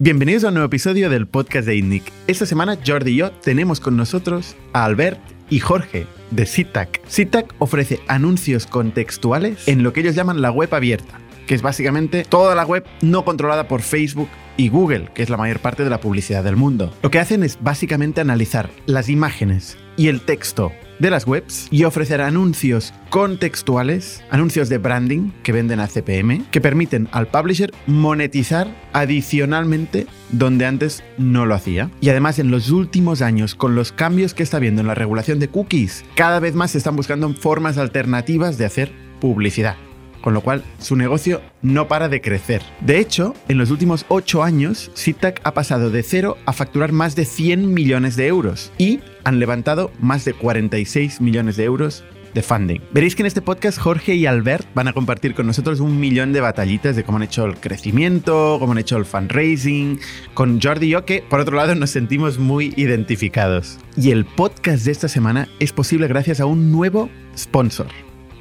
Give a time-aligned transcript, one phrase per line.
[0.00, 2.04] Bienvenidos a un nuevo episodio del podcast de INNIC.
[2.28, 5.18] Esta semana Jordi y yo tenemos con nosotros a Albert
[5.50, 7.00] y Jorge de SITAC.
[7.08, 12.22] SITAC ofrece anuncios contextuales en lo que ellos llaman la web abierta, que es básicamente
[12.22, 15.90] toda la web no controlada por Facebook y Google, que es la mayor parte de
[15.90, 16.94] la publicidad del mundo.
[17.02, 21.84] Lo que hacen es básicamente analizar las imágenes y el texto de las webs y
[21.84, 28.68] ofrecer anuncios contextuales, anuncios de branding que venden a CPM, que permiten al publisher monetizar
[28.92, 31.90] adicionalmente donde antes no lo hacía.
[32.00, 35.38] Y además en los últimos años, con los cambios que está habiendo en la regulación
[35.38, 39.76] de cookies, cada vez más se están buscando formas alternativas de hacer publicidad
[40.28, 42.60] con lo cual su negocio no para de crecer.
[42.82, 47.16] De hecho, en los últimos 8 años, SITAC ha pasado de cero a facturar más
[47.16, 52.04] de 100 millones de euros y han levantado más de 46 millones de euros
[52.34, 52.80] de funding.
[52.92, 56.34] Veréis que en este podcast Jorge y Albert van a compartir con nosotros un millón
[56.34, 59.98] de batallitas de cómo han hecho el crecimiento, cómo han hecho el fundraising,
[60.34, 63.78] con Jordi y yo que por otro lado nos sentimos muy identificados.
[63.96, 67.86] Y el podcast de esta semana es posible gracias a un nuevo sponsor.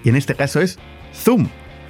[0.03, 0.77] Y en este caso es
[1.13, 1.47] Zoom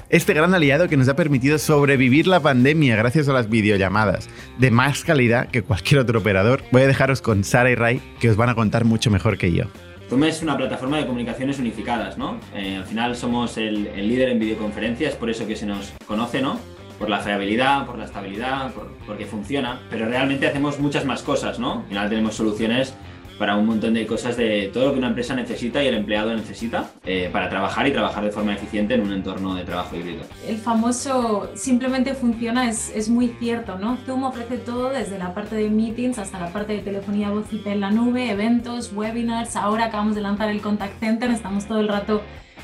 [0.09, 4.71] este gran aliado que nos ha permitido sobrevivir la pandemia gracias a las videollamadas de
[4.71, 6.63] más calidad que cualquier otro operador.
[6.71, 9.51] Voy a dejaros con Sara y Ray que os van a contar mucho mejor que
[9.51, 9.65] yo.
[10.09, 12.39] Zoom es una plataforma de comunicaciones unificadas, ¿no?
[12.55, 16.57] Eh, al final somos el, líder en videoconferencias, por eso que se nos conoce, ¿no?
[16.97, 21.59] Por la fiabilidad, por la estabilidad, por, porque funciona, pero realmente hacemos muchas más cosas,
[21.59, 21.79] ¿no?
[21.79, 22.93] Al final tenemos soluciones
[23.37, 26.33] para un montón de cosas de todo lo que una empresa necesita y el empleado
[26.33, 30.23] necesita eh, para trabajar y trabajar de forma eficiente en un entorno de trabajo híbrido.
[30.47, 33.97] El famoso simplemente funciona es, es muy cierto, ¿no?
[34.05, 37.67] Zoom ofrece todo desde la parte de meetings hasta la parte de telefonía voz IP
[37.67, 41.87] en la nube, eventos, webinars, ahora acabamos de lanzar el contact center, estamos todo el
[41.87, 42.21] rato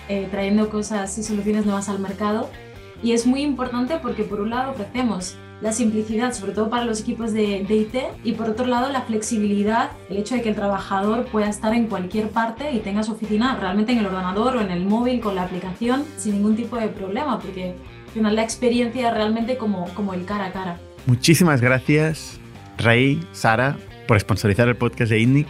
[0.09, 2.49] eh, trayendo cosas y soluciones nuevas al mercado
[3.01, 6.99] y es muy importante porque por un lado ofrecemos la simplicidad, sobre todo para los
[6.99, 11.25] equipos de, IT, y por otro lado la flexibilidad, el hecho de que el trabajador
[11.27, 14.71] pueda estar en cualquier parte y tenga su oficina realmente en el ordenador o en
[14.71, 17.75] el móvil con la aplicación sin ningún tipo de problema, porque
[18.07, 20.79] al final la experiencia realmente como, como el cara a cara.
[21.05, 22.41] Muchísimas gracias,
[22.77, 25.47] Ray, Sara, por sponsorizar el podcast de INNIC.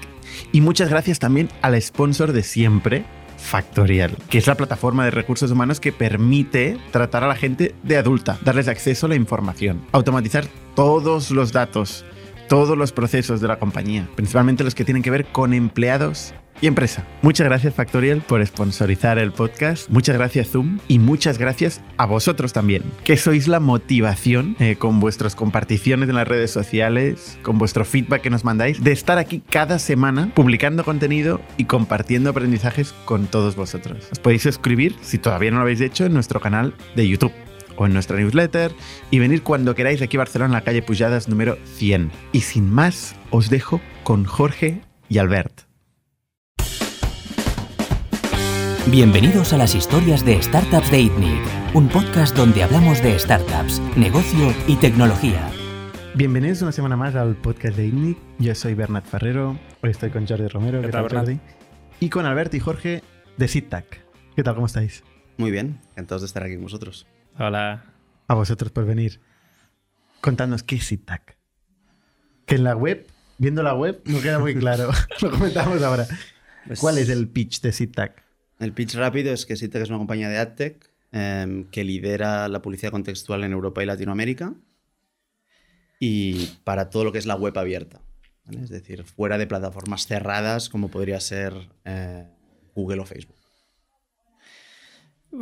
[0.51, 3.03] Y muchas gracias también al sponsor de siempre,
[3.43, 7.97] Factorial, que es la plataforma de recursos humanos que permite tratar a la gente de
[7.97, 10.45] adulta, darles acceso a la información, automatizar
[10.75, 12.05] todos los datos,
[12.47, 16.67] todos los procesos de la compañía, principalmente los que tienen que ver con empleados y
[16.67, 17.05] empresa.
[17.21, 22.53] Muchas gracias Factorial por sponsorizar el podcast, muchas gracias Zoom y muchas gracias a vosotros
[22.53, 27.85] también, que sois la motivación eh, con vuestras comparticiones en las redes sociales, con vuestro
[27.85, 33.27] feedback que nos mandáis, de estar aquí cada semana publicando contenido y compartiendo aprendizajes con
[33.27, 34.07] todos vosotros.
[34.11, 37.33] Os podéis suscribir, si todavía no lo habéis hecho, en nuestro canal de YouTube
[37.77, 38.71] o en nuestra newsletter
[39.11, 42.11] y venir cuando queráis aquí a Barcelona en la calle Pujadas número 100.
[42.31, 45.61] Y sin más, os dejo con Jorge y Albert.
[48.87, 51.41] Bienvenidos a las historias de Startups de ITNIC,
[51.73, 55.49] un podcast donde hablamos de startups, negocio y tecnología.
[56.15, 58.17] Bienvenidos una semana más al podcast de ITNIC.
[58.39, 61.39] Yo soy Bernat Ferrero, hoy estoy con Jordi Romero, ¿Qué, tal, Jordi?
[62.01, 63.01] Y con Albert y Jorge
[63.37, 64.05] de SITAC.
[64.35, 65.03] ¿Qué tal, cómo estáis?
[65.37, 67.07] Muy bien, encantados de estar aquí con vosotros.
[67.37, 67.85] Hola.
[68.27, 69.19] A vosotros por venir.
[70.21, 71.37] Contadnos qué es SITAC.
[72.45, 73.07] Que en la web,
[73.37, 74.91] viendo la web, no queda muy claro.
[75.21, 76.07] Lo comentamos ahora.
[76.67, 78.23] Pues ¿Cuál es el pitch de SITAC?
[78.59, 82.61] El pitch rápido es que SITEC es una compañía de AdTech em, que lidera la
[82.61, 84.53] publicidad contextual en Europa y Latinoamérica
[85.99, 87.99] y para todo lo que es la web abierta.
[88.51, 92.27] Es decir, fuera de plataformas cerradas como podría ser eh,
[92.75, 93.42] Google o Facebook.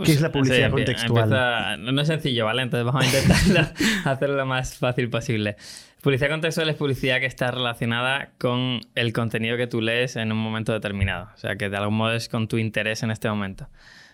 [0.05, 1.77] ¿Qué es la publicidad contextual?
[1.79, 2.61] no es sencillo, ¿vale?
[2.61, 3.73] Entonces vamos a intentar
[4.05, 5.57] hacerlo lo más fácil posible.
[6.01, 10.37] Publicidad contextual es publicidad que está relacionada con el contenido que tú lees en un
[10.37, 11.29] momento determinado.
[11.33, 13.67] O sea, que de algún modo es con tu interés en este momento.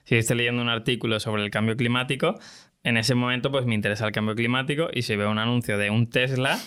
[0.04, 2.40] Si estoy leyendo un artículo sobre el cambio climático,
[2.84, 5.90] en ese momento pues me interesa el cambio climático y si veo un anuncio de
[5.90, 6.58] un Tesla,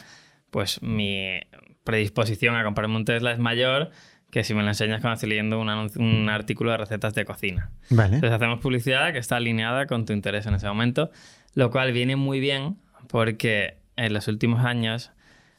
[0.50, 1.41] pues mi
[1.84, 3.91] predisposición a comprarme un Tesla es mayor
[4.30, 7.71] que si me lo enseñas cuando estoy leyendo un, artículo de recetas de cocina.
[7.91, 8.16] Vale.
[8.16, 11.10] Entonces hacemos publicidad que está alineada con tu interés en ese momento,
[11.54, 12.78] lo cual viene muy bien
[13.09, 15.10] porque en los últimos años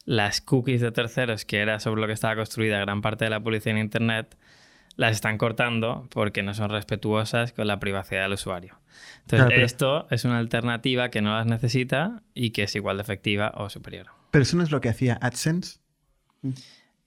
[0.06, 3.40] las cookies de terceros, que era sobre lo que estaba construida gran parte de la
[3.40, 4.38] publicidad en Internet,
[4.96, 8.80] las están cortando porque no son respetuosas con la privacidad del usuario.
[9.22, 13.54] Entonces, esto es una alternativa que no las necesita y que es igual de efectiva
[13.56, 14.08] o superior.
[14.32, 15.80] Pero eso no es lo que hacía AdSense.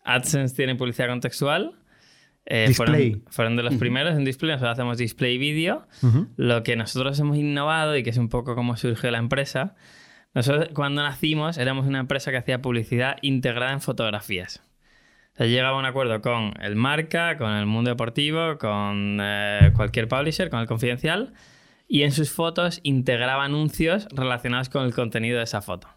[0.04, 1.72] AdSense tiene publicidad contextual.
[2.46, 3.22] Eh, display.
[3.30, 4.52] Fueron, de los primeros en display.
[4.52, 5.86] Nosotros hacemos display vídeo.
[6.36, 9.74] Lo que nosotros hemos innovado y que es un poco como surgió la empresa
[10.34, 14.62] Nosotros cuando nacimos éramos una empresa que hacía publicidad integrada en fotografías.
[15.32, 19.72] O sea, llegaba a un acuerdo con el marca, con el mundo deportivo, con eh,
[19.74, 21.32] cualquier publisher, con el confidencial,
[21.88, 25.88] y en sus fotos integraba anuncios relacionados con el contenido de esa foto.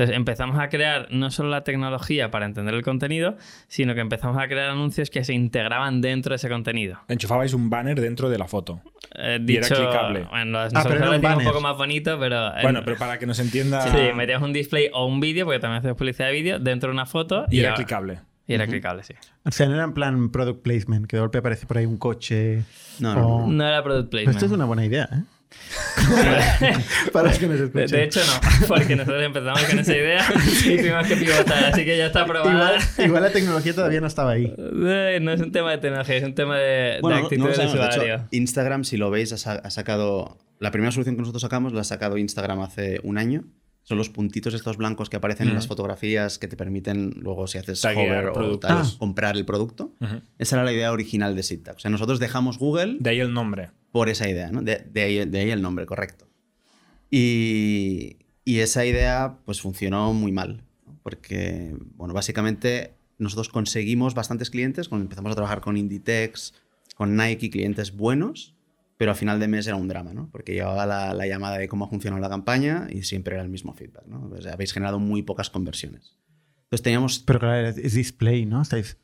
[0.00, 3.36] Entonces empezamos a crear no solo la tecnología para entender el contenido,
[3.68, 6.98] sino que empezamos a crear anuncios que se integraban dentro de ese contenido.
[7.08, 8.80] Enchufabais un banner dentro de la foto.
[9.14, 10.20] Eh, Y era clicable.
[10.30, 12.56] Bueno, Ah, nosotros pero era lo un poco más bonito, pero...
[12.56, 13.82] en- Bueno, pero para que nos entienda.
[13.82, 16.94] Sí, metías un display o un vídeo, porque también hacemos publicidad de vídeo, dentro de
[16.94, 17.44] una foto.
[17.50, 18.20] y era clicable.
[18.46, 19.12] Y era clicable, sí.
[19.44, 21.98] O sea, no era en plan product placement, que de golpe aparece por ahí un
[21.98, 22.62] coche.
[23.00, 24.36] No, no, o- No era product Pero placement.
[24.36, 25.22] esto es una buena idea, ¿eh?
[27.12, 27.86] Para los que nos de, escuchen.
[27.88, 30.24] de hecho, no, porque nosotros empezamos con esa idea
[30.64, 32.52] y tuvimos que pivotar, así que ya está aprobada.
[32.52, 34.52] igual, igual la tecnología todavía no estaba ahí.
[34.58, 37.50] No es un tema de tecnología, es un tema de, de Bueno, no- actitud no
[37.50, 37.80] lo del sabemos.
[37.80, 38.14] De usuario.
[38.14, 40.38] hecho, Instagram, si lo veis, ha, ha sacado.
[40.58, 43.44] La primera solución que nosotros sacamos la ha sacado Instagram hace un año.
[43.90, 47.58] Son los puntitos estos blancos que aparecen en las fotografías que te permiten luego, si
[47.58, 48.90] haces Taguear hover o tal, Ah.
[49.00, 49.96] comprar el producto.
[50.38, 51.40] Esa era la idea original de.
[51.74, 53.70] O sea, nosotros dejamos Google De ahí el nombre.
[53.90, 54.62] por esa idea, ¿no?
[54.62, 56.28] De, de ahí, de ahí el nombre, correcto.
[57.10, 60.62] Y, y esa idea, pues funcionó muy mal.
[60.86, 60.96] ¿no?
[61.02, 66.54] Porque, bueno, básicamente nosotros conseguimos bastantes clientes, cuando empezamos a trabajar con Inditex,
[66.94, 68.54] con Nike, clientes buenos,
[69.00, 70.28] pero a final de mes era un drama, ¿no?
[70.30, 73.48] Porque llevaba la, la llamada de cómo ha funcionado la campaña y siempre era el
[73.48, 74.30] mismo feedback, ¿no?
[74.42, 76.18] Sea, habéis generado muy pocas conversiones.
[76.64, 78.60] Entonces teníamos Pero claro, es- display, ¿no?
[78.60, 78.98] Estáis,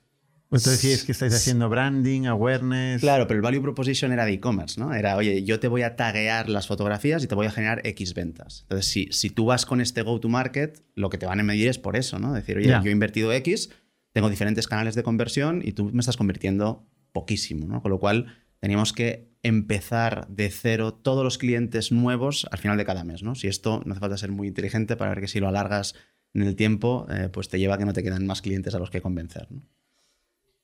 [0.51, 3.01] entonces sí es que estáis haciendo branding, awareness.
[3.01, 4.93] Claro, pero el value proposition era de e-commerce, ¿no?
[4.93, 8.13] Era, oye, yo te voy a taguear las fotografías y te voy a generar X
[8.13, 8.61] ventas.
[8.65, 11.79] Entonces, si, si tú vas con este go-to-market, lo que te van a medir es
[11.79, 12.35] por eso, ¿no?
[12.35, 12.83] Decir, oye, Ya.
[12.83, 13.71] yo he invertido X,
[14.13, 17.81] tengo diferentes canales de conversión y tú me estás convirtiendo poquísimo, ¿no?
[17.81, 18.27] Con lo cual,
[18.61, 23.35] teníamos que empezar de cero todos los clientes nuevos al final de cada mes, ¿no?
[23.35, 25.95] Si esto no hace falta ser muy inteligente para ver que si lo alargas
[26.35, 28.79] en el tiempo, eh, pues te lleva a que no te quedan más clientes a
[28.79, 29.63] los que convencer, ¿no?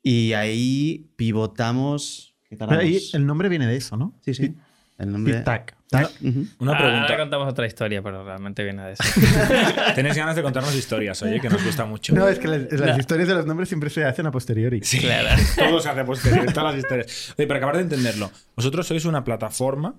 [0.02, 2.34] Y ahí pivotamos.
[2.48, 3.14] ¿qué Pero ahí tardamos?
[3.14, 4.18] el nombre viene de eso, ¿no?
[4.20, 4.54] Sí, sí.
[5.02, 5.40] El nombre.
[5.40, 5.74] Tac.
[5.92, 7.02] Una, Ahora- pregunta.
[7.02, 9.02] Ahora contamos otra historia, pero realmente viene de eso.
[9.94, 12.14] Tenéis ganas de contarnos historias, oye, que nos gusta mucho.
[12.14, 12.98] No, es que las, las No.
[12.98, 14.80] historias de los nombres siempre se hacen a posteriori.
[14.82, 15.28] Sí, Claro.
[15.58, 17.34] todo se hace posterior, todas las historias.
[17.36, 18.30] Oye, pero acabar de entenderlo.
[18.56, 19.96] Vosotros sois una plataforma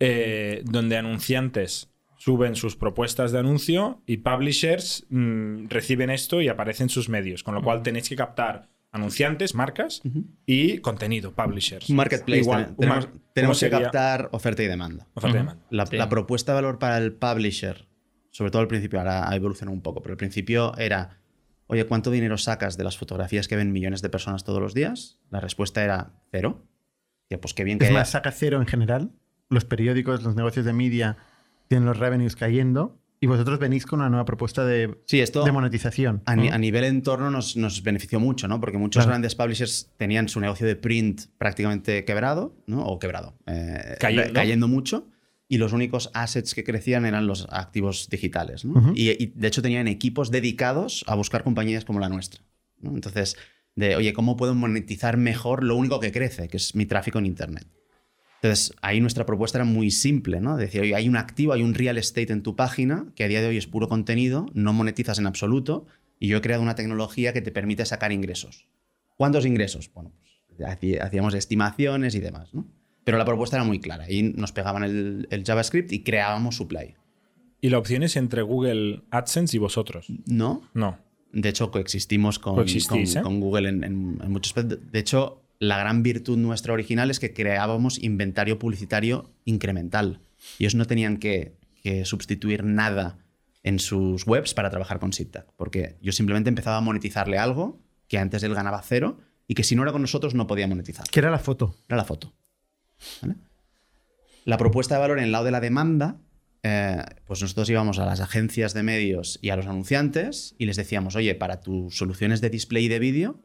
[0.00, 6.84] eh, donde anunciantes suben sus propuestas de anuncio y publishers mm, reciben esto y aparecen
[6.84, 7.42] en sus medios.
[7.42, 10.00] Con lo cual tenéis que captar anunciantes, marcas
[10.46, 11.90] y contenido, publishers.
[11.90, 12.40] Marketplace.
[12.40, 15.06] Igual, tenemos mar- tenemos ¿cómo que captar oferta y demanda.
[15.14, 15.46] Oferta y Ujú.
[15.46, 15.66] demanda.
[15.70, 15.96] La, Sí.
[15.96, 17.86] la propuesta de valor para el publisher,
[18.30, 21.20] sobre todo al principio, ahora ha evolucionado un poco, pero al principio era,
[21.66, 25.20] oye, ¿cuánto dinero sacas de las fotografías que ven millones de personas todos los días?
[25.30, 26.64] La respuesta era cero.
[27.30, 29.12] Ya, pues qué bien que Es haya- más, saca cero en general.
[29.50, 31.18] Los periódicos, los negocios de media
[31.68, 35.52] tienen los revenues cayendo y vosotros venís con una nueva propuesta de, Sí, esto de
[35.52, 36.22] monetización.
[36.26, 38.60] a, ni- a nivel entorno nos, nos benefició mucho, ¿no?
[38.60, 39.10] Porque muchos Claro.
[39.10, 42.84] grandes publishers tenían su negocio de print prácticamente quebrado, ¿no?
[42.86, 44.32] O quebrado, eh, Cayendo.
[44.34, 45.08] cayendo mucho.
[45.50, 49.88] Y los únicos assets que crecían eran los activos digitales, y, y, de hecho tenían
[49.88, 52.42] equipos dedicados a buscar compañías como la nuestra.
[52.80, 52.90] ¿no?
[52.90, 53.34] Entonces,
[53.74, 57.24] de, oye, ¿cómo puedo monetizar mejor lo único que crece, que es mi tráfico en
[57.26, 57.66] Internet?
[58.42, 60.56] Entonces, ahí nuestra propuesta era muy simple, ¿no?
[60.56, 63.40] Decir, oye, hay un activo, hay un real estate en tu página que a día
[63.40, 65.86] de hoy es puro contenido, no monetizas en absoluto,
[66.20, 68.68] y yo he creado una tecnología que te permite sacar ingresos.
[69.16, 69.90] ¿Cuántos ingresos?
[69.92, 70.12] Bueno,
[70.48, 72.66] pues hacía- hacíamos estimaciones y demás, ¿no?
[73.04, 74.04] Pero la propuesta era muy clara.
[74.04, 76.94] Ahí nos pegaban el, el JavaScript y creábamos supply.
[77.60, 80.06] Y la opción es entre Google AdSense y vosotros.
[80.26, 80.62] ¿No?
[80.74, 80.98] No.
[81.32, 82.54] De hecho, coexistimos con,
[83.20, 83.22] ¿eh?
[83.22, 84.54] con Google en, en- en muchos.
[84.54, 90.20] De hecho, la gran virtud nuestra original es que creábamos inventario publicitario incremental.
[90.58, 93.18] Y ellos no tenían que, que sustituir nada
[93.62, 95.46] en sus webs para trabajar con SITAC.
[95.56, 99.74] Porque yo simplemente empezaba a monetizarle algo que antes él ganaba cero y que si
[99.74, 101.06] no era con nosotros no podía monetizar.
[101.10, 101.74] Que era la foto.
[101.88, 102.32] Era la foto.
[103.22, 103.36] ¿Vale?
[104.44, 106.20] La propuesta de valor en el lado de la demanda,
[106.62, 110.76] eh, pues nosotros íbamos a las agencias de medios y a los anunciantes y les
[110.76, 113.42] decíamos, oye, para tus soluciones de display y de vídeo,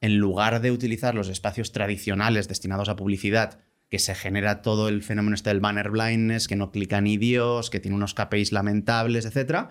[0.00, 5.02] en lugar de utilizar los espacios tradicionales destinados a publicidad, que se genera todo el
[5.02, 9.24] fenómeno este del banner blindness, que no clica ni Dios, que tiene unos KPIs lamentables,
[9.24, 9.68] etc.,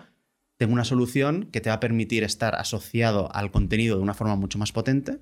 [0.56, 4.36] tengo una solución que te va a permitir estar asociado al contenido de una forma
[4.36, 5.20] mucho más potente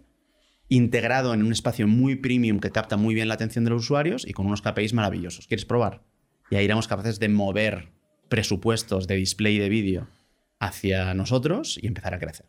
[0.69, 4.27] integrado en un espacio muy premium que capta muy bien la atención de los usuarios
[4.27, 5.47] y con unos KPIs maravillosos.
[5.47, 6.05] ¿Quieres probar?
[6.51, 7.93] Y ahí éramos capaces de mover
[8.29, 10.09] presupuestos de display y de vídeo
[10.59, 12.47] hacia nosotros y empezar a crecer.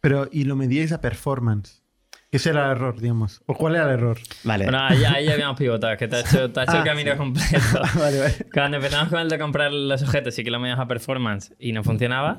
[0.00, 1.82] Pero, ¿y lo medíais a performance?
[2.30, 3.40] ¿Qué será el error, digamos?
[3.46, 4.18] ¿O cuál era el error?
[4.44, 4.64] Vale.
[4.64, 7.12] Bueno, ahí, ahí habíamos pivotado, que te ha hecho, te ha hecho Ah, el camino
[7.12, 7.18] sí.
[7.18, 7.58] completo.
[7.98, 8.34] vale, vale.
[8.52, 11.72] Cuando empezamos con el de comprar los objetos, sí que lo medíamos a performance y
[11.72, 12.36] no funcionaba.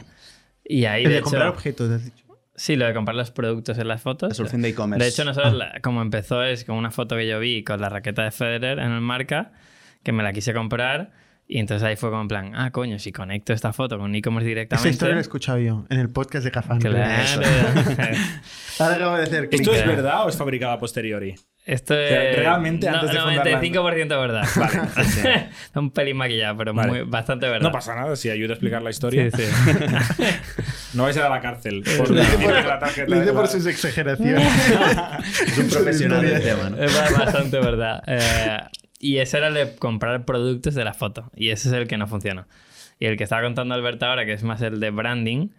[0.63, 2.25] Y ahí, El de de hecho, comprar objetos, has dicho.
[2.56, 4.36] sí, lo de comprar los productos en las la fotos.
[4.36, 5.03] solución de e-commerce.
[5.03, 7.88] De hecho, nosotros, la- como empezó, es con una foto que yo vi con la
[7.89, 9.53] raqueta de Federer en el marca,
[10.03, 11.12] que me la quise comprar.
[11.49, 14.45] Y entonces ahí fue como en plan, ah, coño, si conecto esta foto con e-commerce
[14.45, 14.89] Esa directamente.
[14.89, 16.79] historia la he escuchado yo en el podcast de Cafán.
[16.79, 16.97] Claro.
[18.79, 19.49] Ahora de hacer.
[19.51, 21.35] ¿Esto es verdad o es fabricado a posteriori?
[21.65, 22.35] Esto sea, es.
[22.37, 24.43] realmente no, antes de fundar la- 95% verdad.
[24.55, 25.49] Vale.
[25.75, 26.89] Un pelín maquillado, pero Vale.
[26.89, 27.61] muy, bastante verdad.
[27.67, 29.29] No pasa nada si ayuda a explicar la historia.
[29.31, 30.23] Sí, sí.
[30.93, 31.83] No vais a ir a la cárcel.
[31.97, 34.47] Por por- la tarjeta lo hice por la- sus exageraciones.
[35.45, 36.77] es un profesional del tema, ¿no?
[36.83, 38.03] Es ba- bastante verdad.
[38.07, 38.59] Eh,
[38.99, 41.31] y ese era el de comprar productos de la foto.
[41.35, 42.47] Y ese es el que no funciona.
[42.99, 45.49] Y el que estaba contando Alberto ahora, que es más el de branding,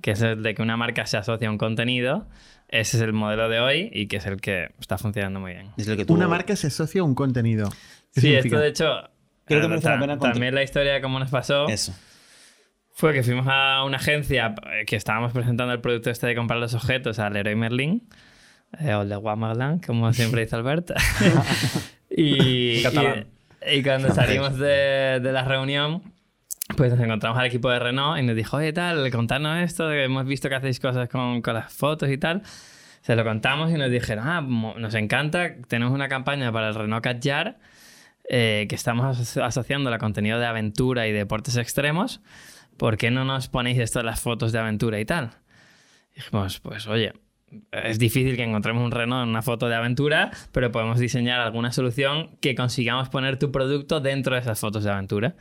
[0.00, 2.28] que es el de que una marca se asocia a un contenido,
[2.68, 5.68] ese es el modelo de hoy y que es el que está funcionando muy bien.
[5.76, 6.14] Es el que tú...
[6.14, 7.68] Una marca se asocia a un contenido.
[8.14, 8.56] ¿Qué Sí, significa?
[8.56, 9.10] esto de hecho.
[9.46, 10.32] Creo que eh, merece la pena contar.
[10.32, 11.94] También la historia de cómo nos pasó Eso.
[12.92, 16.60] fue que fuimos a una agencia eh, que estábamos presentando el producto este de comprar
[16.60, 18.08] los objetos al Leroy Merlin,
[18.80, 20.92] eh, o el de Guamarlan, como siempre dice Albert.
[22.16, 23.26] y, Catalán.
[23.70, 26.02] y, y cuando salimos de, de la reunión,
[26.76, 30.04] pues nos encontramos al equipo de Renault y nos dijo, oye, tal, contadnos esto, que
[30.04, 32.42] hemos visto que hacéis cosas con, con las fotos y tal.
[33.02, 37.04] Se lo contamos y nos dijeron, ah, nos encanta, tenemos una campaña para el Renault
[37.04, 37.58] Kadjar
[38.30, 42.22] eh, que estamos aso- asociando a contenido de aventura y deportes extremos.
[42.78, 45.32] ¿Por qué no nos ponéis esto en las fotos de aventura y tal?
[46.16, 47.12] Dijimos, pues oye,
[47.72, 51.72] es difícil que encontremos un Renault en una foto de aventura, pero podemos diseñar alguna
[51.72, 55.36] solución que consigamos poner tu producto dentro de esas fotos de aventura.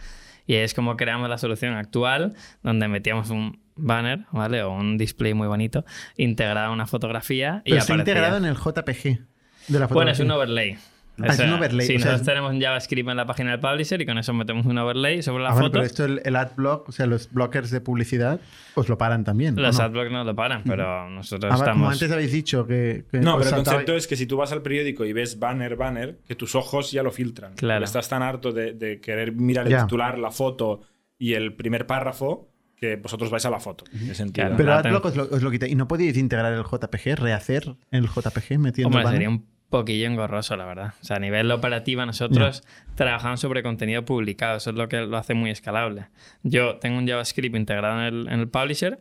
[0.45, 4.61] Y es como creamos la solución actual, donde metíamos un banner, ¿vale?
[4.63, 5.85] O un display muy bonito,
[6.17, 9.93] integrado a una fotografía y Pero está aparecía- integrado en el JPG de la fotografía.
[9.93, 10.77] Bueno, es un overlay.
[11.21, 13.51] Ah, es un overlay, Sí, o sea, nosotros es- tenemos un JavaScript en la página
[13.51, 15.73] del publisher y con eso metemos un overlay sobre la Ah, bueno, foto.
[15.73, 18.39] pero esto el, el adblock, o sea, los blockers de publicidad,
[18.73, 19.57] os lo paran también.
[19.57, 19.83] ¿o Los no?
[19.85, 21.93] adblocks no lo paran, pero nosotros Ah, va- Como estamos...
[21.93, 23.05] antes habéis dicho que.
[23.11, 25.37] que No, pero el saltaba- concepto es que si tú vas al periódico y ves
[25.37, 27.53] banner, banner, que tus ojos ya lo filtran.
[27.53, 27.85] Claro.
[27.85, 29.83] Estás tan harto de, de querer mirar el Ya.
[29.83, 30.81] titular, la foto
[31.19, 33.85] y el primer párrafo que vosotros vais a la foto.
[34.33, 34.55] Claro.
[34.57, 35.67] Pero adblock os lo, os lo quita.
[35.67, 40.55] ¿Y no podíais integrar el JPG, rehacer el JPG metiendo Hombre, sería un poquillo engorroso,
[40.55, 40.93] la verdad.
[41.01, 42.63] O sea, a nivel operativo nosotros
[42.93, 44.57] trabajamos sobre contenido publicado.
[44.57, 46.05] Eso es lo que lo hace muy escalable.
[46.43, 48.99] Yo tengo un JavaScript integrado en el, en el publisher.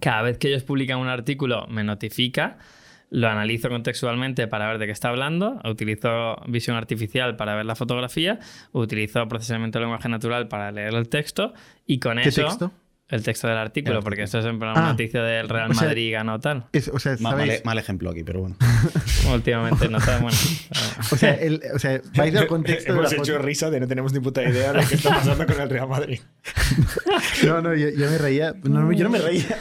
[0.00, 2.56] Cada vez que ellos publican un artículo me notifica.
[3.10, 5.60] Lo analizo contextualmente para ver de qué está hablando.
[5.64, 8.38] Utilizo visión artificial para ver la fotografía.
[8.70, 11.52] Utilizo procesamiento de lenguaje natural para leer el texto.
[11.84, 12.44] Y con ¿Qué eso...
[12.44, 12.72] texto?
[13.08, 14.90] El texto del artículo, porque esto es en plan una Ah.
[14.90, 16.66] noticia del Real O sea, Madrid ganó tal.
[16.72, 18.56] Es- o sea, Ma- Mal, mal ejemplo aquí, pero bueno.
[19.32, 20.36] Últimamente no está bueno.
[21.12, 23.44] O sea, el- o sea, vais al contexto de la Hemos hecho foto.
[23.46, 26.20] risa de no tenemos ni puta idea de qué está pasando con el Real Madrid.
[27.44, 28.54] No, no, yo, yo me reía.
[28.64, 29.56] No, yo no me reía.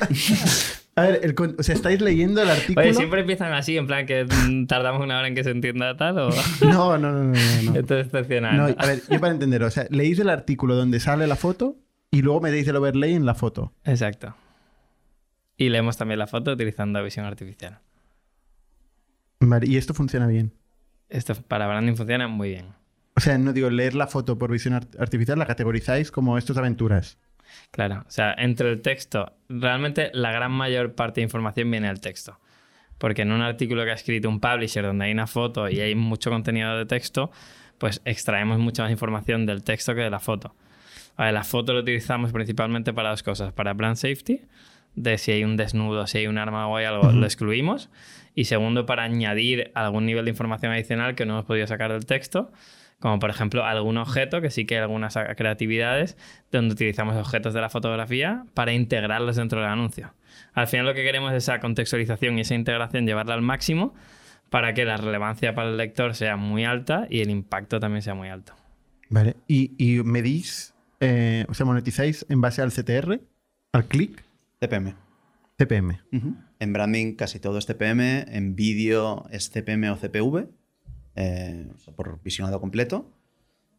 [0.95, 2.81] A ver, el o sea, estáis leyendo el artículo.
[2.81, 5.95] Oye, siempre empiezan así, en plan que mm, tardamos una hora en que se entienda
[5.97, 6.29] tal o...
[6.61, 7.33] No, no, no, no.
[7.33, 7.75] no, no.
[7.79, 8.55] Esto es excepcional.
[8.57, 11.75] No, a ver, yo para entender, o sea, leéis el artículo donde sale la foto
[12.11, 13.73] y luego metéis el overlay en la foto.
[13.83, 14.35] Exacto.
[15.57, 17.79] Y leemos también la foto utilizando visión artificial.
[19.39, 20.53] Vale, y esto funciona bien.
[21.09, 22.67] Esto para branding funciona muy bien.
[23.15, 26.57] O sea, no digo leer la foto por visión art- artificial, la categorizáis como estos
[26.57, 27.17] aventuras.
[27.71, 32.01] Claro, o sea, entre el texto, realmente la gran mayor parte de información viene del
[32.01, 32.39] texto.
[32.97, 35.95] Porque en un artículo que ha escrito un publisher donde hay una foto y hay
[35.95, 37.29] mucho contenido de texto,
[37.77, 40.55] pues extraemos mucha más información del texto que de la foto.
[41.17, 43.53] Vale, la foto lo utilizamos principalmente para dos cosas.
[43.53, 44.41] Para brand safety,
[44.95, 47.89] de si hay un desnudo, si hay un arma o hay algo, lo excluimos.
[48.33, 52.05] Y segundo, para añadir algún nivel de información adicional que no hemos podido sacar del
[52.05, 52.51] texto,
[52.99, 56.17] como por ejemplo algún objeto, que sí que hay algunas creatividades
[56.51, 60.13] donde utilizamos objetos de la fotografía para integrarlos dentro del anuncio.
[60.53, 63.93] Al final lo que queremos es esa contextualización y esa integración llevarla al máximo
[64.49, 68.15] para que la relevancia para el lector sea muy alta y el impacto también sea
[68.15, 68.53] muy alto.
[69.09, 69.35] Vale.
[69.47, 73.19] Y, y medís, eh, o sea, monetizáis en base al CTR,
[73.73, 74.23] al clic,
[74.59, 74.95] CPM.
[75.57, 75.99] CPM.
[76.59, 80.47] En branding casi todo es CPM, en vídeo es CPM o CPV,
[81.15, 83.09] eh, por visionado completo.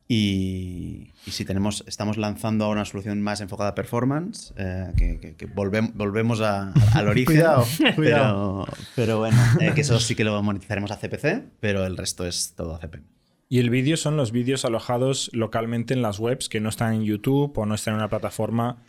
[0.08, 5.18] Y, y si tenemos, estamos lanzando ahora una solución más enfocada a performance, eh, que,
[5.18, 7.26] que- que volvem- volvemos a- al origen.
[7.35, 7.64] Cuidado,
[7.96, 8.64] cuidado.
[8.66, 12.25] Pero, pero bueno, eh, que eso sí que lo monetizaremos a CPC, pero el resto
[12.25, 13.02] es todo a CPM.
[13.48, 17.04] Y el vídeo son los vídeos alojados localmente en las webs que no están en
[17.04, 18.82] YouTube o no están en una plataforma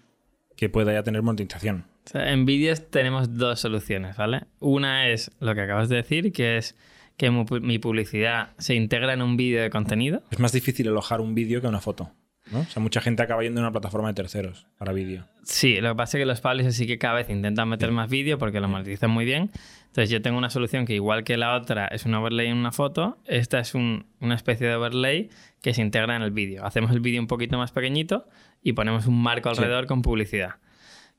[0.56, 1.86] que pueda ya tener monetización.
[2.06, 4.46] O sea, en vídeos tenemos dos soluciones, ¿vale?
[4.60, 6.76] Una es lo que acabas de decir, que es
[7.18, 10.24] que mi publicidad se integra en un vídeo de contenido.
[10.32, 12.12] Es más difícil alojar un vídeo que una foto.
[12.52, 12.60] ¿No?
[12.60, 15.26] O sea, mucha gente acaba yendo a una plataforma de terceros para vídeo.
[15.44, 18.10] Sí, lo que pasa es que los publishers sí que cada vez intentan meter más
[18.10, 19.52] vídeo porque lo monetizan muy bien.
[19.88, 22.72] Entonces yo tengo una solución que igual que la otra es un overlay en una
[22.72, 25.30] foto, esta es un- una especie de overlay
[25.62, 26.66] que se integra en el vídeo.
[26.66, 28.28] Hacemos el vídeo un poquito más pequeñito
[28.62, 30.56] y ponemos un marco alrededor con publicidad.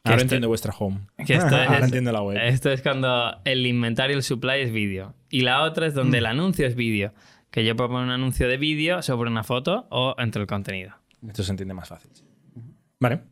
[0.05, 1.01] Que Ahora esto- entiendo vuestra home.
[1.27, 2.39] que esto Ahora es- entiendo la web.
[2.41, 5.15] Esto es cuando el inventario, el supply es vídeo.
[5.29, 5.97] Y la otra es Mm.
[5.97, 7.13] donde el anuncio es vídeo.
[7.51, 10.93] Que yo puedo poner un anuncio de vídeo sobre una foto o entre el contenido.
[11.27, 12.11] Esto se entiende más fácil.
[13.01, 13.23] Vale.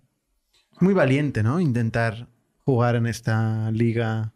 [0.80, 1.60] Muy valiente, ¿no?
[1.60, 2.28] Intentar
[2.64, 4.32] jugar en esta liga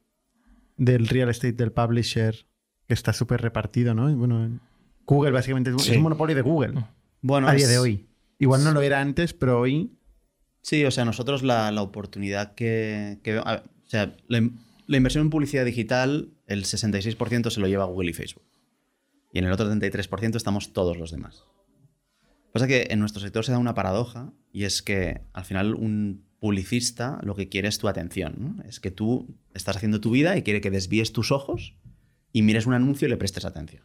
[0.76, 2.46] del real estate del publisher
[2.86, 4.14] que está súper repartido, ¿no?
[4.16, 4.58] Bueno,
[5.06, 5.90] Google básicamente es, Sí.
[5.92, 6.84] es un monopolio de Google
[7.22, 8.06] Bueno, a día es- de hoy.
[8.38, 9.96] Igual no lo era antes, pero hoy
[10.62, 13.44] Sí, o sea, nosotros la, la oportunidad que, que o
[13.86, 14.46] sea, la,
[14.86, 18.44] la inversión en publicidad digital, el 66% se lo lleva Google y Facebook.
[19.32, 21.44] Y en el otro 33% estamos todos los demás.
[22.52, 26.24] Pasa que en nuestro sector se da una paradoja y es que al final un
[26.40, 28.34] publicista lo que quiere es tu atención.
[28.38, 28.62] ¿no?
[28.64, 31.76] Es que tú estás haciendo tu vida y quiere que desvíes tus ojos
[32.32, 33.84] y mires un anuncio y le prestes atención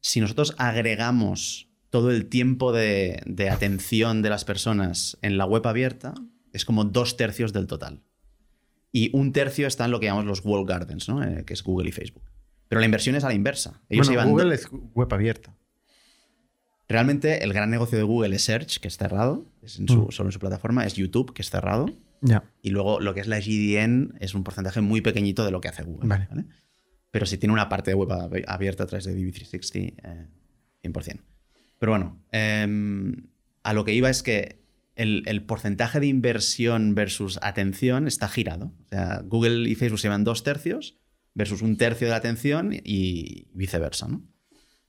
[0.00, 5.64] si nosotros agregamos todo el tiempo de, de atención de las personas en la web
[5.66, 6.12] abierta,
[6.52, 8.02] es como dos tercios del total.
[8.92, 11.22] Y un tercio está en lo que llamamos los wall gardens, ¿no?
[11.22, 12.24] Eh, que es Google y Facebook.
[12.68, 13.80] Pero la inversión es a la inversa.
[13.88, 15.56] Ellos Bueno, llevan- Google es web abierta.
[16.94, 20.10] Realmente el gran negocio de Google es Search, que es cerrado, es en su- Mm.
[20.12, 21.86] solo en su plataforma, es YouTube, que es cerrado,
[22.62, 25.68] y luego lo que es la GDN es un porcentaje muy pequeñito de lo que
[25.68, 26.08] hace Google.
[26.08, 26.26] Vale.
[26.30, 26.44] ¿vale?
[27.10, 30.26] Pero si tiene una parte de web ab- abierta a través de DV360, eh,
[30.82, 31.20] 100%.
[31.80, 33.26] Pero bueno, em,
[33.62, 34.62] a lo que iba es que
[34.96, 38.66] el, el porcentaje de inversión versus atención está girado.
[38.84, 40.96] O sea, Google y Facebook se llevan dos tercios
[41.34, 44.06] versus un tercio de la atención y viceversa.
[44.08, 44.22] ¿no?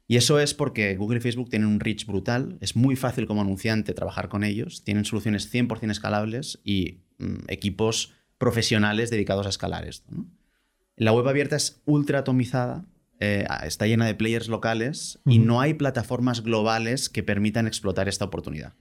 [0.08, 3.42] Y eso es porque Google y Facebook tienen un reach brutal, es muy fácil como
[3.42, 9.88] anunciante trabajar con ellos, tienen soluciones 100% escalables y mm, equipos profesionales dedicados a escalar
[9.88, 10.12] esto.
[10.12, 10.28] ¿no?
[10.96, 12.86] La web abierta es ultra atomizada,
[13.20, 18.26] eh, está llena de players locales y no hay plataformas globales que permitan explotar esta
[18.26, 18.74] oportunidad.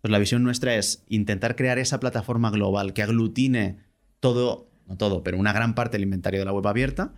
[0.00, 3.78] Pues la visión nuestra es intentar crear esa plataforma global que aglutine
[4.18, 7.14] todo, no todo, pero una gran parte del inventario de la web abierta,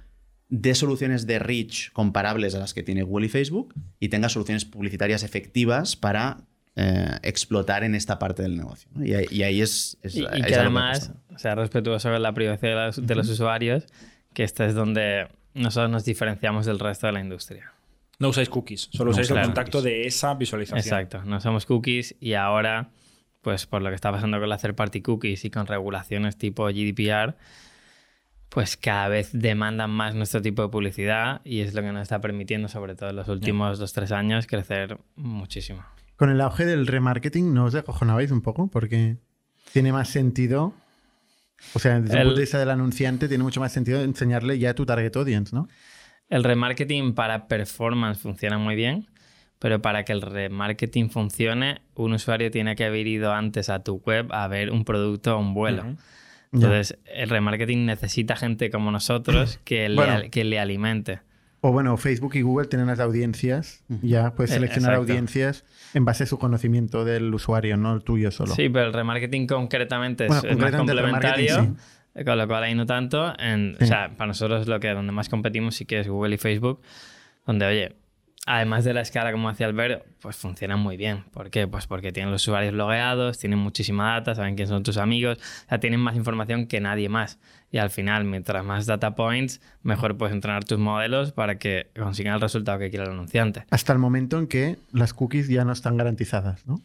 [0.48, 4.64] de soluciones de reach comparables a las que tiene Google y Facebook y tenga soluciones
[4.64, 6.38] publicitarias efectivas para
[6.76, 8.88] eh, explotar en esta parte del negocio.
[8.94, 9.04] ¿no?
[9.04, 9.96] Y, ahí- y ahí es...
[10.02, 13.28] es- Y, y es que además sea respetuoso con la privacidad de los, de los
[13.28, 13.86] usuarios,
[14.32, 17.72] que esta es donde nosotros nos diferenciamos del resto de la industria.
[18.18, 19.92] No usáis cookies, solo No usáis usamos el contacto cookies.
[19.92, 20.78] de esa visualización.
[20.78, 22.90] Exacto, no somos cookies y ahora,
[23.40, 26.66] pues por lo que está pasando con la third party cookies y con regulaciones tipo
[26.66, 27.36] GDPR,
[28.54, 32.20] pues cada vez demandan más nuestro tipo de publicidad y es lo que nos está
[32.20, 35.84] permitiendo, sobre todo en los últimos dos, tres años, crecer muchísimo.
[36.16, 38.68] Con el auge del remarketing, ¿no os acojonabais un poco?
[38.68, 39.16] Porque
[39.72, 40.72] tiene más sentido.
[41.74, 44.58] O sea, desde el El- punto de vista del anunciante, tiene mucho más sentido enseñarle
[44.58, 45.68] ya a tu target audience, ¿no?
[46.28, 49.06] El remarketing para performance funciona muy bien,
[49.58, 53.96] pero para que el remarketing funcione, un usuario tiene que haber ido antes a tu
[53.96, 55.96] web a ver un producto o un vuelo.
[56.54, 60.20] Entonces, el remarketing necesita gente como nosotros que, le, Bueno.
[60.30, 61.20] que le alimente.
[61.60, 63.82] O bueno, Facebook y Google tienen las audiencias.
[64.02, 65.12] Ya puedes Eh, seleccionar exacto.
[65.12, 65.64] audiencias
[65.94, 68.54] en base a su conocimiento del usuario, no el tuyo solo.
[68.54, 72.46] Sí, pero el remarketing concretamente es, Bueno, es más concretamente el complementario, remarketing, con lo
[72.48, 73.32] cual ahí no tanto.
[73.38, 73.84] En- Sí.
[73.84, 76.82] O sea, para nosotros lo que donde más competimos sí que es Google y Facebook,
[77.46, 77.96] donde, oye,
[78.46, 81.24] además de la escala, como decía Albert, pues funcionan muy bien.
[81.32, 81.66] ¿Por qué?
[81.66, 85.68] Pues porque tienen los usuarios logueados, tienen muchísima data, saben quién son tus amigos, o
[85.68, 87.38] sea, tienen más información que nadie más.
[87.70, 92.34] Y al final, mientras más data points, mejor puedes entrenar tus modelos para que consigan
[92.34, 93.64] el resultado que quiere el anunciante.
[93.70, 96.80] Hasta el momento en que las cookies ya no están garantizadas, ¿no?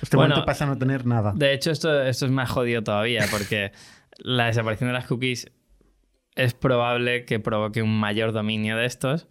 [0.00, 1.32] Este Bueno, momento pasa a no tener nada.
[1.36, 3.70] De hecho, esto, esto es más jodido todavía, porque
[4.18, 5.50] la desaparición de las cookies
[6.34, 9.28] es probable que provoque un mayor dominio de estos,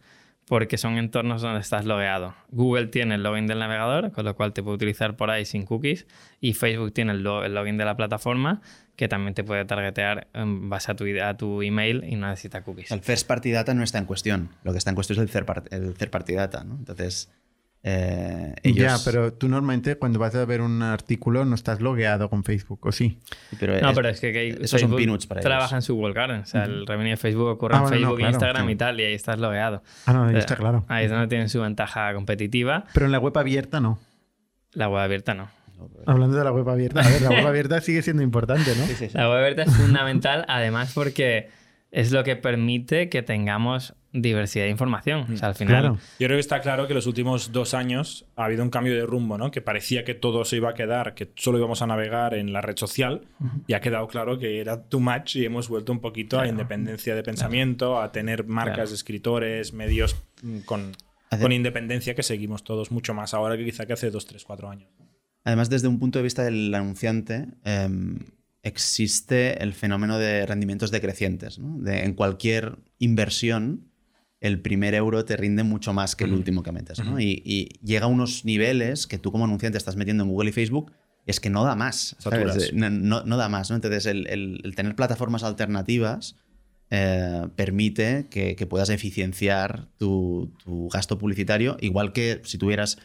[0.52, 2.36] porque son entornos donde estás logueado.
[2.50, 5.64] Google tiene el login del navegador, con lo cual te puede utilizar por ahí sin
[5.66, 6.06] cookies,
[6.42, 8.60] y Facebook tiene el, lo- el login de la plataforma,
[8.98, 10.96] que también te puede targetear en base a
[11.38, 12.92] tu, email y no necesita cookies.
[12.92, 14.50] El first party data no está en cuestión.
[14.66, 16.66] Lo que está en cuestión es el third, part- el third party data.
[16.66, 16.76] ¿no?
[16.76, 17.32] Entonces,
[17.84, 18.78] eh, ellos...
[18.78, 22.80] Ya, pero tú normalmente cuando vas a ver un artículo no estás logueado con Facebook,
[22.86, 23.18] ¿o sí?
[23.60, 25.50] pero No, es- pero es que, que esos son peanuts para ellos.
[25.50, 26.42] trabaja en su wall garden.
[26.42, 28.72] O sea, el revenue de Facebook ocurre Ah, en bueno, no, Facebook, claro, Instagram claro.
[28.72, 29.84] y tal, y ahí estás logueado.
[30.06, 30.86] Ah, no, ahí está claro.
[30.88, 32.86] Ahí es donde tienen su ventaja competitiva.
[32.94, 34.00] Pero en la web abierta no.
[34.74, 35.50] La web abierta no.
[36.06, 38.86] Hablando de la web abierta, a ver, la web abierta sigue siendo importante, ¿no?
[38.86, 39.18] Sí, sí, sí.
[39.18, 41.50] La web abierta es fundamental, además porque
[41.90, 45.22] es lo que permite que tengamos diversidad de información.
[45.34, 45.98] O sea, al final, Claro.
[46.20, 49.06] Yo creo que está claro que los últimos dos años ha habido un cambio de
[49.06, 49.52] rumbo, ¿no?
[49.52, 52.62] Que parecía que todo se iba a quedar, que solo íbamos a navegar en la
[52.62, 53.22] red social
[53.68, 57.16] y ha quedado claro que era too much y hemos vuelto un poquito a independencia
[57.16, 58.94] de pensamiento, a tener marcas, Claro.
[58.94, 60.92] escritores, medios mm, con,
[61.30, 64.44] Hace- con independencia que seguimos todos mucho más ahora que quizá que hace dos, tres,
[64.44, 64.90] cuatro años.
[65.44, 68.20] Además, desde un punto de vista del anunciante, em,
[68.72, 71.60] existe el fenómeno de rendimientos decrecientes.
[71.60, 71.78] ¿no?
[71.80, 73.91] De- en cualquier inversión,
[74.42, 77.00] el primer euro te rinde mucho más que el último que metes.
[77.00, 77.20] ¿no?
[77.20, 80.54] y, y llega a unos niveles que tú como anunciante estás metiendo en Google y
[80.54, 80.92] Facebook,
[81.26, 82.16] es que no da más.
[82.74, 83.70] No, no- no da más.
[83.70, 83.76] ¿no?
[83.78, 86.36] Entonces, el, el- el tener plataformas alternativas
[86.90, 92.98] eh, permite que, que puedas eficienciar tu, tu gasto publicitario, igual que si tuvieras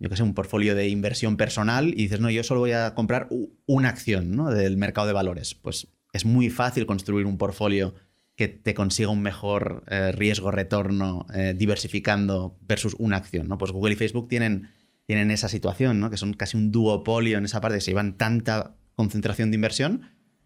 [0.00, 2.94] yo que sé, un portfolio de inversión personal y dices, no, yo solo voy a
[2.94, 3.28] comprar
[3.66, 4.48] una acción ¿no?
[4.50, 5.54] del mercado de valores.
[5.56, 7.94] Pues es muy fácil construir un portfolio
[8.38, 13.48] que te consiga un mejor eh, riesgo-retorno eh, diversificando versus una acción.
[13.48, 13.58] ¿no?
[13.58, 14.68] Pues Google y Facebook tienen,
[15.06, 16.08] tienen esa situación, ¿no?
[16.08, 20.02] que son casi un duopolio en esa parte, que se llevan tanta concentración de inversión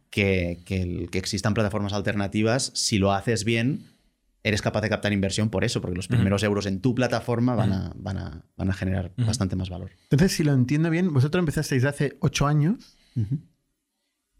[0.09, 3.85] que, que el que existan plataformas alternativas, si lo haces bien,
[4.42, 7.74] eres capaz de captar inversión por eso, porque los primeros euros en tu plataforma van
[7.74, 9.90] a, van a, van a generar bastante más valor.
[10.05, 12.96] Entonces, si lo entiendo bien, vosotros empezasteis hace ocho años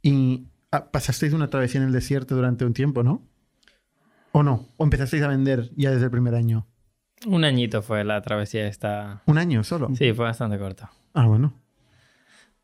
[0.01, 3.31] y ah, pasasteis una travesía en el desierto durante un tiempo, ¿no?
[4.33, 4.69] ¿O no?
[4.77, 6.67] ¿O empezasteis a vender ya desde el primer año?
[7.27, 9.23] un añito fue la travesía esta.
[9.27, 9.91] ¿Un año solo?
[9.95, 10.89] Sí, fue bastante corto.
[11.15, 11.55] Ah, bueno.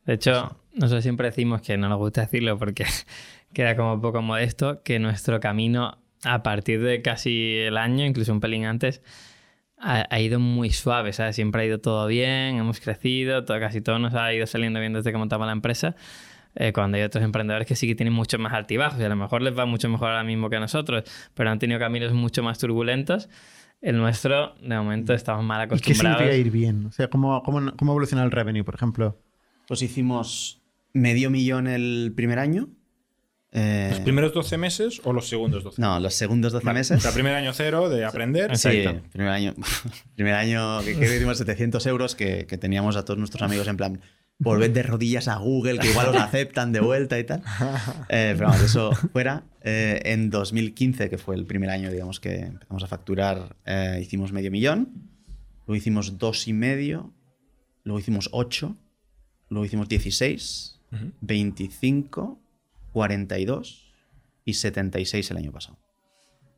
[0.04, 2.86] De hecho, nosotros siempre decimos que no nos gusta decirlo porque
[3.52, 8.32] queda como un poco modesto, que nuestro camino a partir de casi el año, incluso
[8.32, 9.02] un pelín antes,
[9.78, 11.36] ha, ha ido muy suave, ¿sabes?
[11.36, 14.94] Siempre ha ido todo bien, hemos crecido, todo, casi todo nos ha ido saliendo bien
[14.94, 15.94] desde que montamos la empresa.
[16.54, 19.16] Eh, cuando hay otros emprendedores que sí que tienen mucho más altibajos y a lo
[19.16, 22.42] mejor les va mucho mejor ahora mismo que a nosotros, pero han tenido caminos mucho
[22.42, 23.28] más turbulentos.
[23.80, 26.18] El nuestro, de momento, estamos mal ¿Y qué acostumbrados.
[26.18, 26.86] significa ir bien?
[26.86, 29.20] O sea, ¿cómo, cómo, cómo evoluciona el revenue, por ejemplo?
[29.68, 30.60] Pues hicimos
[30.92, 32.68] medio millón el primer año.
[33.52, 35.80] Eh, ¿Los primeros 12 meses o los segundos 12?
[35.80, 36.80] no, los segundos 12 Vale.
[36.80, 36.98] meses.
[36.98, 38.54] O sea, primer año cero de aprender.
[38.58, 39.08] Sí, Exacto.
[39.10, 39.54] primer año,
[40.16, 43.76] primer año que, que dimos 700 euros que, que teníamos a todos nuestros amigos en
[43.78, 44.00] plan,
[44.38, 47.42] volved de rodillas a Google, que igual os aceptan de vuelta y tal.
[48.08, 49.44] Eh, pero vamos, eso fuera.
[49.62, 54.32] Eh, en 2015, que fue el primer año, digamos, que empezamos a facturar, eh, hicimos
[54.32, 55.10] medio millón,
[55.66, 57.12] luego hicimos dos y medio,
[57.84, 58.76] luego hicimos ocho,
[59.50, 60.80] luego hicimos 16,
[61.20, 62.40] 25,
[62.92, 63.92] 42
[64.44, 65.78] y 76 el año pasado.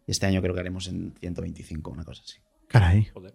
[0.06, 2.38] Y este año creo que haremos en 125, una cosa así.
[2.68, 3.06] Caray.
[3.06, 3.34] Joder.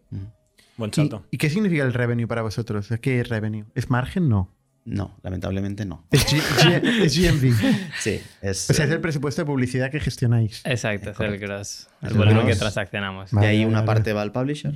[0.78, 1.26] Buen ¿Y, salto.
[1.32, 2.90] y qué significa el revenue para vosotros?
[3.02, 3.66] ¿Qué es revenue?
[3.76, 4.28] ¿Es margen?
[4.30, 4.52] No.
[4.84, 6.06] No, lamentablemente no.
[6.12, 7.56] Es, G- G- es GMV.
[8.00, 8.70] Sí, es.
[8.70, 10.62] O sea, es el presupuesto de publicidad que gestionáis.
[10.64, 13.32] Exacto, es el gross, el El volumen que transaccionamos.
[13.32, 13.88] de Vale, ahí vale, una vale.
[13.88, 14.74] parte va al publisher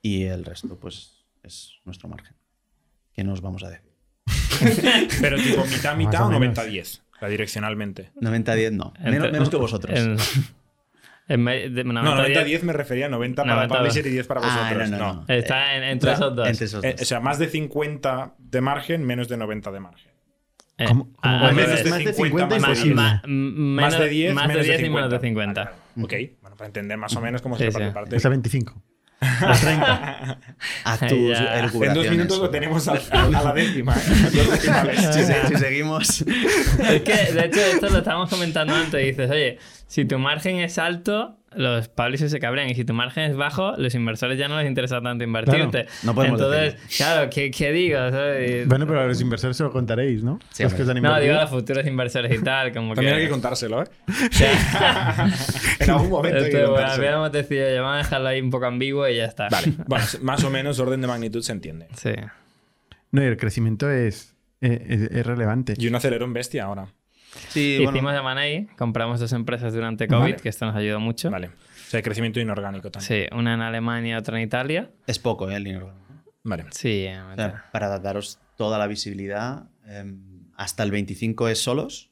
[0.00, 2.34] y el resto, pues, es nuestro margen.
[3.12, 3.90] Que nos vamos a decir.
[5.20, 6.56] Pero tipo mitad, mitad o o menos.
[6.56, 7.00] 90-10.
[7.14, 8.10] O sea, direccionalmente.
[8.20, 8.94] 90-10 no.
[8.96, 9.98] Entre- Menos, menos que vosotros.
[9.98, 10.16] En-
[11.30, 13.78] en me- de- No, 90, 90-10 me refería a 90 para 90.
[13.78, 14.90] publisher y 10 para Ah, vosotros.
[14.90, 15.24] no, no, no.
[15.26, 15.34] no.
[15.34, 16.48] Está en- entre Eh, esos dos.
[16.48, 17.02] Entre esos Eh, dos.
[17.02, 20.10] o sea, más de 50 de margen, menos de 90 de margen.
[20.78, 21.56] Eh, ¿Cómo- cómo a- a ser?
[21.56, 21.84] revés.
[21.84, 22.94] de más de 50 50 más imposible.
[22.94, 25.26] Más menos- de 10, más de menos 10 de y menos de 50.
[25.26, 25.60] 50.
[25.60, 25.64] Ah,
[25.94, 26.04] claro.
[26.04, 27.78] Ok, bueno, para entender más o menos cómo Sí, se sí.
[27.78, 28.16] reparte.
[28.16, 28.82] O sea, 25.
[30.84, 31.60] A tus Ya.
[31.60, 33.94] En dos minutos lo tenemos al- a, la décima.
[33.94, 34.00] ¿eh?
[35.12, 36.22] Si, se- si seguimos.
[36.22, 39.04] Es que, de hecho, esto lo estábamos comentando antes.
[39.04, 39.58] Dices, oye,
[39.90, 42.70] si tu margen es alto, los publishers se cabrean.
[42.70, 45.86] Y si tu margen es bajo, los inversores ya no les interesa tanto invertirte.
[46.04, 47.98] no podemos Entonces, claro, ¿qué, qué digo?
[47.98, 48.68] ¿sabes?
[48.68, 50.38] Bueno, pero a los inversores se lo contaréis, ¿no?
[50.52, 50.84] Sí, los hombre.
[50.84, 52.72] que han no, digo a los futuros inversores y tal.
[52.72, 53.86] Como También que, hay que contárselo, ¿eh?
[55.80, 57.06] En algún momento hay que este, bueno, contárselo.
[57.06, 59.48] habíamos decidido, oye, vamos a dejarlo ahí un poco ambiguo y ya está.
[59.48, 61.88] Vale, bueno, más o menos orden de magnitud se entiende.
[61.96, 62.12] Sí.
[63.10, 65.74] No, y el crecimiento es, es, es relevante.
[65.76, 66.86] Y un acelerón bestia ahora.
[67.48, 68.30] Sí, Hicimos bueno.
[68.30, 70.36] M&A, compramos dos empresas durante COVID, Vale.
[70.36, 71.30] que esto nos ayudó mucho.
[71.30, 71.48] Vale.
[71.48, 73.28] O sea, crecimiento inorgánico también.
[73.28, 74.90] Sí, una en Alemania otra en Italia.
[75.06, 75.56] Es poco, ¿eh?
[75.56, 75.92] El dinero.
[76.42, 76.66] Vale.
[76.70, 80.04] Sí, O sea, para daros toda la visibilidad, eh,
[80.56, 82.10] hasta el 25 es solos.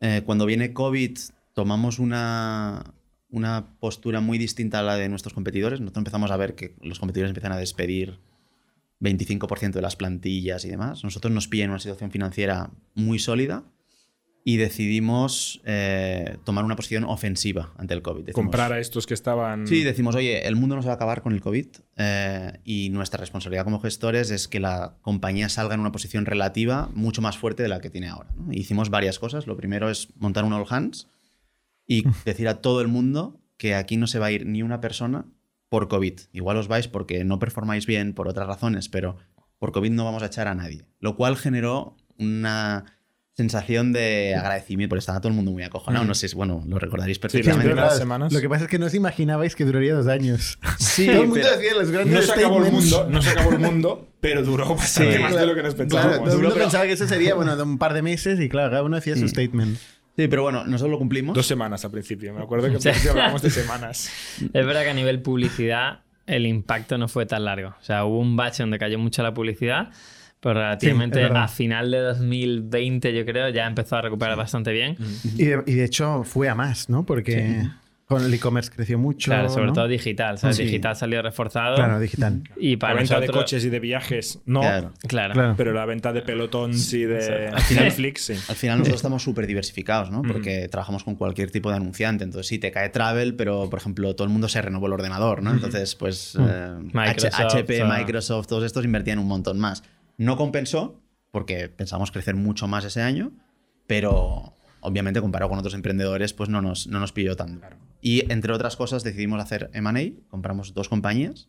[0.00, 1.18] Eh, cuando viene COVID,
[1.54, 2.94] tomamos una,
[3.30, 5.80] una postura muy distinta a la de nuestros competidores.
[5.80, 8.18] Nosotros empezamos a ver que los competidores empiezan a despedir
[9.00, 11.04] 25% de las plantillas y demás.
[11.04, 13.64] Nosotros nos pilla en una situación financiera muy sólida
[14.46, 18.26] y decidimos eh, tomar una posición ofensiva ante el COVID.
[18.26, 19.66] Decimos, Comprar a estos que estaban.
[19.66, 22.90] Sí, decimos, oye, el mundo no se va a acabar con el COVID eh, y
[22.90, 27.38] nuestra responsabilidad como gestores es que la compañía salga en una posición relativa mucho más
[27.38, 28.28] fuerte de la que tiene ahora.
[28.36, 28.52] ¿no?
[28.52, 29.46] Hicimos varias cosas.
[29.46, 31.08] Lo primero es montar un all hands
[31.86, 34.82] y decir a todo el mundo que aquí no se va a ir ni una
[34.82, 35.24] persona
[35.70, 36.20] por COVID.
[36.32, 39.16] Igual os vais porque no performáis bien por otras razones, pero
[39.58, 40.84] por COVID no vamos a echar a nadie.
[41.00, 42.84] Lo cual generó una
[43.36, 46.04] sensación de agradecimiento, porque estaba todo el mundo muy acojonado.
[46.04, 46.08] Mm.
[46.08, 47.56] No sé, si- bueno, lo recordaréis Sí, perfectamente.
[47.58, 48.32] las primeras Claro, semanas.
[48.32, 50.58] Lo que pasa es que no os imaginabais que duraría dos años.
[50.78, 53.50] Sí, Todo el mundo decía los grandes No se acabó el mundo, no se acabó
[53.50, 56.14] el mundo, pero duró bastante Sí, más de lo que nos Claro, pensábamos.
[56.18, 58.38] todo el mundo Duró, pero- pensaba que eso sería, bueno, de un par de meses
[58.38, 59.28] y claro, cada uno hacía su Mm.
[59.28, 59.78] statement.
[60.16, 61.34] Sí, pero bueno, nosotros lo cumplimos.
[61.34, 62.32] Dos semaas al principio.
[62.34, 62.88] Me acuerdo que al Sí.
[62.88, 64.10] principio hablábamos de semanas.
[64.52, 67.70] Es verdad que a nivel publicidad el impacto no fue tan largo.
[67.80, 69.90] O sea, hubo un bache donde cayó mucho la publicidad,
[70.44, 71.44] pero relativamente verdad.
[71.44, 74.96] a final de 2020 yo creo ya empezó a recuperar bastante bien.
[75.36, 77.04] Y de, y de hecho fue a más, ¿no?
[77.06, 77.66] Porque
[78.06, 79.30] con el e-commerce creció mucho.
[79.30, 79.72] Claro, sobre ¿no?
[79.72, 80.36] todo digital.
[80.36, 80.56] ¿sabes?
[80.58, 80.64] Sí.
[80.64, 81.76] Digital salió reforzado.
[81.76, 82.42] Claro, digital.
[82.58, 84.60] Y para la venta de coches y de viajes, no.
[84.60, 84.92] Claro.
[85.08, 85.32] Claro.
[85.32, 85.54] Claro.
[85.56, 88.34] Pero la venta de pelotons y de Al final- Netflix, sí.
[88.34, 90.20] Al final nosotros estamos súper diversificados, ¿no?
[90.20, 92.24] Porque trabajamos con cualquier tipo de anunciante.
[92.24, 95.42] Entonces sí, te cae travel, pero por ejemplo todo el mundo se renovó el ordenador,
[95.42, 95.52] ¿no?
[95.52, 99.82] Entonces pues eh, Microsoft, HP, o- Microsoft, todos estos invertían un montón más.
[100.16, 101.00] No compensó
[101.30, 103.32] porque pensamos crecer mucho más ese año,
[103.86, 107.66] pero obviamente comparado con otros emprendedores pues no nos, no nos pilló tanto.
[108.00, 111.48] Y entre otras cosas decidimos hacer M&A, compramos dos compañías,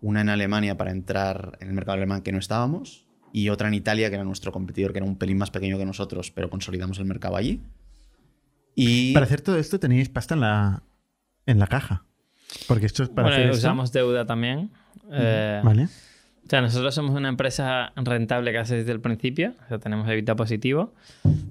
[0.00, 3.74] una en Alemania para entrar en el mercado alemán que no estábamos y otra en
[3.74, 6.98] Italia que era nuestro competidor que era un pelín más pequeño que nosotros, pero consolidamos
[6.98, 7.60] el mercado allí.
[8.74, 10.82] Y Para hacer todo esto teníais pasta en la,
[11.46, 12.04] en la caja.
[12.66, 13.58] Porque esto es para Bueno, hacer esto.
[13.58, 14.70] usamos deuda también.
[15.10, 15.88] Eh, Vale.
[16.50, 19.54] O sea, nosotros somos una empresa rentable casi desde el principio.
[19.64, 20.92] O sea, tenemos EBITDA positivo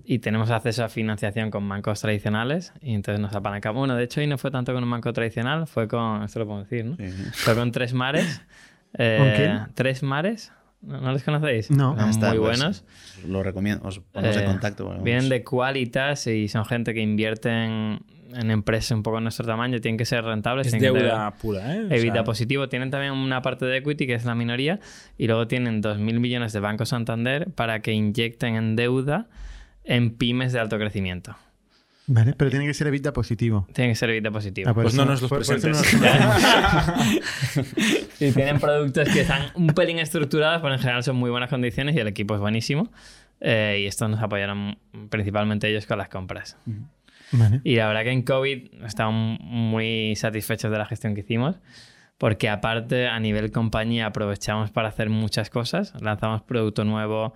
[0.04, 2.74] y tenemos acceso a financiación con bancos tradicionales.
[2.82, 3.80] Y entonces nos apalancamos.
[3.80, 6.24] Bueno, de hecho, ahí no fue tanto con un banco tradicional, fue con.
[6.24, 6.98] Esto lo puedo decir, ¿no?
[6.98, 7.06] Sí.
[7.32, 8.42] Fue con Tres Mares.
[8.98, 9.76] Eh, ¿Con quién?
[9.76, 10.52] Tres Mares.
[10.82, 11.70] ¿No, no les conocéis?
[11.70, 11.96] No.
[11.98, 12.84] Son está, muy pues, buenos.
[13.20, 14.86] os lo recomiendo, os ponemos Eh, en contacto.
[14.86, 18.00] bueno, Vienen de Qualitas y son gente que invierte
[18.36, 19.80] en, empresas un poco de nuestro tamaño.
[19.82, 20.68] Tienen que ser rentables.
[20.68, 21.86] Es tienen que deuda pura, ¿eh?
[21.86, 22.70] O EBITDA sea, positivo.
[22.70, 24.80] Tienen también una parte de equity, que es la minoría,
[25.18, 29.28] y luego tienen 2.000 millones de Banco Santander para que inyecten en deuda
[29.84, 31.36] en pymes de alto crecimiento.
[32.12, 33.68] Vale, pero tiene que ser EBITDA positivo.
[33.72, 34.70] Tiene que ser EBITDA positivo.
[34.70, 35.94] Ah, Pues eso- no nos los por- por eso presentes.
[38.20, 41.96] Y tienen productos que están un pelín estructurados, pero en general son muy buenas condiciones
[41.96, 42.92] y el equipo es buenísimo.
[43.42, 44.78] Eh, y estos nos apoyaron
[45.10, 46.58] principalmente ellos con las compras.
[47.32, 47.62] Vale.
[47.64, 51.60] Y la verdad que en COVID estamos muy satisfechos de la gestión que hicimos,
[52.18, 57.34] porque aparte a nivel compañía aprovechamos para hacer muchas cosas, lanzamos producto nuevo,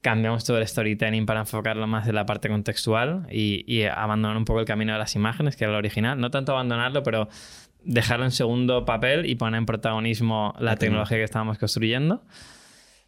[0.00, 4.44] cambiamos todo el storytelling para enfocarlo más en la parte contextual y, y abandonar un
[4.44, 6.20] poco el camino de las imágenes, que era lo original.
[6.20, 7.28] No tanto abandonarlo, pero
[7.84, 12.22] dejarlo en segundo papel y poner en protagonismo la tecnología que estábamos construyendo.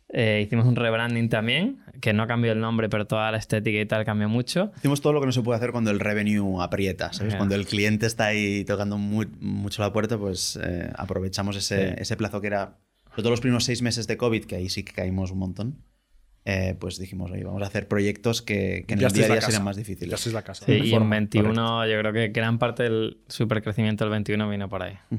[0.08, 3.86] Eh, hicimos un rebranding también, que no cambió el nombre, pero toda la estética y
[3.86, 4.70] tal cambió mucho.
[4.76, 7.32] Hicimos todo lo que no se puede hacer cuando el revenue aprieta, ¿sabes?
[7.32, 7.38] Ya.
[7.38, 11.94] Cuando el cliente está ahí tocando muy- mucho la puerta, pues eh, aprovechamos ese, Sí.
[11.98, 12.78] ese plazo que era,
[13.10, 15.78] sobre todo los primeros seis meses de COVID, que ahí sí que caímos un montón.
[16.48, 19.28] eh, pues dijimos, oye, vamos a hacer proyectos que, que en ya el día a
[19.32, 20.14] día serían más Ya difíciles.
[20.14, 20.64] estáis la casa.
[20.64, 21.86] Sí, y en forma, 21 correcto.
[21.92, 24.94] yo creo que gran parte del supercrecimiento del 21 vino por ahí.
[25.10, 25.16] O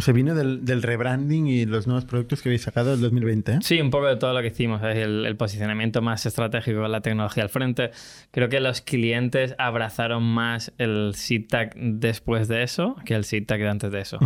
[0.00, 3.52] sea, vino del, del rebranding y los nuevos productos que habéis sacado del 2020.
[3.52, 3.58] ¿eh?
[3.62, 7.00] Sí, un poco de todo lo que hicimos, el, el posicionamiento más estratégico con la
[7.00, 7.90] tecnología al frente.
[8.30, 13.68] Creo que los clientes abrazaron más el SeedTag después de eso que el SeedTag de
[13.68, 14.18] antes de eso.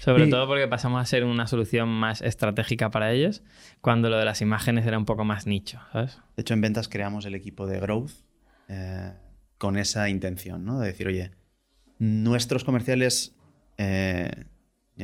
[0.00, 3.42] Sobre Y- todo porque pasamos a ser una solución más estratégica para ellos,
[3.80, 6.18] cuando lo de las imágenes era un poco más nicho, ¿sabes?
[6.36, 8.12] De hecho, en ventas creamos el equipo de Growth
[8.68, 9.12] eh,
[9.58, 10.78] con esa intención, ¿no?
[10.80, 11.32] De decir, oye,
[11.98, 13.34] nuestros comerciales,
[13.78, 14.30] eh,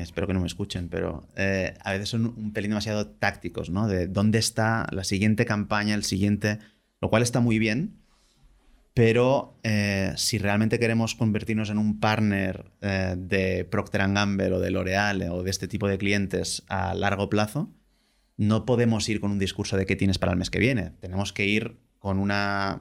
[0.03, 3.89] espero que no me escuchen, pero eh, a veces son un pelín demasiado tácticos, ¿no?
[3.89, 6.59] De dónde está la siguiente campaña, el siguiente,
[7.01, 7.99] lo cual está muy bien,
[8.97, 14.71] pero eh, si realmente queremos convertirnos en un partner eh, de Procter Gamble o de
[14.71, 17.71] L'Oreal o de este tipo de clientes a largo plazo,
[18.39, 20.93] no podemos ir con un discurso de qué tienes para el mes que viene.
[21.01, 22.81] Tenemos que ir con una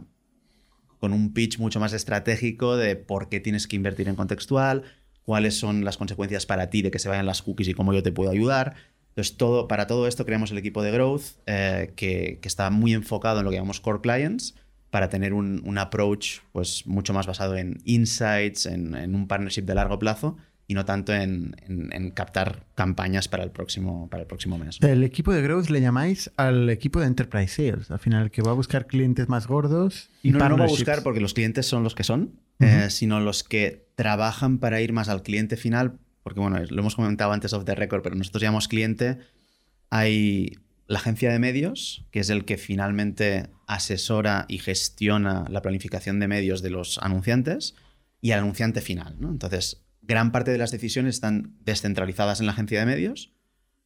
[0.99, 4.83] con un pitch mucho más estratégico de por qué tienes que invertir en contextual,
[5.25, 8.03] cuáles son las consecuencias para ti de que se vayan las cookies y cómo yo
[8.03, 8.75] te puedo ayudar.
[9.09, 12.93] Entonces, todo, para todo esto creamos el equipo de Growth eh, que, que está muy
[12.93, 14.55] enfocado en lo que llamamos Core Clients
[14.91, 19.63] para tener un, un approach pues, mucho más basado en insights, en, en un partnership
[19.63, 24.21] de largo plazo y no tanto en, en- en captar campañas para el próximo, para
[24.23, 24.79] el próximo mes.
[24.81, 28.51] El equipo de Growth le llamáis al equipo de Enterprise Sales, al final, que va
[28.51, 31.83] a buscar clientes más gordos y no, no va a buscar porque los clientes son
[31.83, 35.99] los que son, eh, sino los que trabajan para ir más al cliente final.
[36.23, 39.19] Porque, bueno, lo hemos comentado antes off the record, pero nosotros llamamos cliente.
[39.89, 46.19] Hay la agencia de medios, que es el que finalmente asesora y gestiona la planificación
[46.19, 47.75] de medios de los anunciantes,
[48.21, 49.17] y el anunciante final.
[49.21, 53.33] Entonces, gran parte de las decisiones están descentralizadas en la agencia de medios,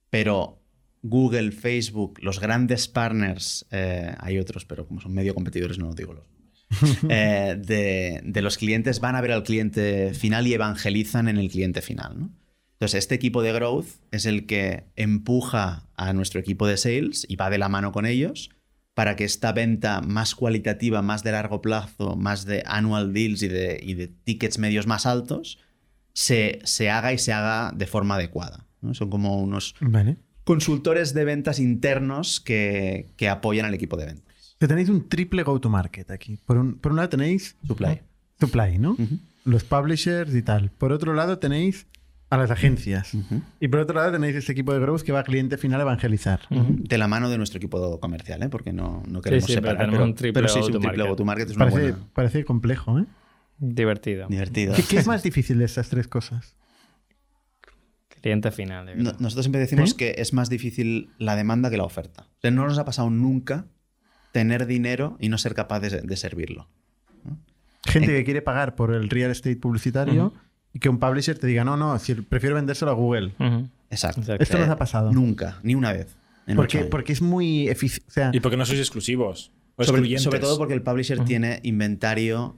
[0.10, 0.62] pero
[1.02, 6.14] Google, Facebook, los grandes partners, eh, hay otros, pero como son medio competidores no digo
[6.14, 6.26] los
[7.10, 11.50] eh, de, de los clientes van a ver al cliente final y evangelizan en el
[11.50, 12.20] cliente final.
[12.20, 12.30] ¿no?
[12.80, 17.36] Entonces, este equipo de growth es el que empuja a nuestro equipo de sales y
[17.36, 18.52] va de la mano con ellos
[18.94, 23.50] para que esta venta más cualitativa, más de largo plazo, más de annual deals y
[23.50, 25.60] de, y de tickets medios más altos,
[26.14, 28.66] se, se haga y se haga de forma adecuada.
[28.82, 28.94] ¿no?
[28.94, 30.16] Son como unos Vale.
[30.46, 34.29] consultores de ventas internos que, que apoyan al equipo de ventas.
[34.60, 36.38] Que tenéis un triple go-to-market aquí.
[36.46, 38.02] Por un, por un lado tenéis Supply.
[38.40, 38.98] supply, ¿no?
[39.46, 40.70] Los publishers y tal.
[40.78, 41.88] Por otro lado tenéis
[42.30, 43.12] a las agencias.
[43.60, 45.84] Y por otro lado tenéis este equipo de growth que va a cliente final a
[45.84, 46.42] evangelizar.
[46.50, 48.50] De la mano de nuestro equipo comercial, ¿eh?
[48.50, 49.86] porque no, no queremos sí, pero separar.
[49.90, 51.50] tenemos un triple pero sí, es un triple go-to-market.
[51.50, 52.08] Es una Parece, buena...
[52.14, 53.06] parece complejo, ¿eh?
[53.58, 54.28] Divertido.
[54.28, 54.74] Divertido.
[54.76, 56.56] ¿Qué, qué es más difícil de estas tres cosas?
[58.22, 58.86] Cliente final.
[59.02, 59.96] No- nosotros siempre decimos ¿Sí?
[59.96, 62.24] que es más difícil la demanda que la oferta.
[62.38, 63.66] O sea, no nos ha pasado nunca
[64.32, 66.68] tener dinero y no ser capaz de, de servirlo.
[67.86, 70.34] Gente En- que quiere pagar por el real estate publicitario
[70.74, 71.98] y que un publisher te diga, no, no,
[72.30, 73.34] prefiero vendérselo a Google.
[73.40, 73.68] Ujú.
[73.90, 74.22] Exacto.
[74.22, 74.44] Exacto.
[74.44, 75.12] Esto nos ha pasado.
[75.12, 76.16] Nunca, ni una vez.
[76.56, 78.06] Porque, porque es muy eficiente.
[78.10, 79.52] O sea, Y porque no sois exclusivos.
[79.76, 82.58] O sobre, todo porque el publisher tiene inventario,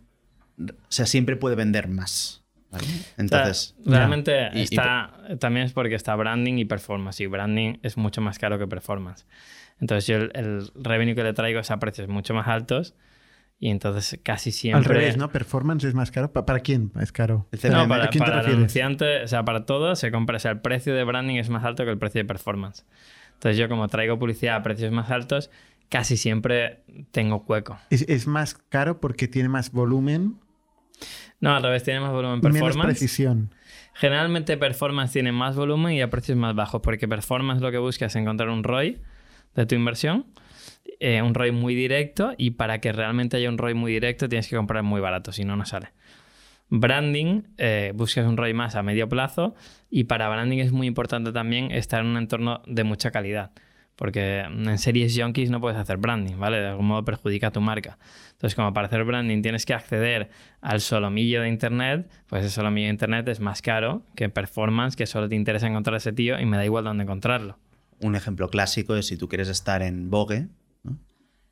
[0.59, 2.41] o sea, siempre puede vender más.
[2.71, 2.85] ¿vale?
[2.85, 7.19] O sea, Entonces, realmente Y- y está, también es porque está branding y performance.
[7.19, 9.25] Y branding es mucho más caro que performance.
[9.81, 12.95] Entonces yo el, el revenue que le traigo es a precios mucho más altos.
[13.59, 14.77] Y entonces casi siempre...
[14.79, 15.29] al revés, ¿no?
[15.29, 16.31] Performance es más caro.
[16.31, 17.47] ¿Pa- ¿Para quién es caro?
[17.51, 18.57] el No, para, ¿a quién te para el refieres?
[18.57, 20.37] anunciante, o sea, para todo se compra.
[20.37, 22.85] O sea, el precio de branding es más alto que el precio de performance.
[23.33, 25.51] Entonces yo como traigo publicidad a precios más altos,
[25.89, 27.77] casi siempre tengo hueco.
[27.91, 30.37] Es, es más caro porque tiene más volumen
[31.39, 32.87] No, al revés, tiene más volumen y menos performance.
[32.99, 33.53] precisión.
[33.93, 38.05] Generalmente performance tiene más volumen y a precios más bajos, porque performance lo que busca
[38.07, 38.99] es encontrar un ROI
[39.55, 40.25] de tu inversión,
[40.99, 44.47] eh, un ROI muy directo, y para que realmente haya un ROI muy directo tienes
[44.47, 45.89] que comprar muy barato, si no, no sale.
[46.69, 49.55] Branding, eh, buscas un ROI más a medio plazo,
[49.89, 53.51] y para branding es muy importante también estar en un entorno de mucha calidad.
[53.97, 56.59] Porque en series junkies no puedes hacer branding, ¿vale?
[56.59, 57.99] De algún modo perjudica a tu marca.
[58.31, 60.29] Entonces, como para hacer branding tienes que acceder
[60.61, 65.05] al solomillo de Internet, pues ese solomillo de Internet es más caro que performance, que
[65.05, 67.59] solo te interesa encontrar ese tío y me da igual dónde encontrarlo.
[68.01, 70.47] Un ejemplo clásico es si tú quieres estar en Vogue,
[70.83, 70.97] ¿no?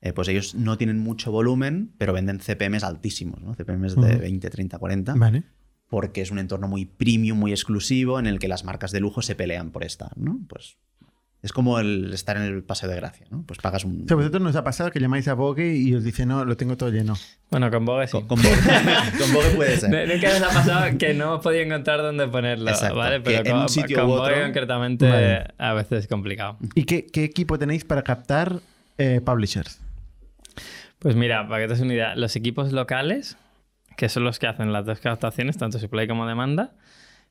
[0.01, 3.53] Eh, pues ellos no tienen mucho volumen, pero venden CPMs altísimos, ¿no?
[3.53, 4.19] CPMs de Ujú.
[4.19, 5.43] 20, 30, 40, Vale.
[5.87, 9.21] porque es un entorno muy premium, muy exclusivo, en el que las marcas de lujo
[9.21, 10.39] se pelean por estar, ¿no?
[10.47, 10.77] Pues
[11.41, 13.43] es como el estar en el Paseo de Gracia, ¿no?
[13.47, 14.03] Pues pagas un...
[14.03, 16.57] O sea, vosotros nos ha pasado que llamáis a Vogue y os dice, no, lo
[16.57, 17.15] tengo todo lleno.
[17.49, 18.11] Bueno, con Vogue sí.
[18.11, 18.57] Con, con Vogue.
[19.19, 19.89] con Vogue puede ser.
[19.89, 23.17] Nu- Nunca les ha pasado que no hemos podido encontrar dónde ponerlo, Exacto, ¿vale?
[23.17, 25.45] que Pero en con, un sitio con u Vogue otro- concretamente Vale.
[25.57, 26.57] a veces es complicado.
[26.75, 28.59] ¿Y qué, qué equipo tenéis para captar
[28.97, 29.79] eh, publishers?
[30.99, 33.37] Pues mira, para que te des una idea, los equipos locales,
[33.95, 36.73] que son los que hacen las dos captaciones, tanto supply como demanda,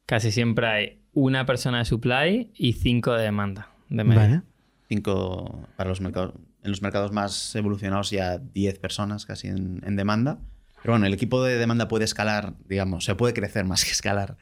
[0.07, 3.69] casi siempre hay una persona de supply y cinco de demanda.
[3.89, 4.21] De media.
[4.21, 4.43] Vale.
[4.89, 6.35] Cinco para los mercados.
[6.63, 10.39] En los mercados más evolucionados ya 10 personas casi en, en demanda.
[10.83, 14.37] Pero bueno, el equipo de demanda puede escalar, digamos, se puede crecer más que escalar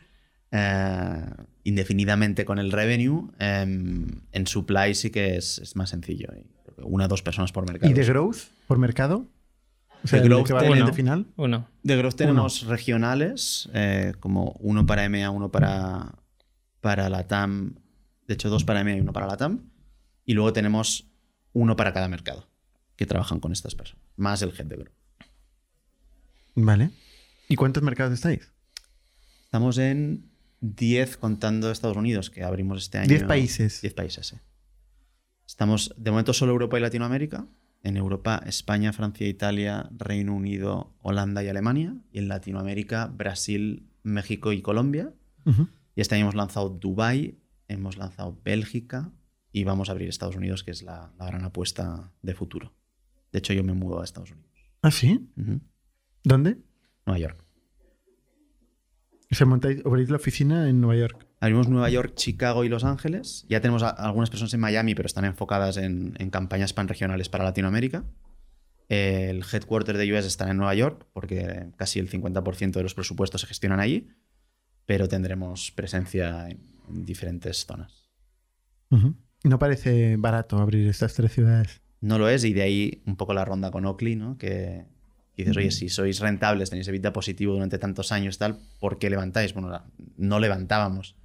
[0.53, 1.25] eh,
[1.65, 3.31] indefinidamente con el revenue.
[3.39, 6.29] Em, en supply sí que es, es más sencillo.
[6.79, 7.91] Una o dos personas por mercado.
[7.91, 9.27] ¿Y de growth por mercado?
[10.05, 11.27] O sea, De growth cliente final.
[11.37, 11.67] Uno.
[11.83, 16.15] De growth tenemos regionales, eh, como uno para EMEA, uno para,
[16.81, 17.75] para la TAM.
[18.27, 19.71] De hecho, dos para EMEA y uno para la TAM.
[20.25, 21.09] Y luego tenemos
[21.53, 22.49] uno para cada mercado
[22.97, 24.93] que trabajan con estas personas, más el head de growth.
[26.55, 26.91] Vale.
[27.49, 28.51] ¿Y cuántos mercados estáis?
[29.45, 33.09] Estamos en 10 contando Estados Unidos, que abrimos este año.
[33.09, 33.81] 10 países.
[33.83, 34.37] 10 países, sí.
[35.47, 37.47] Estamos de momento solo Europa y Latinoamérica.
[37.83, 41.95] En Europa, España, Francia, Italia, Reino Unido, Holanda y Alemania.
[42.11, 45.13] Y en Latinoamérica, Brasil, México y Colombia.
[45.95, 49.13] Y este año hemos lanzado Dubai, hemos lanzado Bélgica
[49.53, 52.75] y vamos a abrir Estados Unidos, que es la, la gran apuesta de futuro.
[53.33, 54.51] De hecho, yo me mudo a Estados Unidos.
[54.83, 55.29] ¿Ah, sí?
[56.25, 56.59] ¿Dónde?
[57.07, 57.45] Nueva York.
[59.31, 61.27] Se montáis, abrís la oficina en Nueva York.
[61.41, 63.45] Abrimos Nueva York, Chicago y Los Ángeles.
[63.49, 67.45] Ya tenemos a- algunas personas en Miami, pero están enfocadas en, en campañas panregionales para
[67.45, 68.05] Latinoamérica.
[68.89, 73.41] El headquarter de US está en Nueva York, porque casi el 50% de los presupuestos
[73.41, 74.09] se gestionan allí,
[74.87, 78.09] pero tendremos presencia en, en diferentes zonas.
[78.91, 79.15] Ujú.
[79.45, 81.81] No parece barato abrir estas tres ciudades.
[82.01, 84.39] No lo es, y de ahí un poco la ronda con Oakley, ¿no?
[84.39, 84.87] Que
[85.37, 89.53] dices, oye, si sois rentables, tenéis EBITDA positivo durante tantos años, tal, ¿por qué levantáis?
[89.55, 89.83] Bueno,
[90.17, 91.17] no levantábamos,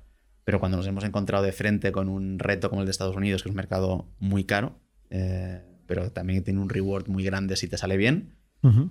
[0.44, 3.44] pero cuando nos hemos encontrado de frente con un reto como el de Estados Unidos,
[3.44, 7.68] que es un mercado muy caro, eh, pero también tiene un reward muy grande si
[7.68, 8.36] te sale bien,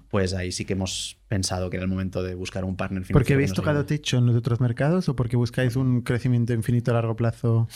[0.09, 3.15] Pues ahí sí que hemos pensado que era el momento de buscar un partner financiero.
[3.15, 3.97] ¿Porque que habéis tocado ayude.
[3.97, 7.69] techo en los otros mercados o porque buscáis un crecimiento infinito a largo plazo?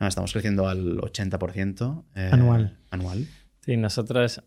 [0.00, 2.76] No, estamos creciendo al 80% eh, Anual.
[2.90, 3.26] anual.
[3.60, 4.42] Sí, nosotros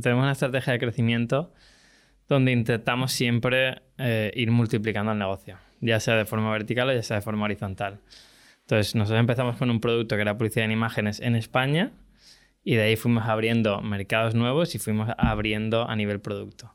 [0.00, 1.52] tenemos una estrategia de crecimiento
[2.28, 7.02] donde intentamos siempre eh, ir multiplicando el negocio, ya sea de forma vertical o ya
[7.02, 8.00] sea de forma horizontal.
[8.62, 11.92] Entonces, nosotros empezamos con un producto que era publicidad en imágenes en España
[12.64, 16.72] y de ahí fuimos abriendo mercados nuevos y fuimos abriendo a nivel producto.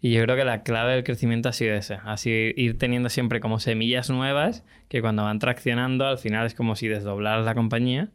[0.00, 3.38] Y yo creo que la clave del crecimiento ha sido ese, así ir teniendo siempre
[3.38, 8.08] como semillas nuevas que cuando van traccionando al final es como si desdoblaras la compañía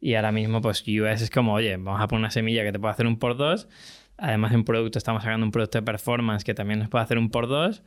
[0.00, 2.78] y ahora mismo, pues US es como, oye, vamos a poner una semilla que te
[2.78, 3.66] puede hacer un por dos.
[4.18, 7.30] Además, en producto estamos sacando un producto de performance que también nos puede hacer un
[7.30, 7.82] por dos.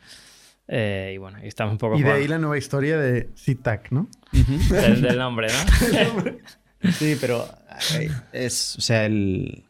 [0.67, 3.29] Eh, y bueno, y estamos un poco Y de por- ahí la nueva historia de
[3.35, 4.09] SITAC, ¿no?
[4.69, 6.23] del, del nombre, ¿no?
[6.93, 7.47] Sí, pero
[8.31, 9.63] es, o sea, el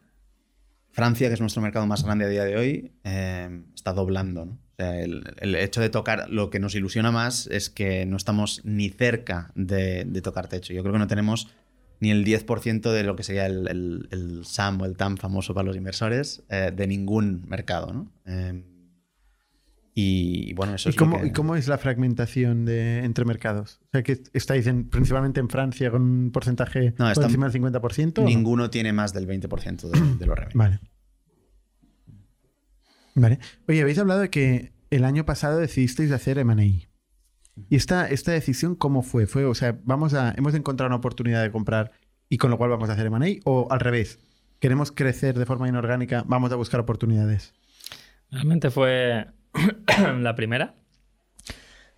[0.92, 4.52] Francia, que es nuestro mercado más grande a día de hoy, eh, está doblando, ¿no?
[4.54, 8.18] O sea, el, el hecho de tocar, lo que nos ilusiona más es que no
[8.18, 10.74] estamos ni cerca de, de tocar techo.
[10.74, 11.50] Yo creo que no tenemos
[12.00, 15.54] ni el 10% de lo que sería el, el- el SAM o el TAM famoso
[15.54, 18.12] para los inversores eh, de ningún mercado, ¿no?
[18.26, 18.64] Eh,
[20.02, 23.26] y bueno, eso ¿Y es lo cómo, que- y cómo es la fragmentación de, entre
[23.26, 23.80] mercados?
[23.86, 27.62] O sea, que estáis en- principalmente en Francia con un porcentaje No, por encima del
[27.62, 28.20] 50%.
[28.20, 28.28] ¿o no?
[28.30, 30.56] Ninguno tiene más del 20% de, de los revenues.
[30.56, 30.80] Vale.
[33.16, 33.40] Vale.
[33.68, 36.64] Oye, habéis hablado de que el año pasado decidisteis hacer M&A.
[37.70, 39.28] ¿Y esta, esta decisión cómo fue?
[39.28, 41.92] ¿Fue, o sea, vamos a, hemos encontrado una oportunidad de comprar
[42.30, 43.40] y con lo cual vamos a hacer M&A?
[43.44, 44.20] ¿O al revés?
[44.60, 46.24] ¿Queremos crecer de forma inorgánica?
[46.28, 47.54] ¿Vamos a buscar oportunidades?
[48.32, 49.28] Realmente fue
[50.20, 50.74] la primera.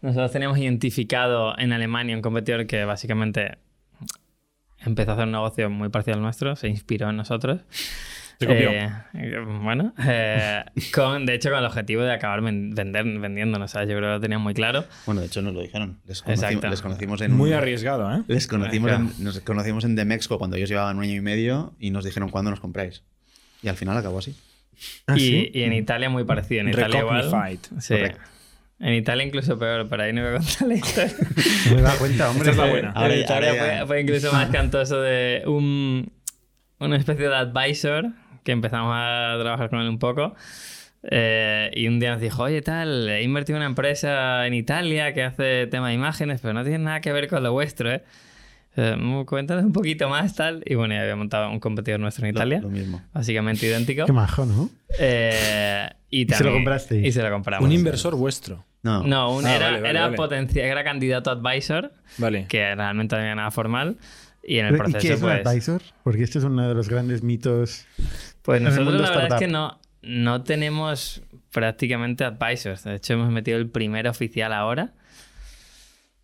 [0.02, 3.58] Nosotros teníamos identificado en Alemania un competidor que básicamente
[4.80, 7.62] empezó a hacer un negocio muy parecido al nuestro, se inspiró en nosotros.
[8.40, 8.72] Se copió.
[8.72, 10.64] Eh, eh, bueno, eh,
[10.96, 13.88] con, de hecho con el objetivo de acabar ven- vender, vendiéndonos, ¿sabes?
[13.90, 14.86] Yo creo que lo tenían muy claro.
[15.06, 16.00] Bueno, de hecho nos lo dijeron.
[16.08, 16.42] Les Exacto.
[16.42, 18.24] conocimos, les conocimos en Muy un- arriesgado, ¿eh?
[18.28, 21.92] Les conocimos, en, nos conocimos en Demexco cuando ellos llevaban un año y medio y
[21.92, 23.04] nos dijeron cuándo nos compráis.
[23.62, 24.36] Y al final acabó así.
[25.08, 25.52] ¿Ah, y, sí?
[25.54, 26.62] y en Italia muy parecido.
[26.62, 27.60] En Italia igual.
[27.80, 27.96] Sí.
[28.80, 31.14] En Italia incluso peor, pero ahí no voy a contar la historia.
[31.70, 32.50] No me da cuenta, hombre.
[32.50, 32.90] Esta es la buena.
[32.90, 36.12] En Ahora Italia fue, fue incluso más cantoso de un,
[36.80, 38.08] una especie de advisor
[38.44, 40.34] que empezamos a trabajar con él un poco.
[41.04, 45.14] eh, y un día nos dijo, oye, tal, he invertido en una empresa en Italia
[45.14, 48.04] que hace tema de imágenes, pero no tiene nada que ver con lo vuestro, ¿eh?
[48.78, 50.64] Eh, cuéntanos un poquito más, tal.
[50.66, 53.02] Y bueno, ya había montado un competidor nuestro en Lo- Italia, Lo, mismo.
[53.14, 54.06] básicamente idéntico.
[54.08, 54.70] Qué majo, ¿no?
[55.00, 57.06] Eh, y, Y se lo también- comprasteis.
[57.08, 57.66] Y se lo compramos.
[57.68, 58.66] Un inversor vuestro.
[58.84, 59.04] No.
[59.04, 60.18] No, un- Ah, era, vale, vale, era vale.
[60.18, 62.46] potencia- era candidato a advisor, Vale.
[62.48, 63.98] que realmente no había nada formal.
[64.44, 65.82] Y en el Pero, ¿Y proceso, qué es un pues, advisor?
[66.04, 67.86] Porque este es uno de los grandes mitos.
[68.42, 72.84] pues en el nosotros mundo la verdad es que no, no tenemos prácticamente advisors.
[72.86, 74.94] De hecho, hemos metido el primer oficial ahora.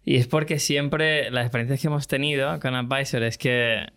[0.09, 3.87] Y es porque siempre las experiencias que hemos tenido con advisors es que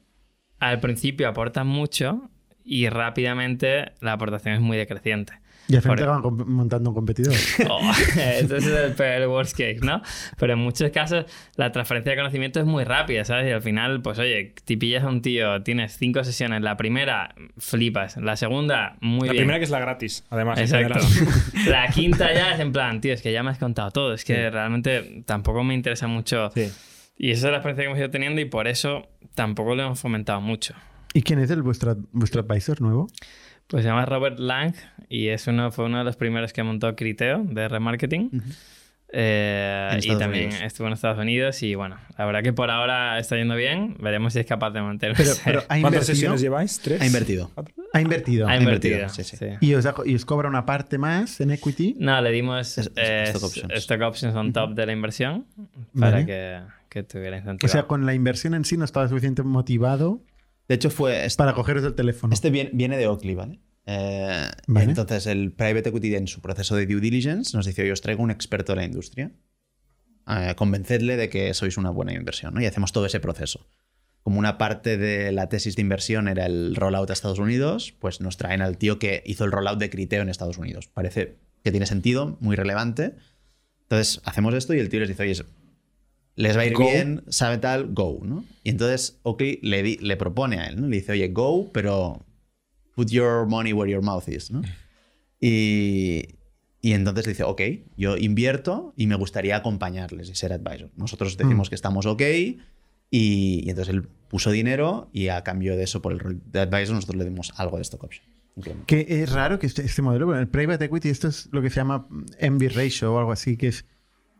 [0.58, 2.28] al principio aportan mucho
[2.64, 5.34] y rápidamente la aportación es muy decreciente.
[5.70, 7.34] Y al final Por- te acaban comp- montando un competidor.
[7.70, 10.02] Oh, ese es el peor worst case, ¿no?
[10.38, 13.48] Pero en muchos casos la transferencia de conocimiento es muy rápida, ¿sabes?
[13.48, 17.34] Y al final, pues oye, te pillas a un tío, tienes cinco sesiones, la primera
[17.58, 19.42] flipas, la segunda muy la bien.
[19.44, 20.58] primera que es la gratis, además.
[20.58, 20.98] Exacto.
[21.66, 24.24] La quinta ya es en plan, tío, es que ya me has contado todo, es
[24.24, 26.50] que realmente tampoco me interesa mucho.
[26.54, 26.68] Sí.
[27.16, 30.00] Y esa es la experiencia que hemos ido teniendo y por eso tampoco lo hemos
[30.00, 30.74] fomentado mucho.
[31.12, 33.08] ¿Y quién es el vuestro, vuestro advisor nuevo?
[33.70, 34.74] Pues se llama Robert Lang
[35.08, 38.30] y es uno, fue uno de los primeros que montó Criteo de remarketing.
[39.12, 40.62] Eh, En y Estados también Unidos.
[40.64, 43.96] estuvo en Estados Unidos y bueno, la verdad que por ahora está yendo bien.
[44.00, 45.22] Veremos si es capaz de mantenerse.
[45.24, 46.78] Pero, pero ¿ha ¿Cuántas sesiones lleváis?
[46.80, 47.00] ¿Tres?
[47.00, 47.50] Ha invertido.
[47.92, 48.46] Ha invertido.
[48.46, 49.08] ha invertido, invertido.
[49.08, 49.36] sí, sí.
[49.36, 49.46] sí.
[49.60, 51.96] Y, os da- y os cobra una parte más en equity.
[51.98, 53.72] No, le dimos Es- eh, stock options.
[53.74, 55.44] stock options on top de la inversión
[55.98, 56.26] para Vale.
[56.26, 57.68] que, que tuviera O incentivo.
[57.70, 60.20] sea, con la inversión en sí no estaba suficiente motivado
[60.70, 61.24] De hecho, fue.
[61.24, 62.32] Este, para cogeros el teléfono.
[62.32, 63.58] este viene, viene de Oakley, ¿vale?
[63.86, 64.86] Eh, Vale.
[64.86, 68.22] Entonces, el private equity en su proceso de due diligence nos dice: Yo os traigo
[68.22, 69.32] un experto de la industria
[70.28, 72.60] eh, convencedle de que sois una buena inversión, ¿no?
[72.62, 73.66] Y hacemos todo ese proceso.
[74.22, 78.20] Como una parte de la tesis de inversión era el rollout a Estados Unidos, pues
[78.20, 80.86] nos traen al tío que hizo el rollout de Criteo en Estados Unidos.
[80.86, 83.16] Parece que tiene sentido, muy relevante.
[83.82, 85.34] Entonces, hacemos esto y el tío les dice, oye,
[86.40, 86.84] les va a ir Go.
[86.84, 88.44] bien, sabe tal, go, ¿no?
[88.64, 90.88] Y entonces Oakley le, di- le propone a él, ¿no?
[90.88, 92.24] Le dice, oye, go, pero
[92.94, 94.62] put your money where your mouth is, ¿no?
[95.40, 96.36] Y,
[96.80, 97.60] y entonces dice, ok,
[97.96, 100.90] yo invierto y me gustaría acompañarles y ser advisor.
[100.96, 102.58] Nosotros decimos que estamos ok y,
[103.10, 106.94] y entonces él puso dinero y a cambio de eso, por el rol de advisor,
[106.94, 108.24] nosotros le dimos algo de stock option.
[108.86, 111.70] Que es raro que este, este modelo, bueno, el private equity, esto es lo que
[111.70, 112.06] se llama
[112.38, 113.84] envy ratio o algo así, que es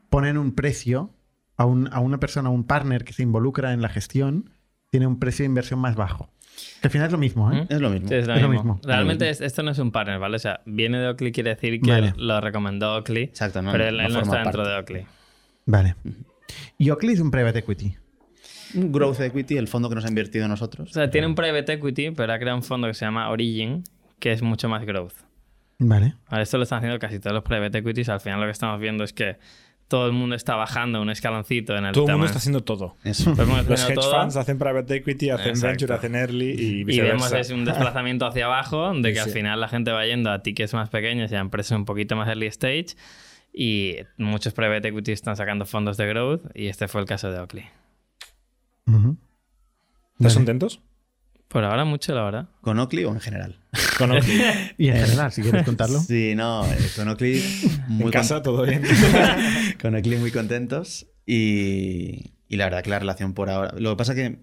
[0.09, 1.11] ponen un precio
[1.61, 4.49] a, un- a una persona, a un partner que se involucra en la gestión,
[4.89, 6.29] tiene un precio de inversión más bajo.
[6.81, 7.61] Que al final es lo mismo, ¿eh?
[7.69, 7.73] ¿Mm?
[7.73, 8.07] Es lo mismo.
[8.09, 8.79] Sí, es lo Es lo mismo.
[8.83, 10.35] Realmente Es es- esto no es un partner, ¿vale?
[10.35, 12.13] O sea, viene de Oakley quiere decir que Vale.
[12.17, 15.05] lo recomendó Oakley, Exacto, no, pero él, no él no está dentro de Oakley.
[15.65, 15.95] Vale.
[16.77, 17.95] Y Oakley es un private equity.
[18.75, 20.89] Un Growth Equity, el fondo que nos ha invertido nosotros.
[20.89, 23.83] O sea, tiene un private equity, pero ha creado un fondo que se llama Origin,
[24.19, 25.13] que es mucho más growth.
[25.79, 26.15] Vale.
[26.27, 28.07] Ahora, esto lo están haciendo casi todos los private equities.
[28.09, 29.37] Al final lo que estamos viendo es que
[29.91, 32.95] todo el mundo está bajando un escaloncito en el Todo el mundo está haciendo todo.
[33.03, 33.31] Eso.
[33.33, 34.21] Todo el mundo está Los hedge todo.
[34.21, 35.67] funds hacen private equity, hacen Exacto.
[35.67, 39.59] venture, hacen early y Y vemos es un desplazamiento hacia abajo, de que al final
[39.59, 42.45] la gente va yendo a tickets más pequeños y a empresas un poquito más early
[42.47, 42.95] stage.
[43.53, 47.39] Y muchos private equity están sacando fondos de growth y este fue el caso de
[47.39, 47.65] Oakley.
[48.87, 49.17] ¿Estás
[50.19, 50.33] Vale.
[50.35, 50.79] contentos?
[51.51, 52.47] Por ahora mucho, la verdad.
[52.61, 53.55] ¿Con Oakley o en general?
[53.97, 54.41] Con Oakley.
[54.77, 55.99] Y en general, si quieres contarlo.
[56.07, 57.43] Sí, no, eh, con Oakley
[57.87, 58.81] muy en casa todo bien.
[59.81, 63.73] con- Oakley muy contentos y, y la verdad que la relación por ahora...
[63.77, 64.39] Lo que pasa que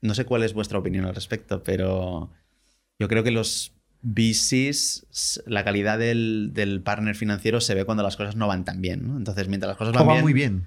[0.00, 2.30] no sé cuál es vuestra opinión al respecto, pero
[2.98, 3.72] yo creo que los
[4.02, 8.80] VCs, la calidad del, del partner financiero se ve cuando las cosas no van tan
[8.80, 9.16] bien, ¿no?
[9.16, 10.66] Entonces, mientras las cosas O van va bien, muy bien.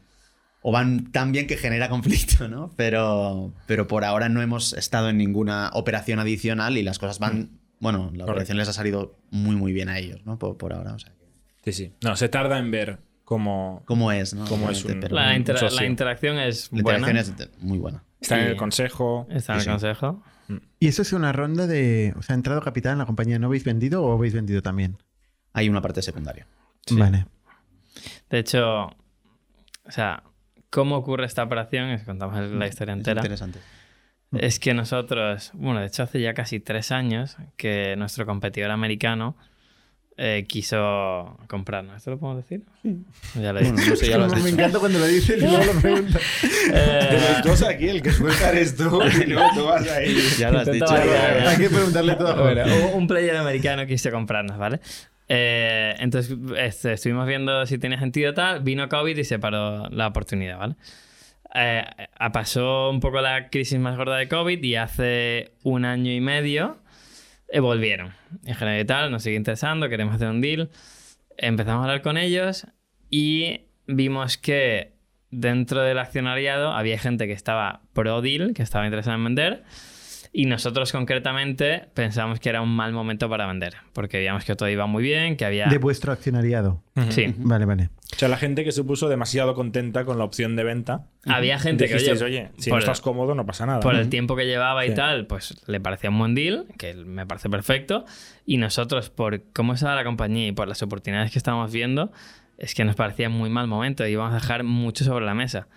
[0.61, 2.71] O van tan bien que genera conflicto, ¿no?
[2.75, 7.59] Pero, pero por ahora no hemos estado en ninguna operación adicional y las cosas van...
[7.79, 10.37] Bueno, la operación les ha salido muy, muy bien a ellos, ¿no?
[10.37, 11.11] Por, por ahora, o sea.
[11.63, 11.93] que- Sí, sí.
[12.03, 14.45] No, se tarda en ver cómo ¿Cómo es, no?
[14.45, 16.99] Cómo es Obviamente, un- pero La, intera- la interacción es la buena.
[17.09, 18.03] interacción es muy buena.
[18.19, 19.25] está en el consejo.
[19.31, 19.69] Está en el sí.
[19.71, 20.23] consejo.
[20.79, 22.13] ¿Y eso es una ronda de.
[22.17, 23.39] O sea, ha entrado capital en la compañía?
[23.39, 24.97] ¿No habéis vendido o habéis vendido también?
[25.53, 26.45] Hay una parte secundaria.
[26.85, 26.95] Sí.
[26.97, 27.25] Vale.
[28.29, 28.91] De hecho, o
[29.89, 30.23] sea,
[30.71, 31.89] ¿cómo ocurre esta operación?
[31.89, 33.21] Es- Contamos la historia Es entera.
[33.21, 33.59] interesante.
[34.33, 39.35] Es que nosotros, bueno, de hecho hace ya casi tres años que nuestro competidor americano
[40.17, 41.97] eh, quiso comprarnos.
[41.97, 42.63] ¿Esto lo podemos decir?
[43.35, 43.89] Ya lo he Bueno, dicho.
[43.89, 44.49] no sé, ya lo has Me dicho.
[44.49, 46.21] encanta cuando lo dices y luego lo preguntas.
[46.73, 50.15] Eh, aquí, el que suelta eres tú y luego tú vas ahí.
[50.37, 51.07] Ya lo has Intento dicho.
[51.09, 51.47] variar.
[51.47, 52.27] Hay que preguntarle todo.
[52.29, 52.63] a Bueno,
[52.93, 54.79] un player americano quiso comprarnos, ¿vale?
[55.33, 60.07] Eh, entonces este, estuvimos viendo si tenía sentido tal, vino COVID y se paró la
[60.07, 60.75] oportunidad, ¿vale?
[61.55, 66.11] Eh, eh, pasó un poco la crisis más gorda de COVID y hace un año
[66.11, 66.79] y medio
[67.47, 68.13] eh, volvieron.
[68.45, 70.69] En general y tal, nos sigue interesando, queremos hacer un deal.
[71.37, 72.67] Empezamos a hablar con ellos
[73.09, 74.95] y vimos que
[75.29, 79.63] dentro del accionariado había gente que estaba pro deal, que estaba interesada en vender.
[80.33, 84.69] Y nosotros concretamente pensamos que era un mal momento para vender, porque veíamos que todo
[84.69, 85.67] iba muy bien, que había...
[85.67, 86.81] De vuestro accionariado.
[87.09, 87.89] Sí, Vale, vale.
[88.13, 91.05] O sea, la gente que se puso demasiado contenta con la opción de venta.
[91.25, 93.81] había gente que, oye, oye, si por no el- estás cómodo, no pasa nada.
[93.81, 94.95] por el tiempo que llevaba y Sí.
[94.95, 98.05] tal, pues le parecía un buen deal, que me parece perfecto.
[98.45, 102.11] Y nosotros, por cómo estaba la compañía y por las oportunidades que estábamos viendo,
[102.57, 105.67] es que nos parecía muy mal momento y íbamos a dejar mucho sobre la mesa.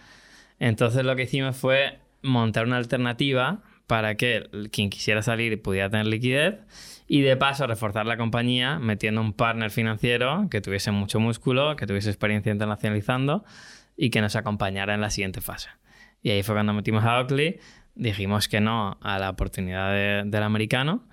[0.60, 6.06] Entonces lo que hicimos fue montar una alternativa para que quien quisiera salir pudiera tener
[6.06, 6.56] liquidez
[7.06, 11.86] y de paso reforzar la compañía metiendo un partner financiero que tuviese mucho músculo, que
[11.86, 13.44] tuviese experiencia internacionalizando
[13.96, 15.68] y que nos acompañara en la siguiente fase.
[16.22, 17.58] Y ahí fue cuando metimos a Oakley,
[17.94, 21.06] dijimos que no a la oportunidad de- del americano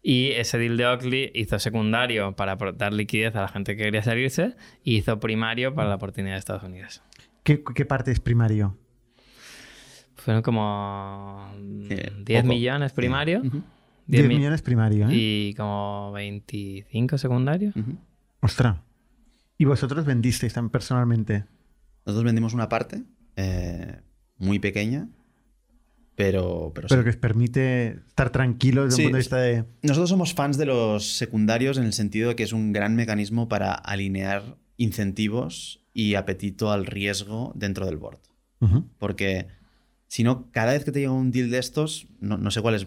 [0.00, 4.02] y ese deal de Oakley hizo secundario para dar liquidez a la gente que quería
[4.02, 4.54] salirse
[4.84, 7.02] y hizo primario para la oportunidad de Estados Unidos.
[7.42, 8.78] ¿Qué, qué parte es primario?
[10.16, 11.48] Fueron como
[11.88, 12.54] Sí, 10 poco.
[12.54, 13.58] millones primario, Ujú,
[14.06, 15.12] 10 10 mi- millones primario, ¿eh?
[15.14, 17.72] y como 25 secundario.
[17.74, 17.96] ujú.
[18.40, 18.76] Ostras.
[19.58, 21.44] ¿Y vosotros vendisteis tan personalmente?
[22.04, 23.04] Nosotros vendimos una parte
[23.36, 24.00] eh,
[24.38, 25.08] muy pequeña,
[26.14, 26.92] pero, pero, sí.
[26.94, 29.64] Pero que os permite estar tranquilos desde Sí, un punto de vista de...
[29.82, 33.48] Nosotros somos fans de los secundarios en el sentido de que es un gran mecanismo
[33.48, 38.18] para alinear incentivos y apetito al riesgo dentro del board.
[38.98, 39.48] Porque
[40.12, 42.74] si no, cada vez que te llega un deal de estos, no, no sé cuál
[42.74, 42.86] es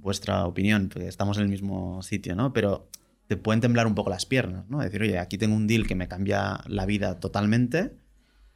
[0.00, 2.52] vuestra opinión, porque estamos en el mismo sitio, ¿no?
[2.52, 2.90] Pero
[3.28, 4.80] te pueden temblar un poco las piernas, ¿no?
[4.80, 7.92] Decir, oye, aquí tengo un deal que me cambia la vida totalmente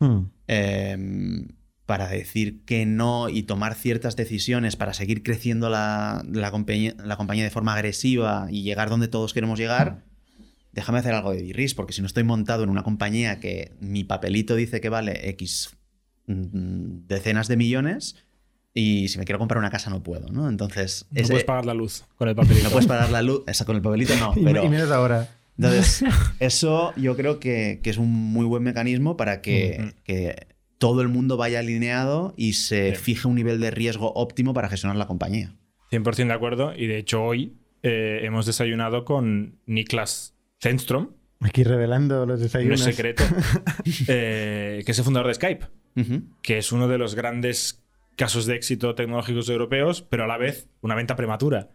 [0.01, 0.31] Hmm.
[0.47, 1.47] eh,
[1.87, 7.17] para decir que no y tomar ciertas decisiones para seguir creciendo la, la compañía, la
[7.17, 10.05] compañía de forma agresiva y llegar donde todos queremos llegar,
[10.73, 14.05] déjame hacer algo de birris, porque si no estoy montado en una compañía que mi
[14.05, 15.78] papelito dice que vale X
[16.29, 18.17] decenas de millones
[18.75, 20.49] y si me quiero comprar una casa no puedo, ¿no?
[20.49, 22.65] Entonces, No ese- puedes pagar la luz con el papelito.
[22.65, 24.65] no puedes pagar la luz, esa con el papelito no, pero...
[24.65, 25.29] y menos ahora.
[25.57, 26.05] Entonces,
[26.39, 30.47] eso yo creo que, que es un muy buen mecanismo para que, que
[30.79, 33.03] todo el mundo vaya alineado y se Sí.
[33.03, 35.57] fije un nivel de riesgo óptimo para gestionar la compañía.
[35.91, 36.73] 100% de acuerdo.
[36.77, 41.09] Y de hecho, hoy eh, hemos desayunado con Niklas Zenstrom,
[41.41, 42.81] Aquí revelando los no es desayunos.
[42.81, 43.23] secreto,
[44.09, 45.67] eh, que es el fundador de Skype,
[46.43, 47.83] Que es uno de los grandes
[48.17, 51.69] casos de éxito tecnológicos europeos, pero a la vez una venta prematura,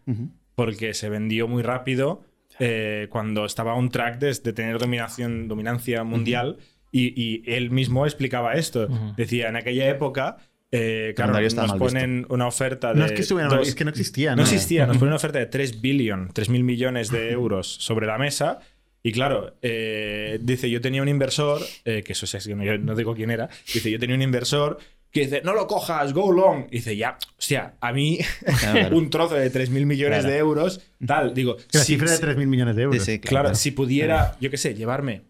[0.56, 2.24] porque se vendió muy rápido
[2.60, 6.58] eh, cuando estaba on track de, de tener dominación, dominancia mundial.
[6.92, 8.88] y, y él mismo explicaba esto.
[9.18, 10.38] Decía, en aquella época,
[10.72, 13.00] eh, claro, nos ponen una oferta de.
[13.00, 14.32] No es que estuviera mal, dos- es que no existía.
[14.32, 14.42] no ¿no?
[14.44, 18.18] existía, nos ponen una oferta de 3 billion, 3 mil millones de euros sobre la
[18.18, 18.60] mesa.
[19.06, 22.78] Y claro, eh, dice, yo tenía un inversor, eh, que eso es que no, yo
[22.78, 24.80] no digo quién era, dice, yo tenía un inversor
[25.12, 26.68] que dice, no lo cojas, go long.
[26.72, 28.18] Y dice, ya, hostia, a mí
[28.60, 28.98] Claro, claro.
[28.98, 30.32] un trozo de 3 mil millones Claro.
[30.34, 33.04] de euros, tal, digo, Que La si- cifra de si- 3.000 millones de euros.
[33.04, 35.22] Sí, sí, Claro, si pudiera, yo qué sé, llevarme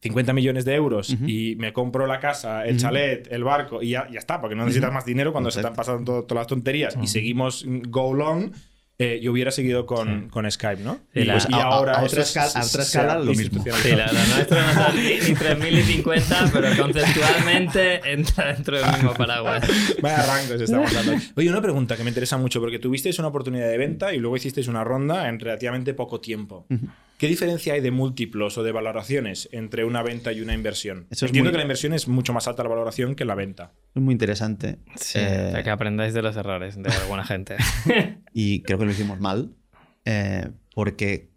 [0.00, 4.08] 50 millones de euros y me compro la casa, el chalet, el barco y ya,
[4.10, 7.08] ya está, porque no necesitas más dinero cuando se pasado todo- todas las tonterías y
[7.08, 8.52] seguimos go long,
[8.98, 10.94] eh, yo hubiera seguido con, con Skype, ¿no?
[11.12, 12.82] Sí, y, la- pues, y a- a- ahora a eso otra es- escala- a otra
[12.82, 13.62] escala, lo mismo.
[13.82, 19.14] Sí, la, la nuestra no está ni, ni 3050, pero conceptualmente entra dentro del mismo
[19.14, 19.68] paraguas.
[20.00, 21.12] Vaya rangos estamos dando.
[21.36, 24.36] Oye, una pregunta que me interesa mucho, porque tuvisteis una oportunidad de venta y luego
[24.36, 26.66] hicisteis una ronda en relativamente poco tiempo.
[27.18, 31.06] ¿Qué diferencia hay de múltiplos o de valoraciones entre una venta y una inversión?
[31.10, 33.34] Eso es Entiendo muy- que la inversión es mucho más alta la valoración que la
[33.34, 33.72] venta.
[33.94, 34.78] Es muy interesante.
[34.96, 37.56] Sí, Eh, para que aprendáis de los errores de alguna gente.
[38.34, 39.54] y creo que lo hicimos mal,
[40.04, 41.30] eh, porque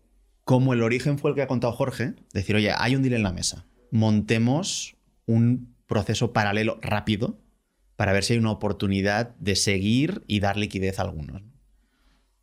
[0.44, 3.24] como el origen fue el que ha contado Jorge, decir, oye, hay un deal en
[3.24, 7.40] la mesa, montemos un proceso paralelo rápido
[7.96, 11.42] para ver si hay una oportunidad de seguir y dar liquidez a algunos.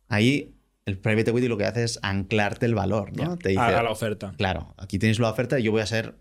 [0.07, 0.55] Ahí
[0.87, 3.35] el private equity lo que hace es anclarte el valor, ¿no?
[3.35, 4.33] Ya, Te dice, a, a la oferta.
[4.37, 6.15] claro, aquí tenéis la oferta y yo voy a ser,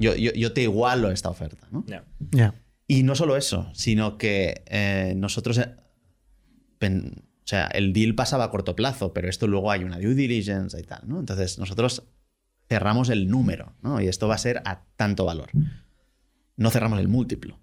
[0.00, 1.84] yo, yo, yo te igualo esta oferta, ¿no?
[1.86, 2.04] Ya.
[2.32, 2.54] Ya.
[2.86, 5.58] Y no solo eso, sino que eh, nosotros.
[5.58, 5.74] eh,
[6.78, 10.14] pen- o sea, el deal pasaba a corto plazo, pero esto luego hay una due
[10.14, 11.18] diligence y tal, ¿no?
[11.18, 12.02] Entonces nosotros
[12.68, 14.00] cerramos el número, ¿no?
[14.02, 15.48] Y esto va a ser a tanto valor.
[16.56, 17.58] No cerramos el múltiplo.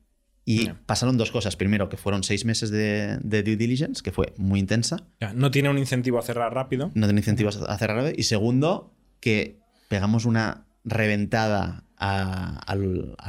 [0.48, 1.56] Y pasaron dos cosas.
[1.56, 5.08] Primero, que fueron seis meses de, de due diligence, que fue muy intensa.
[5.34, 6.92] No tiene un incentivo a cerrar rápido.
[6.94, 8.14] No tenía incentivos a cerrar.
[8.16, 12.76] Y segundo, que pegamos una reventada a,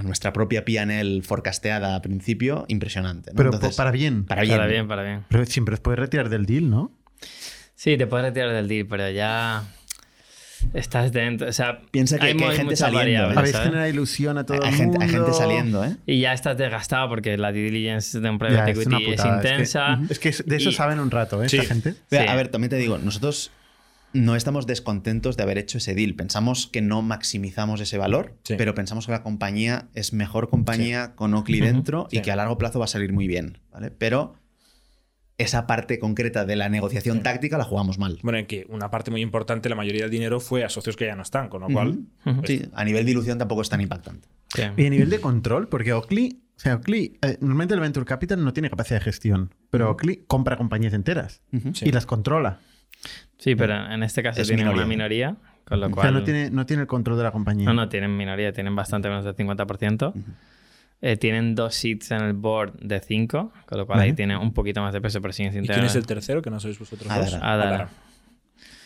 [0.02, 3.30] nuestra propia PNL forecasteada a principio impresionante.
[3.30, 3.36] ¿no?
[3.36, 4.24] Pero Entonces, para bien.
[4.24, 4.56] para bien.
[4.56, 5.24] Para bien, para bien.
[5.28, 6.92] Pero siempre os puedes retirar del deal, ¿no?
[7.74, 9.64] Sí, te puedes retirar del deal, pero ya
[10.74, 11.48] estás dentro.
[11.48, 13.34] O sea, Piensa que- que hay gente saliendo, ¿eh?
[13.36, 13.66] Habéis ¿sabes?
[13.68, 15.04] generado ilusión a todo Hay el gente, mundo.
[15.04, 15.96] hay gente saliendo, ¿eh?
[16.06, 20.00] Y ya estás desgastado porque la due diligence de un private es es, que- intensa.
[20.10, 21.48] Es que, de eso Y- saben un rato, ¿eh?
[21.48, 21.56] Sí.
[21.58, 21.94] Esta gente.
[22.10, 22.16] Sí.
[22.16, 23.50] A ver, también te digo, nosotros
[24.12, 26.14] no estamos descontentos de haber hecho ese deal.
[26.14, 28.54] Pensamos que no maximizamos ese valor, Sí.
[28.56, 32.22] pero pensamos que la compañía es mejor compañía con Oakley dentro y Sí.
[32.22, 33.90] que a largo plazo va a salir muy bien, ¿vale?
[33.90, 34.34] Pero
[35.38, 38.18] esa parte concreta de la negociación táctica la jugamos mal.
[38.22, 41.04] Bueno, en que una parte muy importante, la mayoría del dinero fue a socios que
[41.06, 41.98] ya no están, con lo cual.
[42.44, 44.28] Sí, a nivel de ilusión tampoco es tan impactante.
[44.54, 44.62] Sí.
[44.76, 48.42] Y a nivel de control, porque Oakley, o sea, Oakley, eh, normalmente el Venture Capital
[48.42, 51.42] no tiene capacidad de gestión, pero Oakley compra compañías enteras
[51.82, 52.60] y las controla.
[53.38, 54.82] Sí, pero en este caso Es tienen minoría.
[54.84, 56.04] una minoría, con lo O cual.
[56.04, 57.66] sea, no tiene, no tiene el control de la compañía.
[57.66, 60.14] No, no, tienen minoría, tienen bastante menos del 50%.
[61.06, 64.10] Eh, tienen dos seats en el board de 5, con lo cual Vale.
[64.10, 66.42] ahí tiene un poquito más de peso, pero siguen sin ¿Y quién es el tercero
[66.42, 67.34] que no sois vosotros dos?
[67.34, 67.52] Adara.
[67.52, 67.88] Adara.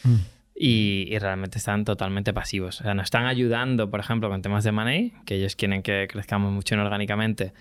[0.05, 0.17] Mm.
[0.55, 2.83] Y, y realmente están totalmente pasivos.
[2.83, 6.09] O sea, nos están ayudando, por ejemplo, con temas de money, que ellos quieren que
[6.11, 7.55] crezcamos mucho inorgánicamente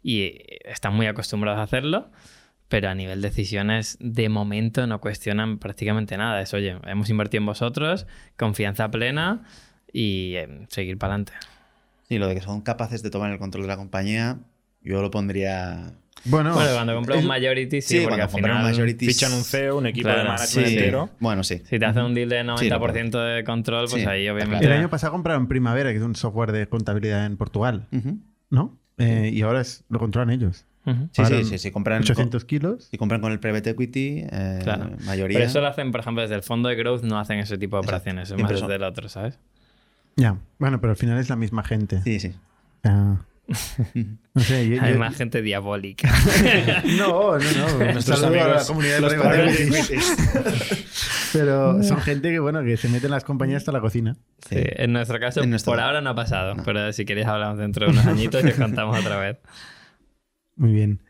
[0.00, 2.12] y están muy acostumbrados a hacerlo,
[2.68, 6.40] pero a nivel de decisiones, de momento no cuestionan prácticamente nada.
[6.40, 8.06] Es, oye, hemos invertido en vosotros,
[8.36, 9.42] confianza plena
[9.92, 11.32] y eh, seguir para adelante.
[12.14, 14.38] Y lo de que son capaces de tomar el control de la compañía,
[14.82, 15.94] yo lo pondría...
[16.26, 18.72] Bueno, bueno, cuando compras es- un majority, sí, Sí, porque cuando al compran un final,
[18.72, 19.06] majority...
[19.06, 20.62] Fichan un CEO, un equipo de management sí.
[20.74, 21.10] entero.
[21.18, 21.60] Bueno, sí.
[21.68, 24.64] Si te hacen un deal de Sí, lo 90% de control, pues Sí, ahí obviamente...
[24.64, 27.88] El año pasado compraron Primavera, que es un software de contabilidad en Portugal.
[28.48, 28.78] ¿no?
[28.98, 30.64] Eh, y ahora es, lo controlan ellos.
[30.86, 31.08] Ujú.
[31.12, 32.02] Sí, sí, sí, sí, compran...
[32.02, 32.88] 800 kilos.
[32.90, 34.90] Si compran con el private equity, eh, Claro.
[35.04, 35.38] mayoría...
[35.38, 37.76] Pero eso lo hacen, por ejemplo, desde el fondo de growth no hacen ese tipo
[37.76, 37.96] de Exacto.
[38.02, 39.38] operaciones, es Siempre más son- desde el otro, ¿sabes?
[40.16, 40.38] Ya.
[40.58, 42.00] Bueno, pero al final es la misma gente.
[42.02, 42.32] Sí, sí.
[44.34, 46.10] No sé, yo- yo- Hay más gente diabólica.
[46.98, 47.92] No, no, no.
[47.92, 49.12] Nuestros Saludo a la amigos, comunidad de los.
[51.32, 54.16] Pero son gente que, bueno, que se mete en las compañías hasta la cocina.
[54.48, 57.58] Sí, en nuestro caso, En nuestro por ahora no ha pasado, pero si queréis hablamos
[57.58, 59.38] dentro de unos añitos y os contamos otra vez.
[60.56, 61.00] Muy bien.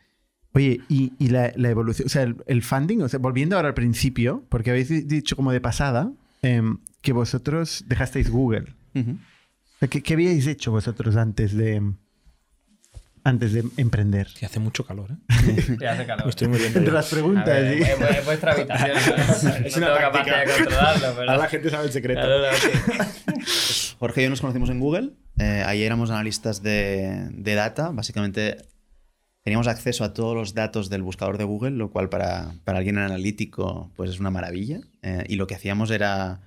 [0.55, 3.69] Oye, y, y la, la evolución, o sea, el, el funding, o sea, volviendo ahora
[3.69, 8.75] al principio, porque habéis di- dicho como de pasada em, que vosotros dejasteis Google.
[9.91, 11.83] ¿Qué, qué habíais hecho vosotros antes de
[13.25, 14.29] antes de emprender?
[14.39, 15.77] Que hace mucho calor, ¿eh?
[15.81, 16.29] Ya hace calor.
[16.29, 16.79] Estoy muriendo.
[16.79, 16.99] Entre ya.
[16.99, 17.49] las preguntas.
[17.49, 17.83] A ver, ¿sí?
[17.83, 18.97] es, es vuestra habitación.
[18.97, 19.51] ¿no?
[19.67, 21.31] Es no una capacidad de controlarlo, pero...
[21.31, 22.21] Ahora la gente sabe el secreto.
[22.21, 22.57] Claro, claro,
[23.43, 23.95] sí.
[23.99, 25.13] Jorge y yo nos conocimos en Google.
[25.39, 27.91] Eh, ahí éramos analistas de, de data.
[27.91, 28.59] Básicamente
[29.43, 32.99] teníamos acceso a todos los datos del buscador de Google, lo cual para, para alguien
[32.99, 34.81] analítico pues es una maravilla.
[35.03, 36.41] Eh, y lo que hacíamos era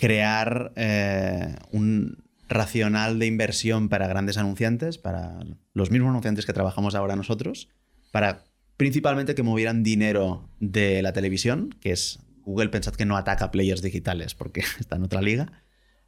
[0.00, 5.40] crear eh, un racional de inversión para grandes anunciantes, para
[5.74, 7.68] los mismos anunciantes que trabajamos ahora nosotros,
[8.10, 8.44] para
[8.78, 13.82] principalmente que movieran dinero de la televisión, que es Google, pensad que no ataca players
[13.82, 15.52] digitales porque está en otra liga,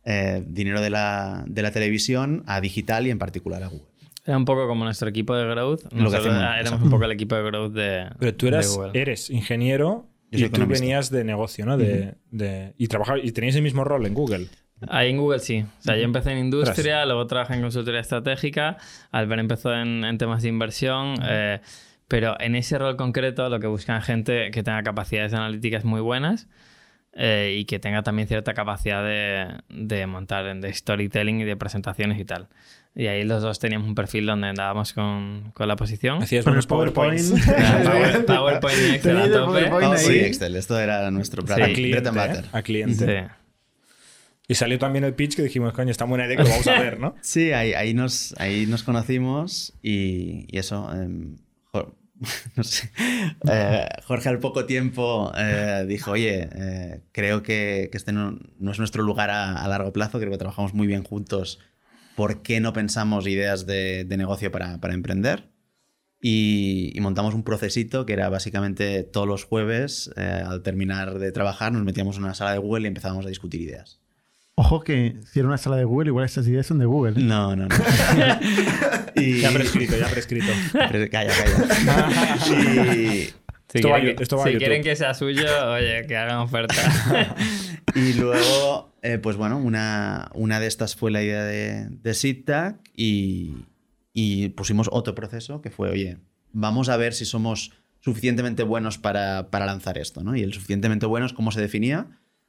[0.07, 3.89] eh, dinero de la, de la televisión a digital y en particular a Google.
[4.25, 5.83] Era un poco como nuestro equipo de growth.
[5.93, 6.85] Lo que hacemos, éramos exacto.
[6.87, 8.99] un poco el equipo de growth de Pero tú de eras, Google.
[8.99, 10.09] eres ingeniero
[10.39, 11.77] y tú venías de negocio, ¿no?
[11.77, 14.47] De, de- y trabajabas, y teníais el mismo rol en Google.
[14.89, 15.65] Ahí en Google sí.
[15.79, 18.79] O sea, yo empecé en industria, luego trabajé en consultoría estratégica.
[19.13, 21.15] Albert empezó en, en temas de inversión.
[21.23, 21.61] eh,
[22.09, 26.47] pero en ese rol concreto lo que buscan gente que tenga capacidades analíticas muy buenas
[27.15, 32.19] eh, y que tenga también cierta capacidad de, de montar, de storytelling y de presentaciones
[32.19, 32.49] y tal.
[32.95, 36.23] Y ahí los dos teníamos un perfil donde andábamos con, con la posición.
[36.23, 37.21] Hacías el PowerPoint.
[37.23, 37.47] PowerPoints.
[37.87, 39.65] Power- PowerPoint y Excel a tope.
[39.65, 39.99] PowerPoint Oh, ahí.
[39.99, 42.49] sí, Excel, esto era nuestro bread, a bread cliente, and ¿eh?
[42.53, 43.07] A cliente.
[43.07, 43.33] Sí.
[44.49, 46.79] Y salió también el pitch que dijimos, coño, está buena idea que lo vamos a
[46.81, 47.15] ver, ¿no?
[47.23, 50.91] Sí, ahí, ahí, nos, ahí nos conocimos y, y eso.
[51.73, 51.97] Jo-
[52.57, 52.91] no sé.
[53.51, 58.71] Eh, Jorge al poco tiempo eh, dijo, oye, eh, creo que, que este no, no
[58.71, 61.59] es nuestro lugar a, a largo plazo, creo que trabajamos muy bien juntos.
[62.15, 65.51] ¿Por qué no pensamos ideas de, de negocio para, para emprender?
[66.21, 71.33] Y, y montamos un procesito que era básicamente todos los jueves, eh, al terminar de
[71.33, 74.01] trabajar, nos metíamos en una sala de Google y empezábamos a discutir ideas.
[74.55, 77.19] Ojo que si era una sala de Google, igual estas ideas son de Google.
[77.19, 77.25] ¿eh?
[77.25, 77.75] No, no, no.
[79.17, 79.41] y...
[79.41, 80.53] Ya prescrito, ya prescrito.
[80.73, 82.37] Calla, calla.
[82.95, 83.31] y,
[83.73, 86.41] Si, Esto va quieren, que, esto va si quieren que sea suyo, oye, que hagan
[86.41, 86.75] oferta.
[87.95, 92.77] y luego, eh, pues bueno, una, una de estas fue la idea de, de SITTAC
[92.95, 93.65] y,
[94.13, 96.19] y pusimos otro proceso que fue, oye,
[96.53, 100.35] vamos a ver si somos suficientemente buenos para, para lanzar esto, ¿no?
[100.37, 102.07] Y el suficientemente buenos, ¿cómo se definía?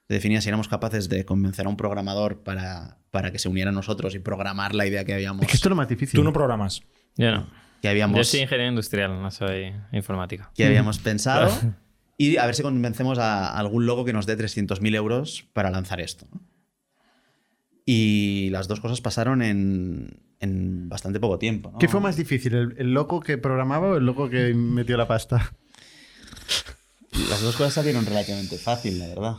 [0.07, 3.69] Se definía si éramos capaces de convencer a un programador para, para que se uniera
[3.69, 6.19] a nosotros y programar la idea que habíamos, Es que esto es lo más difícil.
[6.19, 6.81] Tú no programas.
[7.15, 7.47] Yo no.
[7.81, 10.49] que habíamos, Yo soy ingeniero industrial, no soy informático.
[10.55, 11.51] que habíamos pensado
[12.17, 15.99] y a ver si convencemos a algún logo que nos dé 300.000 euros para lanzar
[16.01, 16.27] esto.
[17.85, 21.71] Y las dos cosas pasaron en, en bastante poco tiempo.
[21.71, 21.79] ¿no?
[21.79, 22.53] ¿Qué fue más difícil?
[22.53, 25.53] ¿El, el loco que programaba o el loco que metió la pasta?
[27.29, 29.35] Las dos cosas salieron relativamente fácil, la verdad.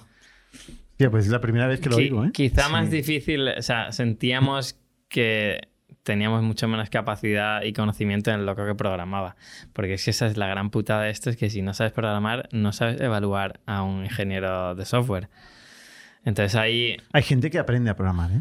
[0.99, 2.31] Ya, pues es la primera vez que lo oigo, ¿eh?
[2.33, 5.61] Quizá más difícil, o sea, sentíamos que
[6.05, 9.35] teníamos mucho menos capacidad y conocimiento en loco que programaba.
[9.73, 11.93] Porque es que esa es la gran putada de esto, es que si no sabes
[11.93, 15.29] programar, no sabes evaluar a un ingeniero de software.
[16.25, 18.41] Entonces ahí, Hay gente que aprende a programar, ¿eh?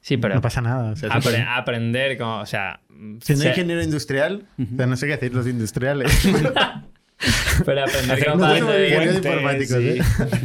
[0.00, 0.92] sí, pero no pasa nada.
[0.92, 2.80] o sea, apre- aprender como, o sea...
[3.20, 6.12] Siendo se- ingeniero industrial, o sea, no sé qué hacéis los industriales.
[7.64, 10.00] Pero aprender Hacer como para, y- ¿eh?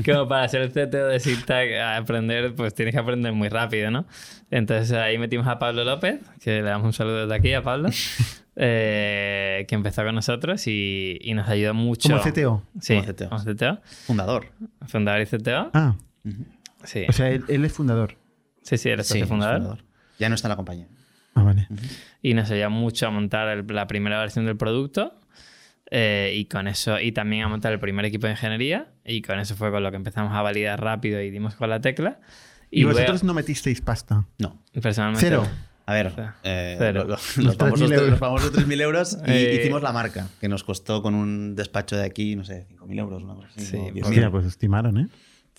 [0.05, 4.05] como para ser CTO de SITAC, a aprender, pues tienes que aprender muy rápido, ¿no?
[4.51, 7.89] Entonces ahí metimos a Pablo López, que le damos un saludo desde aquí a Pablo,
[8.55, 12.09] eh, que empezó con nosotros y, y nos ayudó mucho.
[12.09, 12.63] Como CTO.
[12.81, 13.29] Sí, Como CTO.
[13.29, 13.79] como CTO.
[14.05, 14.45] Fundador.
[14.87, 15.71] Fundador y CTO.
[15.73, 15.95] Ah,
[16.83, 18.15] Sí, o sea, él, él es fundador.
[18.61, 19.57] sí, sí, Sí, socio es fundador.
[19.57, 19.83] fundador.
[20.17, 20.87] Ya no está en la compañía.
[21.35, 21.67] Ah, vale.
[22.21, 25.13] y nos ayudó mucho a montar el- la primera versión del producto
[25.91, 29.39] eh, y con eso y también a montar el primer equipo de ingeniería y con
[29.39, 32.19] eso fue con lo que empezamos a validar rápido y dimos con la tecla
[32.71, 34.25] Y, luego- vosotros no metisteis pasta.
[34.37, 34.61] No.
[34.81, 35.47] personalmente Cero.
[35.87, 36.33] A ver, Cero.
[36.43, 36.99] eh, Cero.
[37.01, 38.09] lo- lo- Los los, famosos, 3.000 euros.
[38.11, 41.97] los famosos 3.000 euros y Eh, hicimos la marca, que nos costó con un despacho
[41.97, 43.23] de aquí, no sé, 5.000 euros.
[43.47, 44.03] Así, Sí, o 10.000.
[44.05, 45.07] Hostia, pues os timaron, ¿eh?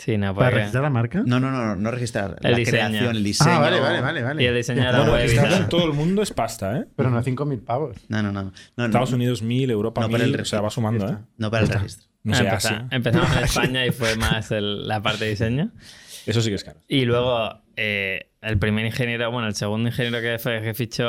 [0.03, 1.22] Sí no ¿Para porque registrar la marca?
[1.24, 2.36] No, no, no, no, no registrar.
[2.42, 2.88] El la diseño.
[2.88, 3.51] creación, el diseño.
[3.53, 4.22] Ah, vale, vale, vale.
[4.22, 4.42] vale.
[4.42, 5.62] y el diseño de la Bueno, web y registrar tal.
[5.62, 6.86] en todo el mundo es pasta, ¿eh?
[6.96, 7.96] Pero no 5.000 pavos.
[8.09, 8.53] No, no, no.
[8.76, 11.16] no, Estados no, Unidos 1000, Europa No, para 1000, el o sea, va sumando, ¿eh?
[11.36, 12.07] No para el registro.
[12.22, 12.88] No sé, Empeza- Asia.
[12.90, 15.70] empezamos en España y fue más el- la parte de diseño
[16.26, 16.80] Eso sí que es caro.
[16.86, 21.05] y luego eh, el primer ingeniero, bueno, el segundo ingeniero que, fue, que fichó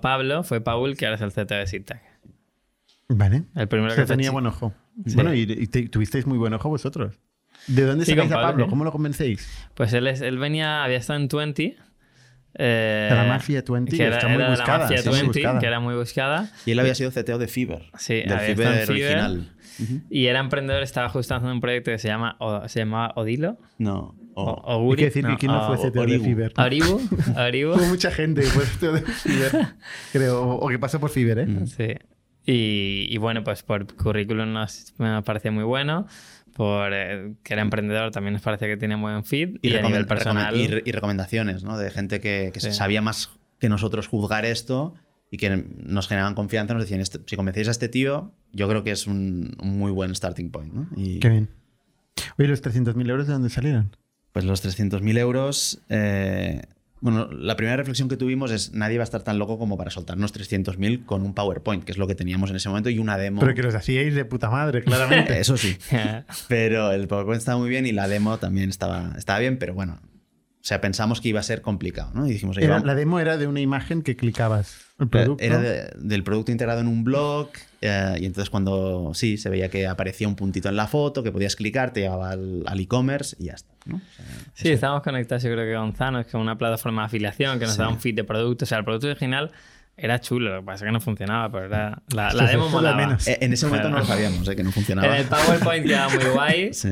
[0.00, 2.00] Pablo fue Paul, que ahora es el CTO de SITAC.
[3.08, 3.44] Vale.
[3.54, 4.72] El primero O sea, que tenía fichó- buen ojo.
[5.06, 5.14] Sí.
[5.14, 7.18] Bueno, y, y te- tuvisteis muy buen ojo vosotros.
[7.66, 8.70] ¿De dónde Sí, sacáis a Pablo, sí.
[8.70, 9.48] ¿Cómo lo convencéis?
[9.74, 11.76] Pues él, es- él venía, había estado en 20.
[12.58, 15.02] eh, De la Mafia 20, que que era, está muy era de la buscada, Mafia
[15.04, 15.58] muy 20, buscada.
[15.60, 16.50] que era muy buscada.
[16.64, 17.82] Y él había sido CTO de Fiverr.
[17.98, 19.52] Sí, del Fiverr original.
[20.08, 23.58] Y era emprendedor, estaba justo haciendo un proyecto que se llama o- se llamaba Odilo.
[23.78, 24.14] No.
[24.34, 26.24] O, o- o Hay que decir que no, quién no o- fue CTO de Oribu.
[26.24, 26.52] Fiverr.
[26.56, 27.00] Aribu.
[27.36, 27.70] Aribu.
[27.74, 29.66] Hubo mucha gente que fue CTO de Fiverr,
[30.12, 31.46] creo, o, o que pasó por Fiverr, ¿eh?
[31.66, 31.94] Sí.
[32.46, 36.06] Y, y bueno, pues por currículum nos me parecía muy bueno.
[36.56, 39.58] Por eh, que era emprendedor también nos parecía que tenía muy buen fit.
[39.60, 40.06] Y, a nivel
[40.54, 41.76] y re- y recomendaciones, ¿no?
[41.76, 42.72] De gente que, que Sí.
[42.72, 44.94] sabía más que nosotros juzgar esto
[45.30, 45.50] y que
[45.84, 46.72] nos generaban confianza.
[46.72, 49.90] Nos decían, "Este- si convencéis a este tío, yo creo que es un, un muy
[49.92, 50.88] buen starting point, ¿no?
[50.96, 51.50] Y Qué bien.
[52.38, 53.94] Oye, ¿los 300.000 euros de dónde salieron?
[54.32, 55.80] pues los 300.000 euros...
[55.88, 56.62] eh,
[57.00, 59.90] bueno, la primera reflexión que tuvimos es nadie va a estar tan loco como para
[59.90, 63.18] soltarnos 300.000 con un PowerPoint, que es lo que teníamos en ese momento, y una
[63.18, 63.40] demo.
[63.40, 65.38] Pero que los hacíais de puta madre, claramente.
[65.40, 65.76] Eso sí.
[66.48, 69.98] Pero el PowerPoint estaba muy bien y la demo también estaba, estaba bien, pero bueno.
[70.02, 72.26] O sea, pensamos que iba a ser complicado, ¿no?
[72.26, 74.78] Y dijimos, Era- la demo era de una imagen que clicabas.
[74.98, 75.44] El producto.
[75.44, 77.50] Era de- del producto integrado en un blog
[77.82, 81.30] eh, y entonces cuando sí, se veía que aparecía un puntito en la foto, que
[81.32, 83.72] podías clicar, te llevaba al al e-commerce y ya está.
[83.86, 83.96] ¿no?
[83.96, 84.24] O sea,
[84.54, 87.66] Sí, estábamos conectados, yo creo que con Zanos, que es una plataforma de afiliación que
[87.66, 87.80] nos Sí.
[87.80, 88.66] da un feed de productos.
[88.66, 89.50] O sea, el producto original
[89.98, 92.52] era chulo, lo que pasa es que no funcionaba, pero era, la, Sí, la sí,
[92.52, 92.96] demo es molaba.
[92.98, 93.26] menos.
[93.28, 95.16] eh, en ese momento no lo sabíamos, eh, que no En funcionaba.
[95.16, 96.90] el PowerPoint queda muy guay Sí.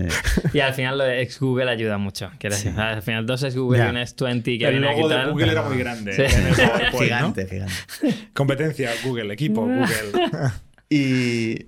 [0.54, 2.30] y al final lo de ex Google ayuda mucho.
[2.38, 2.96] Quiero decir, ¿sabes?
[2.96, 3.86] al final dos ex Google Ya.
[3.86, 5.32] y un ex 20 que El logo de tal.
[5.32, 6.12] Google era muy grande.
[6.14, 6.22] Sí.
[6.22, 6.98] en el PowerPoint, ¿no?
[7.00, 7.74] Gigante, gigante.
[8.32, 9.86] Competencia, Google, equipo, Google.
[10.94, 11.66] Y,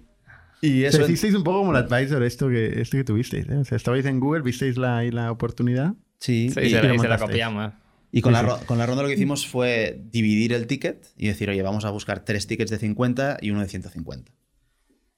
[0.60, 1.02] y Pero eso...
[1.02, 3.48] hicisteis un poco como el advisor esto que, esto que tuvisteis.
[3.48, 3.56] ¿eh?
[3.56, 5.94] O sea, estabais en Google, visteis la, ahí la oportunidad.
[6.18, 7.72] Sí, Sí, y- se, la, y se la copiamos.
[8.12, 8.46] Y con, Sí, la, sí.
[8.46, 11.84] ro- con la ronda lo que hicimos fue dividir el ticket y decir, oye, vamos
[11.84, 14.32] a buscar tres tickets de 50 y uno de 150.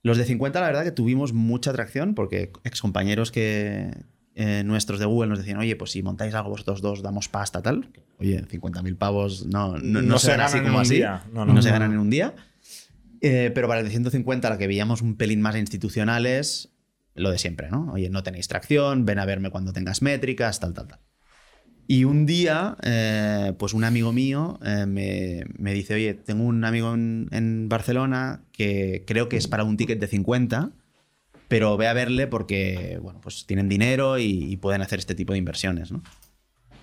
[0.03, 3.91] Los de 50, la verdad que tuvimos mucha atracción porque excompañeros que,
[4.35, 7.63] eh, nuestros de Google nos decían, oye, pues si montáis algo vosotros dos, damos pasta,
[7.63, 7.91] tal.
[8.19, 10.95] Oye, 50.000 pavos no, no, no se, ganan así ganan en como un así.
[10.97, 11.23] día.
[11.33, 11.73] No, no, no se no.
[11.75, 12.35] ganan en un día.
[13.21, 16.71] Eh, pero para el de 150, la que veíamos un pelín más institucionales,
[17.15, 17.93] lo de siempre, ¿no?
[17.93, 21.01] Oye, no tenéis tracción, ven a verme cuando tengas métricas, tal, tal, tal.
[21.87, 26.65] Y un día, eh, pues un amigo mío eh, me, me dice, oye, tengo un
[26.65, 30.71] amigo en, Barcelona que creo que es para un ticket de 50,
[31.49, 35.39] pero ve a verle porque, bueno, pues tienen dinero y pueden hacer este tipo de
[35.39, 36.03] inversiones, ¿no?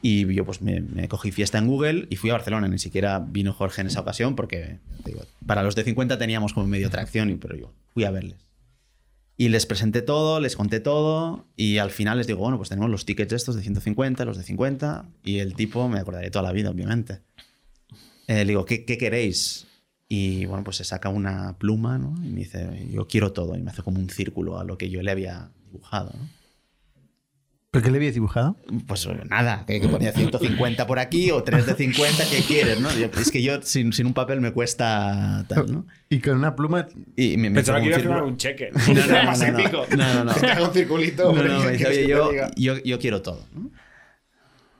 [0.08, 2.68] Y yo pues me, me cogí fiesta en Google y fui a Barcelona.
[2.68, 6.68] Ni siquiera vino Jorge en esa ocasión porque, digo, para los de 50 teníamos como
[6.68, 8.38] medio tracción, y- pero yo fui a verles.
[9.36, 12.92] Y les presenté todo, les conté todo y al final les digo, bueno, pues tenemos
[12.92, 16.52] los tickets estos de 150, los de 50 y el tipo, me acordaré toda la
[16.52, 17.22] vida, obviamente.
[18.28, 19.66] Eh, le digo, ¿qué, qué queréis?
[20.08, 22.14] Y bueno, pues se saca una pluma ¿no?
[22.24, 24.92] y me dice, yo quiero todo y me hace como un círculo a lo que
[24.92, 26.12] yo le había dibujado.
[26.14, 26.30] ¿no?
[27.76, 28.56] ¿Por qué le habías dibujado?
[28.88, 32.80] Pues nada, que, que ponía 150 por aquí o 3 de 50, ¿qué quieres?
[32.80, 32.90] ¿no?
[32.96, 35.86] Yo- es que yo sin, sin un papel me cuesta tal, ¿no?
[36.10, 36.88] Y con una pluma.
[37.18, 38.70] Y me, me Pensaba que iba a un firmar un cheque.
[38.72, 39.60] No, no, no, más no, no.
[39.60, 39.86] épico.
[39.98, 40.34] No, no, no.
[40.36, 41.34] Que te haga un circulito.
[41.34, 42.52] No, no, me dice, oye, yo, diga".
[42.56, 43.46] yo, yo quiero todo.
[43.54, 43.70] ¿no?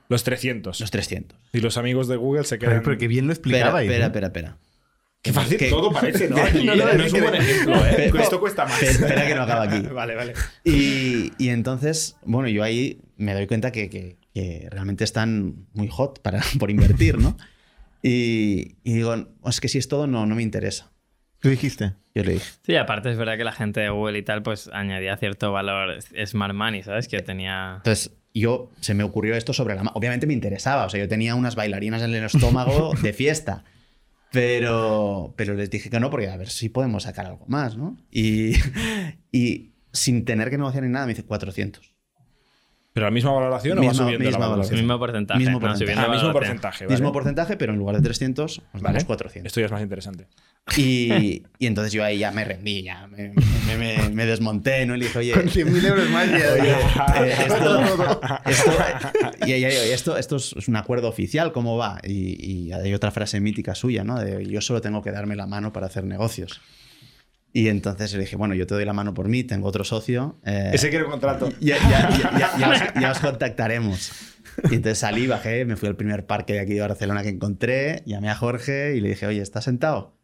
[0.08, 0.80] Los 300.
[0.80, 1.38] Los 300.
[1.52, 2.80] Y los amigos de Google se quedan.
[2.82, 3.90] pero que bien lo Espera, explicabais.
[3.90, 4.08] espera, ¿eh?
[4.08, 4.56] espera, espera.
[5.22, 6.36] Qué fácil Que- todo parece, ¿no?
[6.58, 7.94] Y no, no, no, es un buen ejemplo, ¿eh?
[8.12, 8.82] Pero- Esto cuesta más.
[8.82, 9.86] Espera, que no acaba aquí.
[9.92, 10.34] Vale, vale.
[10.64, 15.88] Y, y entonces, bueno, yo ahí me doy cuenta que, que- que realmente están muy
[15.88, 17.36] hot para, por invertir, ¿no?
[18.02, 19.14] Y, y digo,
[19.46, 20.92] es que si es todo, no, no me interesa.
[21.40, 21.94] Tú dijiste.
[22.14, 24.70] Yo le dije, Sí, aparte es verdad que la gente de Google y tal, pues
[24.72, 27.08] añadía cierto valor Smart Money, ¿sabes?
[27.08, 27.74] Que tenía...
[27.78, 31.34] Entonces, yo se me ocurrió esto sobre la Obviamente me interesaba, o sea, yo tenía
[31.34, 33.64] unas bailarinas en el estómago de fiesta.
[34.40, 37.96] Pero, pero les dije que no, porque a ver si podemos sacar algo más, ¿no?
[38.10, 38.52] Y,
[39.32, 41.94] y sin tener que negociar ni nada, me dice 400.
[42.92, 44.78] ¿Pero la misma valoración o Misma- va subiendo misma la valoración?
[44.80, 45.38] mismo porcentaje.
[45.38, 45.60] Mismo ¿no?
[45.60, 45.84] porcentaje.
[45.84, 46.94] Subiendo Ah, mismo porcentaje, ¿vale?
[46.96, 48.94] Mismo porcentaje, pero en lugar de 300, nos Vale.
[48.94, 49.46] damos 400.
[49.46, 50.28] Esto ya es más interesante.
[50.76, 53.32] Y, y entonces yo ahí ya me rendí, ya me,
[53.66, 54.96] me- me- me desmonté, ¿no?
[54.96, 56.52] Y le dije, oye, Con 100.000 euros más ya.
[56.52, 56.70] Oye,
[57.30, 57.80] eh, esto,
[58.46, 58.72] esto,
[59.46, 62.00] y digo, esto, esto es un acuerdo oficial, ¿cómo va?
[62.02, 64.18] Y, y hay otra frase mítica suya, ¿no?
[64.20, 66.60] De yo solo tengo que darme la mano para hacer negocios.
[67.52, 70.38] Y entonces le dije, bueno, yo te doy la mano por mí, tengo otro socio.
[70.44, 71.50] eh, Ese quiere contrato.
[71.60, 74.12] ya, ya- ya- ya- ya os, ya os contactaremos.
[74.70, 78.02] Y entonces salí, bajé, me fui al primer parque de aquí de Barcelona que encontré,
[78.04, 80.16] llamé a Jorge y le dije, oye, ¿estás sentado?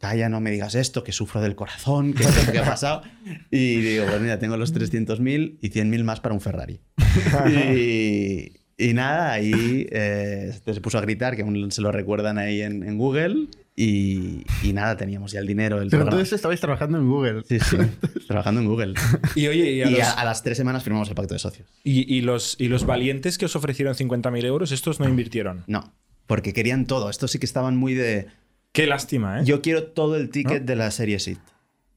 [0.00, 3.02] Calla, no me digas esto, que sufro del corazón, que esto que ha pasado.
[3.50, 6.80] Y digo, pues mira, tengo los 300.000 y 100.000 más para un Ferrari.
[7.50, 12.62] Y, Y nada, ahí eh, se puso a gritar, que aún se lo recuerdan ahí
[12.62, 13.48] en, en Google.
[13.76, 15.76] Y, y nada, teníamos ya el dinero.
[15.82, 16.16] El Pero programa.
[16.16, 17.42] entonces estabais trabajando en Google.
[17.46, 17.76] Sí, sí,
[18.26, 18.94] trabajando en Google.
[19.34, 21.38] Y oye, y, a Y los, a, a las tres semanas firmamos el pacto de
[21.40, 21.68] socios.
[21.84, 25.64] y- y los, y los valientes que os ofrecieron 50.000 euros, estos no invirtieron.
[25.66, 25.92] No,
[26.26, 27.10] porque querían todo.
[27.10, 28.26] Estos sí que estaban muy de.
[28.72, 29.44] Qué lástima, ¿eh?
[29.44, 31.38] Yo quiero todo el ticket de la serie SIT.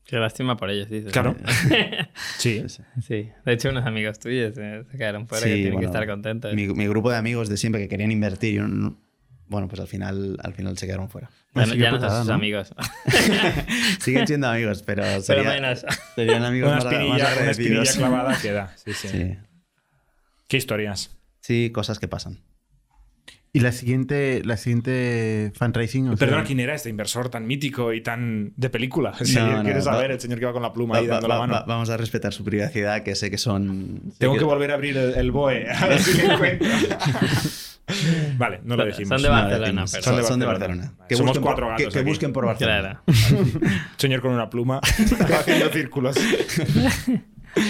[0.06, 1.12] Qué lástima por ellos, dices.
[1.14, 1.36] Claro.
[2.38, 2.64] Sí.
[3.02, 3.30] Sí.
[3.46, 6.08] De hecho, unos amigos tuyos eh, se quedaron fuera Sí, que tienen bueno, que estar
[6.08, 6.54] contentos.
[6.54, 8.56] Mi, mi grupo de amigos de siempre que querían invertir.
[8.56, 9.00] yo no-
[9.48, 11.30] bueno, pues al final, al final se quedaron fuera.
[11.54, 12.34] Ya, no- ya no son sus ¿no?
[12.34, 12.74] amigos.
[14.00, 15.86] Siguen siendo amigos, pero, Pero sería- menos.
[16.16, 17.98] serían amigos Una más, más espinilla, una espinilla agradecidos.
[17.98, 18.74] clavada queda.
[18.78, 19.08] Sí, sí.
[19.10, 19.36] Sí.
[20.48, 21.16] Qué historias.
[21.40, 22.40] sí, cosas que pasan.
[23.56, 26.08] Y la siguiente, la siguiente fundraising.
[26.10, 29.14] o sea, Perdona, ¿quién era este inversor tan mítico y tan de película?
[29.36, 31.14] No, no, quiero va- saber, el señor que va con la pluma Va- ahí va-
[31.16, 31.54] dando la mano.
[31.54, 34.12] va- vamos a respetar su privacidad, que sé que son.
[34.18, 35.68] Tengo que- que volver a abrir el, el BOE.
[35.72, 36.68] A ver si lo encuentro.
[38.40, 39.10] vale, no lo decimos.
[39.10, 40.94] son de No, Barcelona, pero- son, de son de Barcelona.
[41.08, 43.04] Que Somos busquen cuatro por, gatos que, busquen por Barcelona.
[43.06, 43.46] Claro.
[43.98, 46.16] Señor con una pluma haciendo círculos.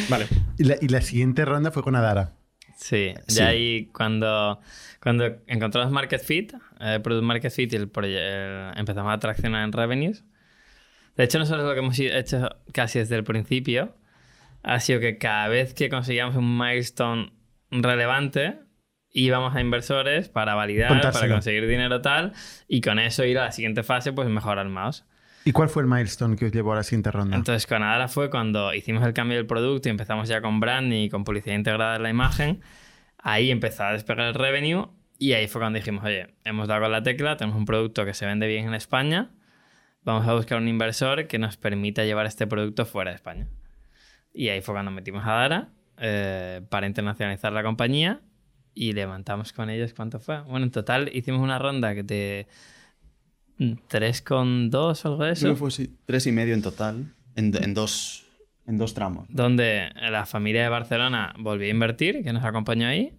[0.10, 0.28] vale.
[0.58, 2.36] Y la, y la siguiente ronda fue con Adara.
[2.84, 3.42] Sí, Sí.
[3.42, 4.60] ahí cuando,
[5.02, 9.72] cuando encontramos Market Fit, eh, Product Market Fit y el eh, empezamos a traccionar en
[9.72, 10.26] revenues.
[11.16, 13.96] De hecho, nosotros lo que hemos hecho casi desde el principio
[14.64, 17.32] ha sido que cada vez que conseguíamos un milestone
[17.72, 18.60] relevante,
[19.12, 21.36] íbamos a inversores para validar, para Contárselo.
[21.36, 22.34] conseguir dinero tal,
[22.68, 25.06] y con eso ir a la siguiente fase, pues mejorar más.
[25.46, 27.36] ¿Y cuál fue el milestone que os llevó a la siguiente ronda?
[27.36, 31.04] Entonces, con Adara fue cuando hicimos el cambio del producto y empezamos ya con branding
[31.04, 32.62] y con publicidad integrada en la imagen.
[33.18, 34.90] Ahí empezó a despegar el revenue
[35.20, 38.14] y ahí fue cuando dijimos, oye, hemos dado con la tecla, tenemos un producto que
[38.14, 39.32] se vende bien en España,
[40.04, 43.48] vamos a buscar un inversor que nos permita llevar este producto fuera de España.
[44.34, 48.22] Y ahí fue cuando metimos a Adara eh, para internacionalizar la compañía
[48.74, 50.42] y levantamos con ellos, ¿cuánto fue?
[50.42, 52.48] Bueno, en total hicimos una ronda de
[53.60, 55.42] 3,2 o algo de eso.
[55.42, 58.26] Creo que fue sí, tres y medio en total, en, en dos,
[58.68, 59.28] en dos tramos.
[59.30, 63.14] donde la familia de Barcelona volvió a invertir, que nos acompañó ahí,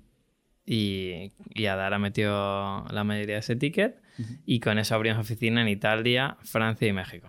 [0.67, 4.01] y, y Adara metió la mayoría de ese ticket,
[4.47, 7.29] y con eso abrimos oficina en Italia, Francia y México.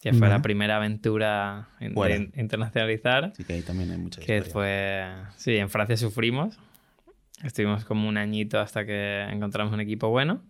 [0.00, 0.34] Que fue Vale.
[0.34, 5.04] la primera aventura de internacionalizar, Así que ahí también hay mucha que fue...
[5.36, 6.58] Sí, en Francia sufrimos.
[7.42, 10.42] Estuvimos como un añito hasta que encontramos un equipo bueno.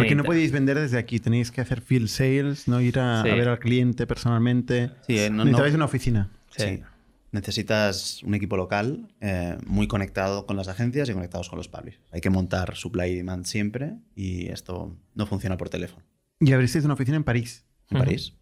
[0.00, 3.28] Porque no podéis vender desde aquí, tenéis que hacer field sales, no ir a, Sí.
[3.30, 4.90] a ver al cliente personalmente.
[5.06, 6.30] Sí, eh, no- no- una oficina.
[6.56, 6.62] Sí.
[6.64, 6.82] Sí.
[7.30, 12.02] Necesitas un equipo local eh, muy conectado con las agencias y conectados con los publishers.
[12.10, 16.02] Hay que montar supply y demand siempre y esto no funciona por teléfono.
[16.40, 17.66] Y abristeis una oficina en París.
[17.90, 18.06] En Ujú.
[18.06, 18.32] París.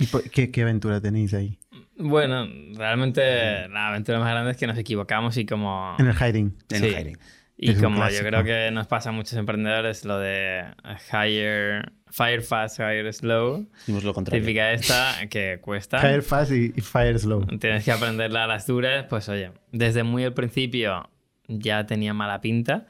[0.00, 1.58] ¿Y qué, qué aventura tenéis ahí?
[1.98, 5.94] Bueno, realmente la aventura más grande es que nos equivocamos y como...
[5.98, 6.56] En el hiring.
[6.70, 6.86] En Sí.
[6.86, 7.18] el hiring.
[7.62, 10.64] Y Es como yo creo que nos pasa a muchos emprendedores, lo de
[11.12, 14.42] hire, fire fast, hire slow, Hicimos lo contrario.
[14.42, 15.98] típica esta que cuesta.
[16.00, 17.44] Hire fast y, y fire slow.
[17.58, 21.10] Tienes que aprenderla a las duras, pues oye, desde muy al principio
[21.48, 22.86] ya tenía mala pinta.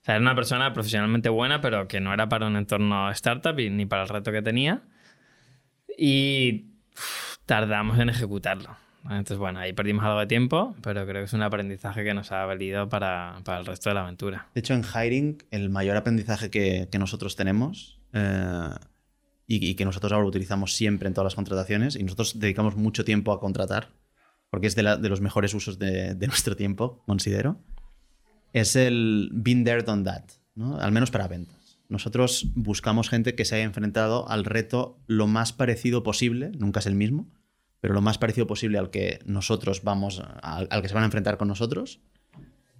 [0.00, 3.58] O sea, era una persona profesionalmente buena, pero que no era para un entorno startup
[3.60, 4.84] y ni para el reto que tenía.
[5.98, 6.64] Y
[6.94, 8.74] uf, tardamos en ejecutarlo.
[9.04, 12.32] Entonces, bueno, ahí perdimos algo de tiempo, pero creo que es un aprendizaje que nos
[12.32, 14.48] ha valido para, para el resto de la aventura.
[14.54, 18.70] De hecho, en hiring, el mayor aprendizaje que, que nosotros tenemos eh,
[19.46, 23.04] y, y que nosotros ahora utilizamos siempre en todas las contrataciones, y nosotros dedicamos mucho
[23.04, 23.90] tiempo a contratar,
[24.48, 27.60] porque es de, la- de los mejores usos de, de nuestro tiempo, considero,
[28.54, 30.24] es el been there, done that,
[30.54, 30.78] ¿no?
[30.78, 31.78] al menos para ventas.
[31.90, 36.86] Nosotros buscamos gente que se haya enfrentado al reto lo más parecido posible, nunca es
[36.86, 37.28] el mismo,
[37.84, 41.04] pero lo más parecido posible al que nosotros vamos, al, al que se van a
[41.04, 42.00] enfrentar con nosotros.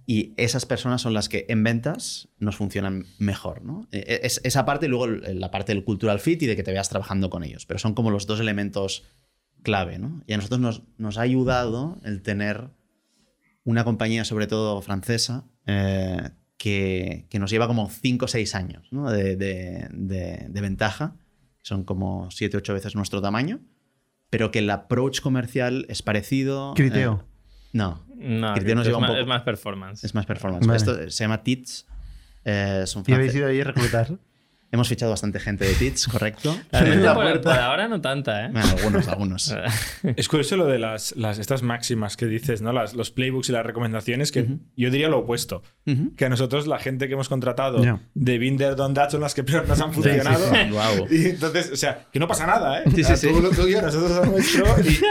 [0.07, 3.87] Y esas personas son las que en ventas nos funcionan mejor, ¿no?
[3.91, 6.71] Eh, Es, esa parte y luego la parte del cultural fit y de que te
[6.71, 7.67] veas trabajando con ellos.
[7.67, 9.03] Pero son como los dos elementos
[9.61, 10.23] clave, ¿no?
[10.25, 12.71] Y a nosotros nos, nos ha ayudado el tener
[13.63, 18.87] una compañía, sobre todo francesa, eh, que, que nos lleva como 5 o 6 años
[18.89, 19.11] ¿no?
[19.11, 21.15] de, de- de- de ventaja.
[21.61, 23.59] Son como 7 o 8 veces nuestro tamaño.
[24.29, 26.73] Pero que el approach comercial es parecido.
[26.75, 27.23] Criteo.
[27.23, 30.03] eh, no, No, Criteo nos es, lleva un más, poco- es más performance.
[30.03, 30.65] es más performance.
[30.65, 30.77] Vale.
[30.77, 31.85] Esto se llama TITS.
[32.45, 34.09] eh, son ¿Y habéis ido ahí a reclutar?
[34.71, 36.57] Hemos fichado bastante gente de Teach, ¿correcto?
[36.71, 38.49] La por, por ahora no tanta, ¿eh?
[38.51, 39.55] Bueno, algunos, algunos.
[40.17, 42.73] Es curioso lo de las, las- estas máximas que dices, ¿no?
[42.73, 44.45] Las, los playbooks y las recomendaciones, que
[44.75, 45.61] yo diría lo opuesto.
[45.85, 46.13] Ujú.
[46.15, 47.99] Que a nosotros, la gente que hemos contratado Ya.
[48.13, 50.45] de Binder Don That son las que peor nos han funcionado.
[50.71, 51.07] Guau.
[51.15, 52.83] Y entonces, o sea, que no pasa nada, ¿eh?
[52.87, 53.27] Sí, sí, sea, sí.
[53.29, 54.65] Tú lo tuyo, nosotros lo nuestro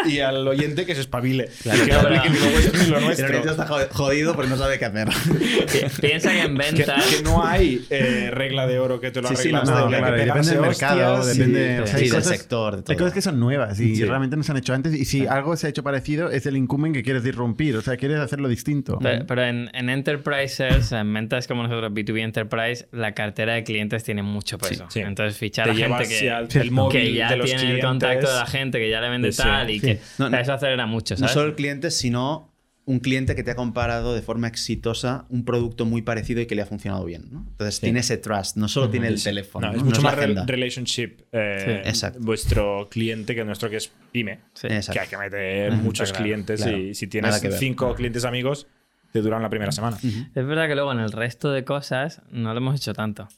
[0.07, 1.48] y, y al oyente que se espabile.
[1.62, 3.26] Claro, que no aplique ni lo vuestro ni lo El nuestro.
[3.28, 5.09] oyente está jod- jodido porque no sabe qué hacer.
[5.09, 7.05] Pi- Piensa que en Que, ventas.
[7.07, 10.16] que no hay eh, regla de oro que te lo Sí, sí, no, no, claro,
[10.16, 11.76] depende del mercado, hostias depende.
[11.76, 12.92] y- o sea, Sí, hay del sector, de todo.
[12.92, 14.05] Hay cosas que son nuevas y Sí.
[14.05, 14.95] realmente no se han hecho antes.
[14.95, 17.76] Y si algo se ha hecho parecido, es el incumbent que quieres disrumpir.
[17.76, 18.99] O sea, quieres hacerlo distinto.
[19.01, 24.05] Pero, pero en, en enterprises, en ventas como nosotros, B2B Enterprise, la cartera de clientes
[24.05, 24.86] tiene mucho peso.
[24.88, 25.01] Sí.
[25.01, 26.72] Entonces, fichar Te a gente que, ya el Cierto.
[26.72, 27.84] móvil que ya de los tiene clientes.
[27.84, 29.86] el contacto de la gente, que ya le vende tal y Sí.
[29.86, 30.38] que No, no.
[30.38, 31.32] eso acelera mucho, No ¿sabes?
[31.34, 32.53] solo el cliente, sino
[32.87, 36.55] un cliente que te ha comparado de forma exitosa un producto muy parecido y que
[36.55, 37.28] le ha funcionado bien.
[37.30, 37.47] ¿no?
[37.51, 39.68] Entonces tiene ese trust, no solo tiene el teléfono.
[39.68, 39.78] No, ¿no?
[39.78, 42.07] es mucho No más relationship eh, Sí.
[42.18, 44.41] Vuestro cliente que nuestro que es pyme.
[44.53, 44.68] Sí.
[44.68, 46.76] Que hay que meter muchos claro, clientes claro.
[46.76, 48.66] y si tienes cinco clientes amigos,
[49.12, 49.97] te duran la primera semana.
[50.03, 53.28] Es verdad que luego en el resto de cosas no lo hemos hecho tanto.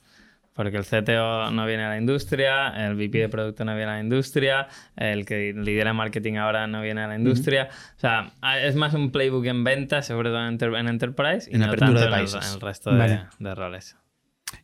[0.57, 3.95] Porque el CTO no viene a la industria, el VP de producto no viene a
[3.97, 7.69] la industria, el que lidera marketing ahora no viene a la industria.
[7.97, 8.33] O sea,
[8.63, 11.67] es más un playbook en ventas, sobre todo en, enter- en enterprise, y En no
[11.67, 12.49] apertura tanto de en el, países.
[12.49, 13.21] en el resto de, Vale.
[13.39, 13.97] de roles.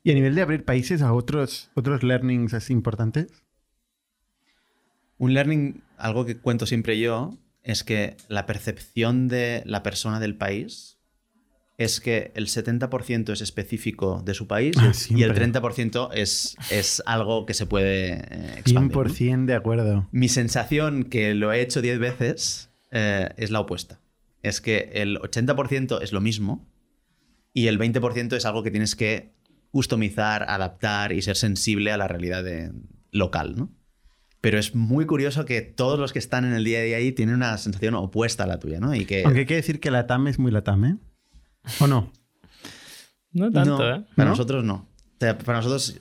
[0.02, 3.26] Y a nivel de abrir países a otros, otros learnings así importantes.
[5.18, 10.36] Un learning, algo que cuento siempre yo, es que la percepción de la persona del
[10.36, 10.98] país
[11.78, 15.60] es que el 70% es específico de su país Ah, y el siempre.
[15.60, 18.96] 30% es, es algo que se puede eh, expandir.
[18.96, 19.04] ¿no?
[19.04, 20.08] 100% de acuerdo.
[20.12, 24.00] Mi sensación, que lo he hecho 10 veces, eh, es la opuesta.
[24.42, 26.68] Es que el 80% es lo mismo
[27.54, 29.32] y el 20% es algo que tienes que
[29.70, 32.70] customizar, adaptar y ser sensible a la realidad de-
[33.10, 33.70] local, ¿no?
[34.40, 37.12] Pero es muy curioso que todos los que están en el día a día ahí
[37.12, 38.94] tienen una sensación opuesta a la tuya, ¿no?
[38.94, 40.96] Y que Aunque hay que decir que la TAM es muy la TAM, ¿eh?
[41.80, 42.12] ¿O no?
[43.32, 44.04] No tanto, no, ¿eh?
[44.14, 44.30] para ¿No?
[44.32, 44.86] nosotros no.
[45.18, 45.98] Para nosotros,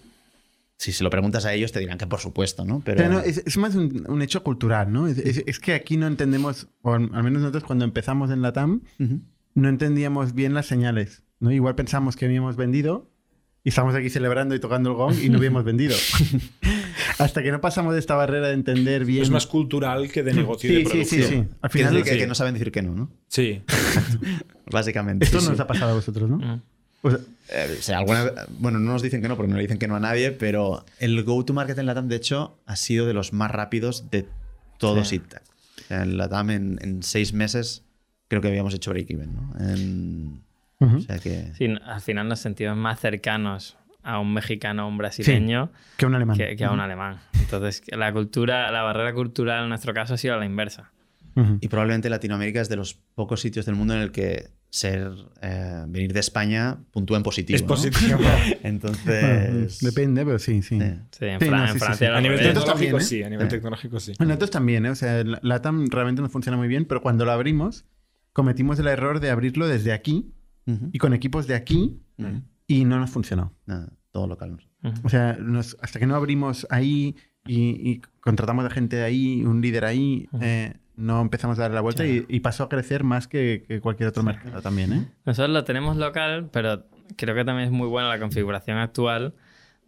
[0.78, 2.82] si se lo preguntas a ellos, te dirán que por supuesto, ¿no?
[2.84, 5.08] Pero, Pero no, es, es más un, un hecho cultural, ¿no?
[5.08, 8.52] Es, es- es que aquí no entendemos, o al menos nosotros cuando empezamos en la
[8.54, 8.82] TAM,
[9.54, 11.52] no entendíamos bien las señales, ¿no?
[11.52, 13.12] Igual pensamos que habíamos vendido
[13.64, 15.96] y estamos aquí celebrando y tocando el gong y no habíamos vendido.
[17.24, 19.24] Hasta que no pasamos de esta barrera de entender bien...
[19.24, 21.44] Es más cultural que de negocio y Sí, de sí, sí, producción.
[21.50, 21.56] sí.
[21.62, 22.18] Al final es que, sí.
[22.18, 23.10] que no saben decir que no, ¿no?
[23.28, 23.62] Sí.
[24.72, 25.26] Básicamente.
[25.26, 25.62] esto sí, nos sí.
[25.62, 26.38] ha pasado a vosotros, ¿no?
[26.38, 26.62] Mm.
[27.04, 27.20] O sea,
[27.50, 29.88] Eh, o sea, alguna- bueno, no nos dicen que no, porque no le dicen que
[29.88, 33.52] no a nadie, pero el go-to-market en Latam, de hecho, ha sido de los más
[33.52, 34.26] rápidos de
[34.78, 35.20] todo Sí.
[35.20, 37.84] O sea, en Latam, en, en seis meses,
[38.30, 39.54] creo que habíamos hecho break-even, ¿no?
[39.60, 40.42] En-
[40.80, 40.98] ujú.
[40.98, 41.52] o sea que...
[41.58, 46.16] Sí, al final nos sentimos más cercanos a un mexicano o un brasileño que un
[46.16, 46.38] alemán.
[46.38, 47.18] que, que a un alemán.
[47.40, 50.92] Entonces, la cultura, la barrera cultural en nuestro caso ha sido la inversa.
[51.36, 51.58] Ujú.
[51.62, 55.84] Y probablemente Latinoamérica es de los pocos sitios del mundo en el que ser eh,
[55.88, 57.56] venir de España puntúa en positivo.
[57.56, 57.68] Es ¿no?
[57.68, 58.18] positivo.
[58.22, 59.80] Bueno, Entonces...
[59.80, 60.80] depende, pero sí, sí.
[60.80, 60.86] sí.
[61.12, 62.14] Sí, en, Sí, Fran- no, en sí, sí, Francia sí.
[62.14, 63.00] A nivel tecnológico también, ¿eh?
[63.02, 63.56] sí, a nivel Sí.
[63.56, 64.14] tecnológico sí.
[64.18, 64.90] Bueno, Nosotros también, ¿eh?
[64.90, 67.86] O sea, la la TAM realmente nos funciona muy bien, pero cuando lo abrimos,
[68.34, 70.32] cometimos el error de abrirlo desde aquí
[70.68, 70.90] Ujú.
[70.92, 72.42] y con equipos de aquí Ujú.
[72.68, 73.54] Y no nos funcionó.
[73.66, 74.58] Nada, todo local.
[75.04, 79.44] O sea, nos- hasta que no abrimos ahí y, y contratamos a gente de ahí,
[79.46, 83.04] un líder ahí, eh, no empezamos a darle la vuelta y, y pasó a crecer
[83.04, 85.08] más que, que cualquier otro mercado también, ¿eh?
[85.26, 86.86] Nosotros lo tenemos local, pero
[87.16, 89.34] creo que también es muy buena la configuración actual,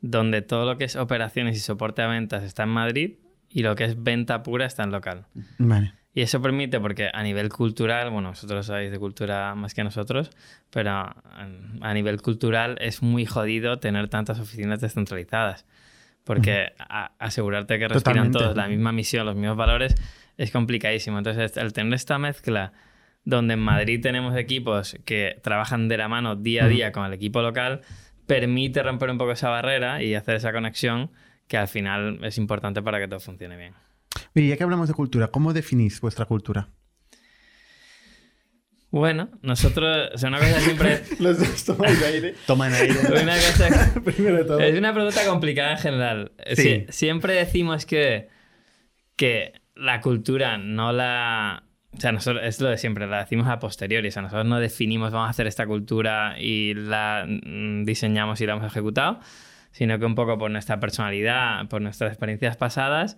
[0.02, 3.16] donde todo lo que es operaciones y soporte a ventas está en Madrid
[3.50, 5.28] y lo que es venta pura está en local.
[5.60, 5.94] Vale.
[6.16, 10.30] Y eso permite, porque a nivel cultural, bueno, vosotros sabéis de cultura más que nosotros,
[10.70, 15.66] pero a nivel cultural es muy jodido tener tantas oficinas descentralizadas.
[16.24, 18.38] Porque a- asegurarte que respiran Totalmente.
[18.40, 19.96] todos la misma misión, los mismos valores,
[20.38, 21.18] es complicadísimo.
[21.18, 22.74] Entonces, el tener esta mezcla
[23.26, 27.14] donde en Madrid tenemos equipos que trabajan de la mano día a día con el
[27.14, 27.82] equipo local,
[28.28, 31.10] permite romper un poco esa barrera y hacer esa conexión
[31.48, 33.74] que al final es importante para que todo funcione bien.
[34.36, 36.70] Oye, ya que hablamos de cultura, ¿cómo definís vuestra cultura?
[38.92, 42.36] Bueno, nosotros, o sea, una cosa siempre, Los dos tomáis aire.
[42.46, 42.94] Toman aire.
[43.24, 44.60] una cosa, Primero de todo.
[44.60, 46.32] es una pregunta complicada en general.
[46.56, 46.62] Sí.
[46.62, 48.28] Sie- siempre decimos que,
[49.16, 53.58] que la cultura no la, o sea, nosotros, es lo de siempre, la decimos a
[53.58, 58.42] posteriori, o sea, nosotros no definimos vamos a hacer esta cultura y la mm, diseñamos
[58.42, 59.20] y la hemos ejecutado,
[59.72, 63.18] sino que un poco por nuestra personalidad, por nuestras experiencias pasadas,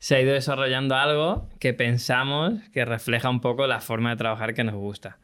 [0.00, 4.54] se ha ido desarrollando algo que pensamos que refleja un poco la forma de trabajar
[4.54, 5.18] que nos gusta.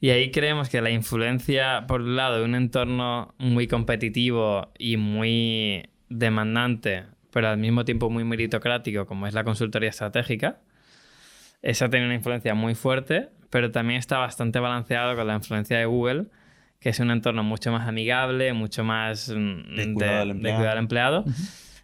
[0.00, 4.96] Y ahí creemos que la influencia, por un lado, de un entorno muy competitivo y
[4.96, 10.60] muy demandante, pero al mismo tiempo muy meritocrático, como es la consultoría estratégica,
[11.60, 15.84] esa tiene una influencia muy fuerte, pero también está bastante balanceado con la influencia de
[15.84, 16.24] Google,
[16.80, 20.78] que es un entorno mucho más amigable, mucho más mm, De cuidado de cuidado al
[20.78, 21.24] empleado.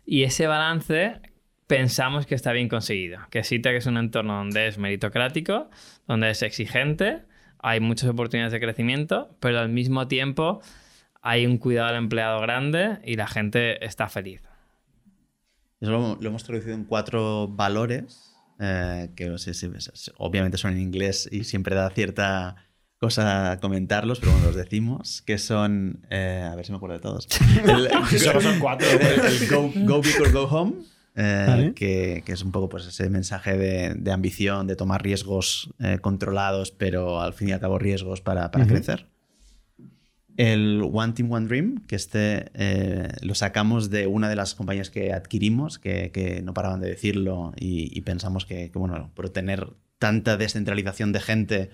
[0.07, 1.21] Y ese balance
[1.69, 3.21] pensamos que está bien conseguido.
[3.31, 5.71] Que sí que es un entorno donde es meritocrático,
[6.09, 7.23] donde es exigente,
[7.61, 10.61] hay muchas oportunidades de crecimiento, pero al mismo tiempo
[11.23, 14.43] hay un cuidado al empleado grande y la gente está feliz.
[15.81, 20.73] Eso lo, lo hemos traducido en cuatro valores, eh, que sí, sí, sí, obviamente son
[20.73, 22.57] en inglés y siempre da cierta
[22.99, 27.03] cosa comentarlos, pero bueno, los decimos, que son, eh, a ver si me acuerdo de
[27.03, 27.29] todos.
[27.65, 28.89] El, Solo son cuatro.
[28.91, 30.73] el- el go, go big or go home,
[31.21, 31.75] eh, Vale.
[31.75, 35.99] que, que es un poco pues, ese mensaje de, de ambición, de tomar riesgos eh,
[36.01, 39.09] controlados, pero al fin y al cabo riesgos para, crecer.
[40.37, 44.91] El One Team, One Dream, que este eh, lo sacamos de una de las compañías
[44.91, 49.29] que adquirimos, que, que no paraban de decirlo y, y pensamos que, que, bueno, por
[49.31, 51.71] tener tanta descentralización de gente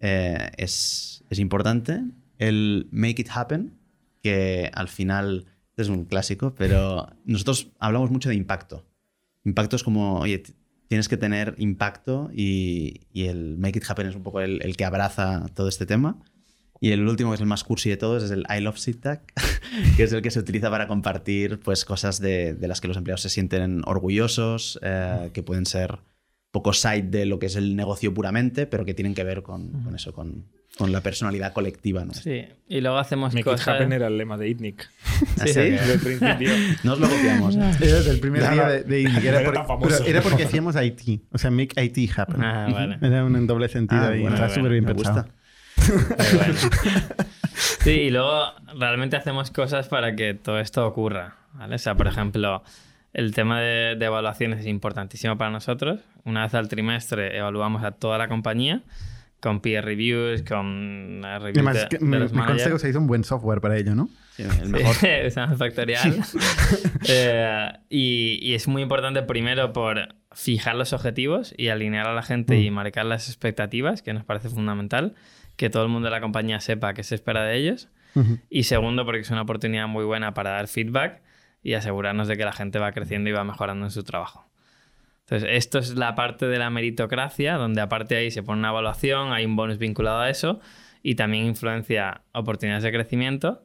[0.00, 2.00] es, es importante.
[2.38, 3.74] El Make It Happen,
[4.22, 5.44] que al final
[5.80, 8.84] este es un clásico, pero nosotros hablamos mucho de impacto.
[9.44, 10.42] Impacto es como, oye,
[10.88, 14.76] tienes que tener impacto y, y el Make It Happen es un poco el, el
[14.76, 16.18] que abraza todo este tema.
[16.82, 19.32] Y el último, que es el más cursi de todos, es el I Love SITAC,
[19.96, 22.96] que es el que se utiliza para compartir pues, cosas de, de las que los
[22.96, 26.00] empleados se sienten orgullosos, eh, que pueden ser
[26.50, 29.82] poco side de lo que es el negocio puramente, pero que tienen que ver con,
[29.82, 30.46] con eso, con,
[30.78, 32.04] con la personalidad colectiva.
[32.04, 32.14] ¿no?
[32.14, 33.68] Sí, y luego hacemos Make it cosas...
[33.68, 34.88] happen era el lema de ITNIC.
[35.40, 35.52] ¿Ah, sí?
[35.60, 36.50] Desde el principio.
[36.84, 37.54] No os lo copiamos.
[37.56, 37.60] ¿eh?
[37.80, 40.44] Era desde el primer No, día de, de no Era, era por- pero era porque
[40.44, 41.22] hacíamos IT.
[41.32, 42.42] O sea, make IT happen.
[42.42, 42.98] Ah, vale.
[43.02, 45.26] Era un en doble sentido Ah, y bueno, está bueno, súper bien Me pensado.
[45.76, 46.16] gusta.
[46.16, 46.54] Pero bueno.
[47.82, 48.42] Sí, y luego
[48.78, 51.36] realmente hacemos cosas para que todo esto ocurra.
[51.54, 51.74] ¿vale?
[51.74, 52.62] O sea, por ejemplo,
[53.12, 56.00] el tema de, de evaluaciones es importantísimo para nosotros.
[56.24, 58.82] Una vez al trimestre evaluamos a toda la compañía
[59.40, 62.74] con peer reviews, con reviews Además, de, es que de los consta que managers.
[62.74, 64.08] usáis un buen software para ello, ¿no?
[64.36, 64.94] Sí, el mejor.
[65.26, 66.14] Usamos Factorial.
[67.08, 72.22] Eh, y, y es muy importante primero por fijar los objetivos y alinear a la
[72.22, 72.74] gente y Mm.
[72.74, 75.14] marcar las expectativas, que nos parece fundamental,
[75.56, 77.88] que todo el mundo de la compañía sepa qué se espera de ellos.
[78.48, 81.22] Y segundo, porque es una oportunidad muy buena para dar feedback
[81.62, 84.49] y asegurarnos de que la gente va creciendo y va mejorando en su trabajo.
[85.30, 89.32] Entonces, esto es la parte de la meritocracia, donde aparte ahí se pone una evaluación,
[89.32, 90.58] hay un bonus vinculado a eso
[91.04, 93.64] y también influencia oportunidades de crecimiento.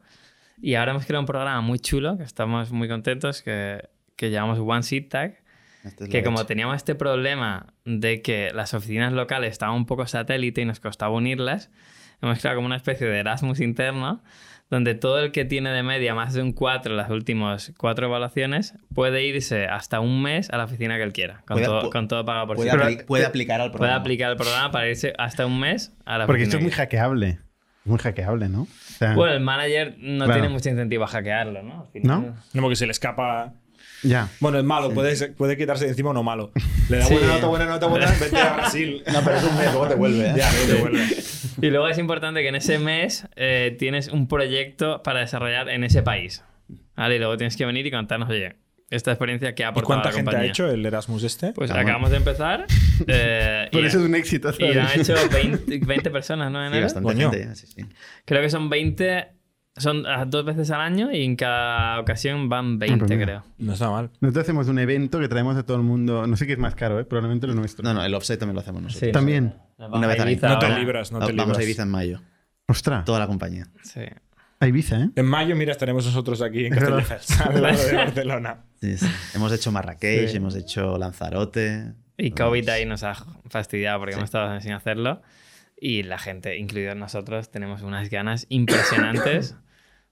[0.62, 4.60] Y ahora hemos creado un programa muy chulo, que estamos muy contentos, que, que llamamos
[4.60, 5.42] One Seat Tag,
[5.84, 10.06] Este es que como teníamos este problema de que las oficinas locales estaban un poco
[10.06, 11.72] satélite y nos costaba unirlas,
[12.22, 14.24] hemos creado como una especie de Erasmus interno,
[14.76, 18.08] donde todo el que tiene de media más de un 4 en las últimas cuatro
[18.08, 21.84] evaluaciones puede irse hasta un mes a la oficina que él quiera, con, Puede- todo,
[21.84, 22.78] pu- con todo pagado por Puede, sí.
[22.78, 24.00] apli- puede aplicar al Puede programa.
[24.02, 26.72] aplicar el programa para irse hasta un mes a la Porque oficina esto es muy
[26.72, 27.40] hackeable.
[27.86, 28.64] Muy hackeable, ¿no?
[28.64, 30.42] O sea, Bueno, el manager no Claro.
[30.42, 31.82] tiene mucho incentivo a hackearlo, ¿no?
[31.82, 32.36] Al final- ¿No?
[32.54, 33.54] No, porque se le escapa.
[34.04, 34.30] Ya.
[34.40, 36.52] Bueno, es malo, puede, ser- puede quitarse de encima o no malo.
[36.90, 37.14] Le da Sí.
[37.14, 39.04] buena nota, buena nota, buena nota, vete a Brasil.
[39.14, 40.26] No, pero es un mes, luego te vuelve.
[40.30, 40.34] ¿eh?
[40.38, 41.06] Ya, luego te vuelve.
[41.62, 45.84] Y luego es importante que en ese mes eh, tienes un proyecto para desarrollar en
[45.84, 46.44] ese país.
[46.96, 47.16] ¿Vale?
[47.16, 48.56] Y luego tienes que venir y contarnos, oye,
[48.90, 50.52] esta experiencia que ha ¿Y aportado cuánta a la gente ha compañía.
[50.52, 51.52] hecho el Erasmus este?
[51.54, 51.90] Pues Ah, bueno.
[51.90, 52.66] acabamos de empezar.
[53.08, 54.54] eh, Por y, eso es un éxito.
[54.60, 55.10] y lo han ¿sabes?
[55.10, 56.66] hecho 20, 20 personas, ¿no?
[56.66, 57.32] En Sí, bastante Coño.
[57.32, 57.56] gente.
[57.56, 57.86] sí, sí.
[58.26, 59.28] Creo que son 20,
[59.78, 63.24] son ah, dos veces al año y en cada ocasión van 20, pues mira.
[63.26, 63.44] creo.
[63.58, 64.10] No está mal.
[64.22, 66.26] Nosotros hacemos un evento que traemos a todo el mundo.
[66.28, 67.04] No sé qué es más caro, ¿eh?
[67.06, 67.84] probablemente lo nuestro.
[67.84, 69.08] No, no, el offset también lo hacemos nosotros.
[69.10, 69.12] Sí.
[69.12, 69.56] También.
[69.78, 70.40] Una vez al año.
[70.42, 71.58] No te libras, no te Vamos libras.
[71.58, 72.22] a Ibiza en mayo.
[72.68, 73.68] Ostras, Toda la compañía.
[73.84, 74.02] Sí.
[74.60, 75.10] a Ibiza, ¿eh?
[75.16, 76.74] En mayo, mira, estaremos nosotros aquí en.
[76.74, 78.64] Castelldefels, al lado de Barcelona.
[78.82, 79.08] Sí, sí.
[79.36, 80.38] Hemos hecho Marrakech, Sí.
[80.38, 81.94] hemos hecho Lanzarote.
[82.18, 83.14] Y COVID ahí nos ha
[83.50, 84.20] fastidiado porque Sí.
[84.20, 85.22] hemos estado sin hacerlo.
[85.78, 89.58] Y la gente, incluidos nosotros, tenemos unas ganas impresionantes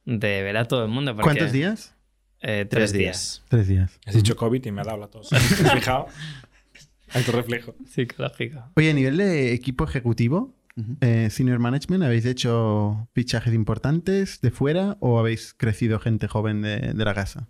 [0.06, 1.12] de ver a todo el mundo.
[1.16, 1.96] porque, ¿Cuántos días?
[2.42, 3.44] eh, Tres tres, días.
[3.50, 4.00] Tres días.
[4.06, 5.32] Has dicho COVID y me ha dado la tos.
[5.34, 5.44] ¿Has
[5.74, 6.08] fijado?
[7.14, 7.76] Hay tu reflejo.
[7.86, 8.64] Psicológico.
[8.76, 10.56] Oye, a nivel de equipo ejecutivo,
[11.02, 16.94] eh, Senior Management, ¿habéis hecho fichajes importantes de fuera o habéis crecido gente joven de,
[16.94, 17.48] de la casa?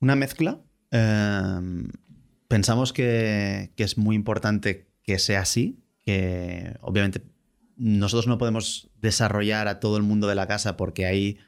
[0.00, 0.60] Una mezcla.
[0.90, 1.60] eh,
[2.48, 7.22] pensamos que, que es muy importante que sea así, que obviamente
[7.76, 11.38] nosotros no podemos desarrollar a todo el mundo de la casa porque hay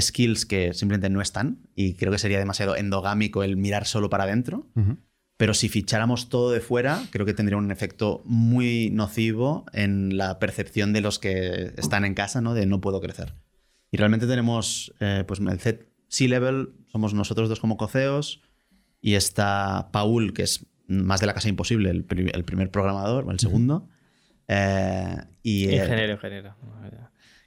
[0.00, 4.24] skills que simplemente no están y creo que sería demasiado endogámico el mirar solo para
[4.24, 4.66] adentro.
[4.74, 4.96] Ujú.
[5.38, 10.38] Pero si ficháramos todo de fuera, creo que tendría un efecto muy nocivo en la
[10.38, 12.54] percepción de los que están en casa, ¿no?
[12.54, 13.34] De no puedo crecer.
[13.90, 15.60] Y realmente tenemos, eh, pues el
[16.08, 18.40] C-Level, somos nosotros dos como coceos,
[19.02, 23.24] y está Paul, que es más de la casa imposible, el, pri- el primer programador,
[23.26, 23.88] o el segundo.
[24.48, 26.54] Eh, y, Ingeniero, ingeniero.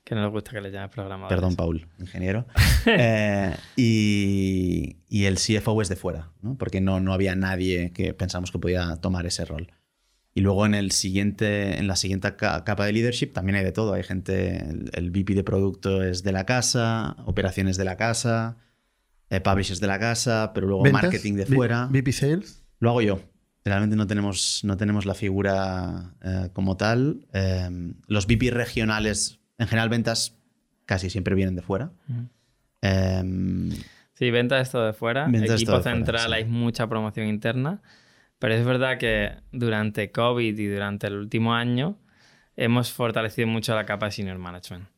[0.09, 1.29] Que no nos gusta que le llames programador.
[1.29, 2.45] Perdón, Paul, ingeniero.
[2.85, 6.55] Eh, y, y el CFO es de fuera, ¿no?
[6.57, 9.71] porque no, no había nadie que pensamos que podía tomar ese rol.
[10.33, 13.71] Y luego en, el siguiente, en la siguiente ca- capa de leadership también hay de
[13.73, 13.93] todo.
[13.93, 18.57] Hay gente, el, el VP de producto es de la casa, operaciones de la casa,
[19.29, 21.03] eh, publishers de la casa, pero luego ¿Ventas?
[21.03, 21.87] marketing de fuera.
[21.91, 22.63] VP Sales.
[22.79, 23.19] Lo hago yo.
[23.65, 27.27] Realmente no tenemos, no tenemos la figura eh, como tal.
[27.33, 27.69] Eh,
[28.07, 30.35] los VP regionales, en general ventas,
[30.85, 31.91] casi siempre vienen de fuera.
[32.81, 33.69] Eh,
[34.19, 35.29] Sí, venta esto de fuera.
[35.29, 36.33] Equipo esto de fuera, central, sí.
[36.33, 37.81] hay mucha promoción interna.
[38.37, 41.97] Pero es verdad que durante COVID y durante el último año
[42.57, 44.89] hemos fortalecido mucho la capa de senior management.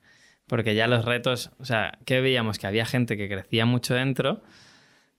[0.48, 4.42] Porque ya los retos, o sea, que veíamos que había gente que crecía mucho dentro,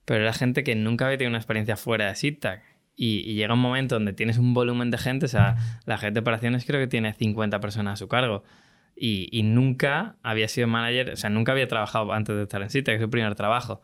[0.03, 2.61] pero era gente que nunca había tenido una experiencia fuera de SITAC.
[2.97, 5.55] Y, y llega un momento donde tienes un volumen de gente, o sea,
[5.85, 8.43] la gente de operaciones creo que tiene 50 personas a su cargo.
[8.95, 12.69] Y, y nunca había sido manager, o sea, nunca había trabajado antes de estar en
[12.69, 13.81] SITAC, es su primer trabajo.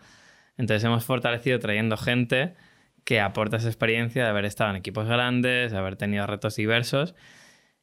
[0.57, 2.53] Entonces hemos fortalecido trayendo gente
[3.05, 7.15] que aporta esa experiencia de haber estado en equipos grandes, de haber tenido retos diversos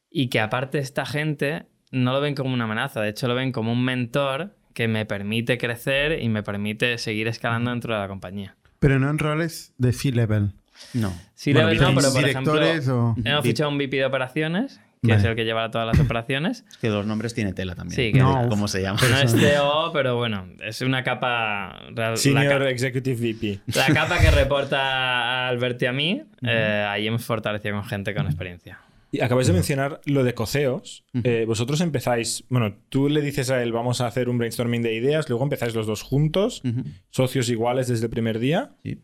[0.09, 3.51] y que aparte esta gente no lo ven como una amenaza, de hecho lo ven
[3.51, 8.07] como un mentor que me permite crecer y me permite seguir escalando dentro de la
[8.07, 8.55] compañía.
[8.79, 10.53] Pero no en roles de C-Level.
[10.93, 11.19] no.
[11.33, 15.13] Sí, Bueno, level no, pero por ejemplo, o- hemos fichado un VP de operaciones, que
[15.13, 15.23] Vale.
[15.23, 16.63] es el que lleva todas las operaciones.
[16.69, 17.95] Es que los nombres tiene tela también.
[17.95, 18.99] Sí, que- No, ¿Cómo se llama?
[19.09, 21.79] No es CEO, pero bueno, es una capa...
[21.95, 23.59] real- la Senior ca- Executive VP.
[23.75, 28.25] La capa que reporta a y a mí, eh, ahí hemos fortalecido con gente con
[28.27, 28.79] experiencia.
[29.11, 31.05] Y acabáis de mencionar lo de coceos.
[31.23, 34.93] Eh, vosotros empezáis, bueno, tú le dices a él, vamos a hacer un brainstorming de
[34.93, 36.61] ideas, luego empezáis los dos juntos,
[37.09, 39.01] socios iguales desde el primer día Sí.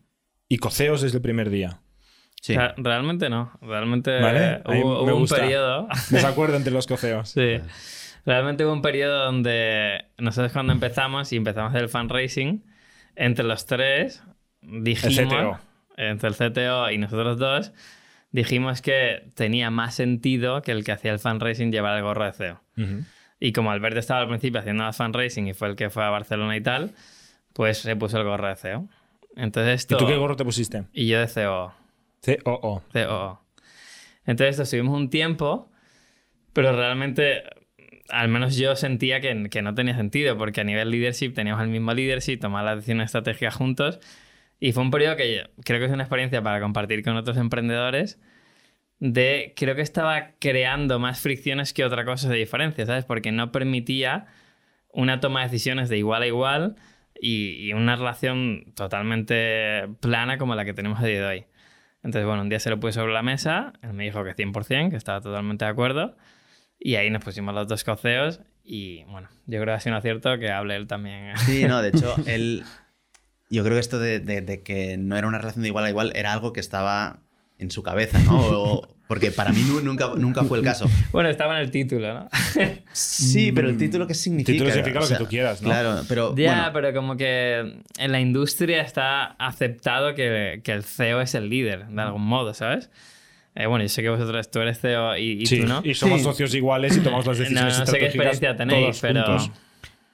[0.50, 1.80] y coceos desde el primer día.
[2.44, 2.56] Sí.
[2.76, 3.52] Realmente no.
[3.62, 5.88] Realmente Vale, mí hubo, hubo un periodo.
[6.10, 7.30] Desacuerdo entre los coceos.
[7.30, 7.60] sí.
[8.26, 12.64] Realmente hubo un periodo donde nosotros cuando empezamos y empezamos el fundraising,
[13.16, 14.24] entre los tres
[14.62, 15.60] dijimos, El CTO.
[15.98, 17.74] entre el CTO y nosotros dos,
[18.32, 22.32] dijimos que tenía más sentido que el que hacía el fundraising llevar el gorro de
[22.34, 22.62] CEO.
[22.78, 23.04] Ujú.
[23.42, 26.10] Y como Alberto estaba al principio haciendo más fundraising y fue el que fue a
[26.10, 26.92] Barcelona y tal,
[27.54, 28.88] pues se puso el gorro de CEO.
[29.36, 29.98] Entonces ¿Y esto...
[29.98, 30.86] tú qué gorro te pusiste?
[30.94, 31.74] Y yo de CEO.
[32.26, 32.84] COO.
[32.94, 33.40] COO.
[34.26, 35.72] Entonces estuvimos un tiempo,
[36.54, 37.44] pero realmente,
[38.10, 41.70] al menos yo sentía que, que no tenía sentido, porque a nivel leadership teníamos el
[41.70, 44.00] mismo leadership, tomar las decisiones estratégicas juntos,
[44.60, 47.38] y fue un periodo que yo- creo que es una experiencia para compartir con otros
[47.38, 48.20] emprendedores,
[49.00, 53.04] de creo que estaba creando más fricciones que otra cosa de diferencia, ¿sabes?
[53.06, 54.28] Porque no permitía
[54.90, 56.76] una toma de decisiones de igual a igual
[57.20, 61.46] y, y una relación totalmente plana como la que tenemos a día de hoy.
[62.04, 64.90] Entonces, bueno, un día se lo puse sobre la mesa, él me dijo que 100%,
[64.90, 66.16] que estaba totalmente de acuerdo,
[66.80, 70.00] y ahí nos pusimos los dos coceos y, bueno, yo creo que ha sido un
[70.00, 71.38] acierto que hable él también.
[71.38, 72.64] Sí, no, de hecho, él.
[73.50, 75.90] Yo creo que esto de, de- de que no era una relación de igual a
[75.90, 77.20] igual era algo que estaba
[77.60, 78.38] en su cabeza, ¿no?
[78.38, 80.90] O- porque para mí nu- nunca, nunca fue el caso.
[81.12, 82.30] Bueno, estaba en el título, ¿no?
[82.94, 84.52] Sí, pero el título, ¿qué significa?
[84.54, 85.70] título significa lo que tú quieras, ¿no?
[85.70, 86.36] Claro, pero.
[86.36, 91.36] ya, bueno, pero como que en la industria está aceptado que, que el CEO es
[91.36, 92.90] el líder, de algún modo, ¿sabes?
[93.56, 95.82] Eh, bueno, yo sé que vosotros, tú eres CEO y, y Sí, tú no.
[95.84, 96.24] y somos Sí.
[96.24, 99.26] socios iguales y tomamos las No, decisiones no sé qué experiencia tenéis, pero...
[99.26, 99.52] juntos.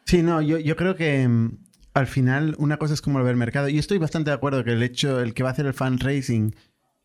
[0.06, 1.58] Sí, no, yo, yo creo que mm,
[1.94, 3.70] al final una cosa es como lo ve el mercado.
[3.70, 6.54] Y estoy bastante de acuerdo que el hecho, el que va a hacer el fundraising,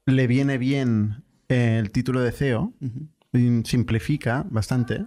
[0.07, 1.23] le viene bien
[1.55, 2.73] el título de CEO.
[3.33, 5.05] Y simplifica bastante.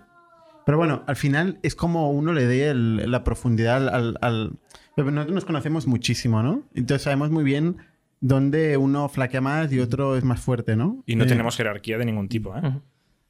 [0.65, 4.57] Pero bueno, al final es como uno le dé el- la profundidad al, al-
[4.97, 6.63] Nosotros nos conocemos muchísimo, ¿no?
[6.75, 7.77] Entonces sabemos muy bien
[8.19, 11.03] dónde uno flaquea más y otro es más fuerte, ¿no?
[11.05, 12.61] Y no Eh, tenemos jerarquía de ningún tipo, ¿eh?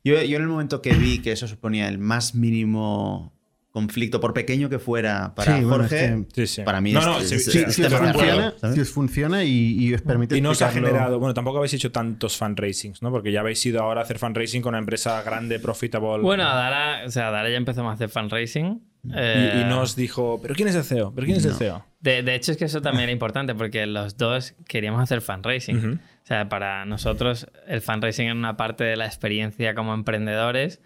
[0.03, 3.33] Yo en el momento que vi que eso suponía el más mínimo
[3.77, 6.61] conflicto, por pequeño que fuera para Sí, bueno, Jorge, es que- Sí, sí.
[6.63, 9.43] para mí no, es- no, es- sí, es- sí, Si, os funciona, si os funciona
[9.43, 9.49] y,
[9.85, 13.11] y os permite Y no os ha generado, bueno, tampoco habéis hecho tantos fundraisings, ¿no?
[13.11, 16.23] Porque ya habéis ido ahora a hacer fundraising con una empresa grande, profitable.
[16.23, 18.81] Bueno, Dara, o sea, Dara ya empezamos a hacer fundraising.
[19.03, 21.13] y, eh, y nos dijo, ¿pero quién es el CEO?
[21.15, 21.57] ¿Pero quién es el No.
[21.57, 21.85] CEO?
[22.01, 25.77] De, de hecho, es que eso también era importante porque los dos queríamos hacer fundraising.
[25.77, 25.87] Ujú.
[25.95, 30.81] O sea, para nosotros el fundraising era una parte de la experiencia como emprendedores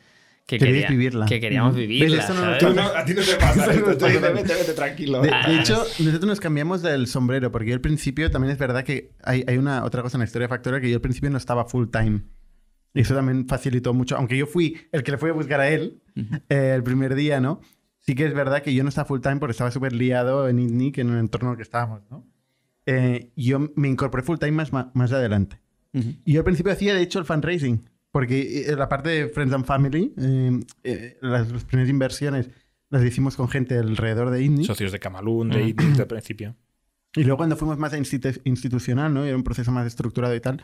[0.48, 1.26] que, Queríais quería- vivirla.
[1.26, 1.80] que queríamos Ujú.
[1.82, 2.22] vivirla.
[2.24, 2.58] ¿sabes?
[2.60, 3.72] Tú no- a ti no te pasa.
[3.74, 5.22] esto, tú Vete, vete, vete, tranquilo.
[5.22, 8.58] De, de Ah, hecho, nosotros nos cambiamos del sombrero, porque yo al principio también es
[8.58, 11.02] verdad que hay, hay una otra cosa en la historia de Factorial que yo al
[11.02, 12.22] principio no estaba full time.
[12.94, 15.70] Y eso también facilitó mucho, aunque yo fui el que le fui a buscar a
[15.70, 16.02] él
[16.50, 17.62] eh, el primer día, ¿no?
[18.02, 20.60] Sí que es verdad que yo no estaba full time porque estaba súper liado en
[20.60, 22.28] ITNIC, en el entorno en el que estábamos, ¿no?
[22.88, 25.62] Eh, yo me incorporé full time más, más adelante.
[25.94, 26.16] Ujú.
[26.26, 27.88] Y yo al principio hacía, de hecho, el fundraising.
[28.12, 32.50] Porque eh, la parte de Friends and Family, eh, eh, las, las primeras inversiones
[32.90, 34.68] las hicimos con gente alrededor de ITNIC.
[34.68, 35.64] Socios de Camalún, de.
[35.64, 36.56] ITNIC desde el principio.
[37.14, 39.26] Y luego cuando fuimos más a institu- institucional, ¿no?
[39.26, 40.64] Y era un proceso más estructurado y tal,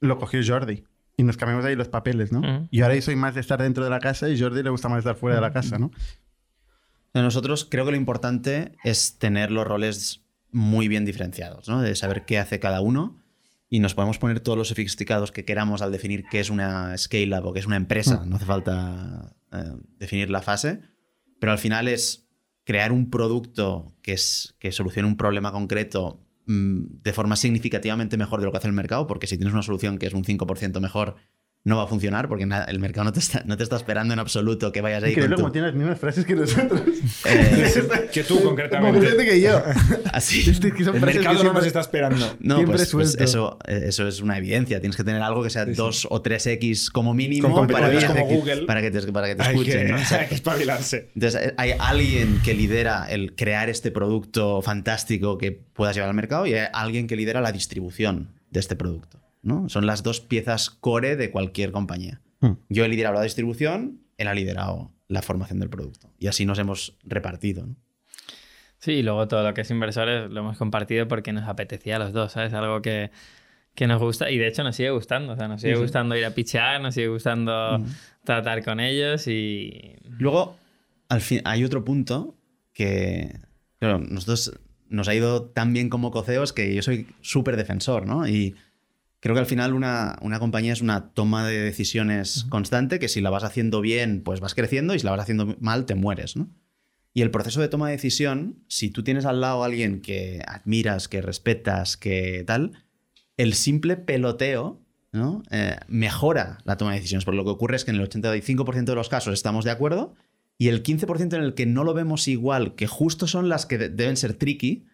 [0.00, 0.82] lo cogió Jordi.
[1.16, 2.40] Y nos cambiamos ahí los papeles, ¿no?
[2.40, 2.66] Ujú.
[2.72, 4.88] Y ahora yo soy más de estar dentro de la casa y Jordi le gusta
[4.88, 5.92] más estar fuera de la casa, ¿no?
[7.12, 11.80] Nosotros creo que lo importante es tener los roles muy bien diferenciados, ¿no?
[11.80, 13.16] De saber qué hace cada uno
[13.68, 17.46] y nos podemos poner todos los sofisticados que queramos al definir qué es una scale-up
[17.46, 18.24] o qué es una empresa.
[18.26, 20.80] No hace falta eh, definir la fase,
[21.40, 22.28] pero al final es
[22.64, 28.40] crear un producto que, es, que solucione un problema concreto mm, de forma significativamente mejor
[28.40, 30.80] de lo que hace el mercado, porque si tienes una solución que es un 5%
[30.80, 31.16] mejor,
[31.66, 34.20] no va a funcionar, porque el mercado no te, está, no te está esperando en
[34.20, 36.82] absoluto que vayas ahí Increíble tu- como tiene las mismas frases que nosotros.
[37.24, 39.16] Eh, Que tú, concretamente.
[39.24, 39.62] que yo.
[40.12, 40.44] así.
[40.44, 42.36] Que son El frases que mercado no nos está esperando.
[42.40, 44.78] No, Siempre pues, pues eso, eso es una evidencia.
[44.80, 48.26] Tienes que tener algo que sea 2 o 3x como mínimo Con para, que, como
[48.26, 48.66] Google.
[48.66, 49.86] para que te, para que te Hay escuchen.
[49.86, 49.96] que, ¿no?
[49.96, 51.10] O sea, hay que espabilarse.
[51.14, 56.14] entonces, eh, hay alguien que lidera el crear este producto fantástico que puedas llevar al
[56.16, 59.18] mercado y hay alguien que lidera la distribución de este producto.
[59.44, 59.68] ¿No?
[59.68, 62.20] Son las dos piezas core de cualquier compañía.
[62.40, 62.54] Hmm.
[62.68, 66.10] Yo he liderado la distribución, él ha liderado la formación del producto.
[66.18, 67.66] Y así nos hemos repartido.
[67.66, 67.76] ¿no?
[68.78, 71.98] Sí, y luego todo lo que es inversores lo hemos compartido porque nos apetecía a
[71.98, 72.52] los dos, ¿sabes?
[72.52, 73.10] Algo que,
[73.74, 75.32] que nos gusta y de hecho nos sigue gustando.
[75.34, 75.82] O sea, nos sigue Sí, sí.
[75.82, 77.82] gustando ir a pichear, nos sigue gustando
[78.24, 79.96] tratar con ellos y.
[80.18, 80.56] Luego,
[81.08, 82.36] al fin, hay otro punto
[82.72, 83.40] que,
[83.78, 84.58] claro, nosotros
[84.88, 88.28] nos ha ido tan bien como coceos que yo soy súper defensor, ¿no?
[88.28, 88.54] Y
[89.24, 93.22] creo que al final una, una compañía es una toma de decisiones constante que si
[93.22, 96.36] la vas haciendo bien, pues vas creciendo y si la vas haciendo mal, te mueres,
[96.36, 96.50] ¿no?
[97.14, 100.42] Y el proceso de toma de decisión, si tú tienes al lado a alguien que
[100.46, 102.72] admiras, que respetas, que tal,
[103.38, 104.82] el simple peloteo
[105.12, 105.42] ¿no?
[105.50, 107.24] Eh, mejora la toma de decisiones.
[107.24, 110.14] Por lo que ocurre es que en el 85% de los casos estamos de acuerdo
[110.58, 113.78] y el 15% en el que no lo vemos igual, que justo son las que
[113.78, 114.84] de- deben ser tricky,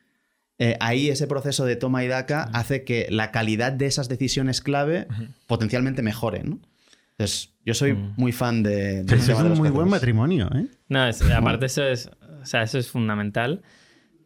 [0.62, 4.60] eh, ahí ese proceso de toma y daca hace que la calidad de esas decisiones
[4.60, 5.06] clave
[5.46, 6.44] potencialmente mejore.
[6.44, 6.58] ¿no?
[7.12, 8.12] Entonces, yo soy Mm.
[8.16, 9.02] muy fan de...
[9.04, 10.66] del Eso es de un muy buen matrimonio, ¿eh?
[10.88, 12.10] No, es- aparte eso es,
[12.42, 13.62] o sea, eso es fundamental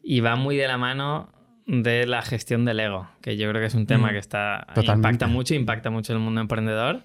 [0.02, 1.32] y va muy de la mano
[1.66, 4.12] de la gestión del ego, que yo creo que es un tema Mm.
[4.12, 4.92] que está Totalmente.
[5.08, 7.04] impacta mucho, impacta mucho en el mundo emprendedor,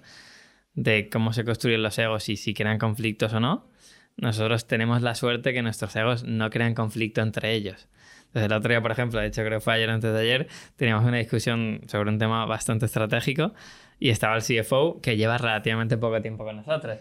[0.74, 3.68] de cómo se construyen los egos y si crean conflictos o no.
[4.16, 7.88] Nosotros tenemos la suerte que nuestros egos no crean conflicto entre ellos.
[8.30, 10.48] Entonces, el otro día, por ejemplo, de hecho creo que fue ayer antes de ayer,
[10.76, 13.52] teníamos una discusión sobre un tema bastante estratégico
[13.98, 17.00] y estaba el CFO que lleva relativamente poco tiempo con nosotros.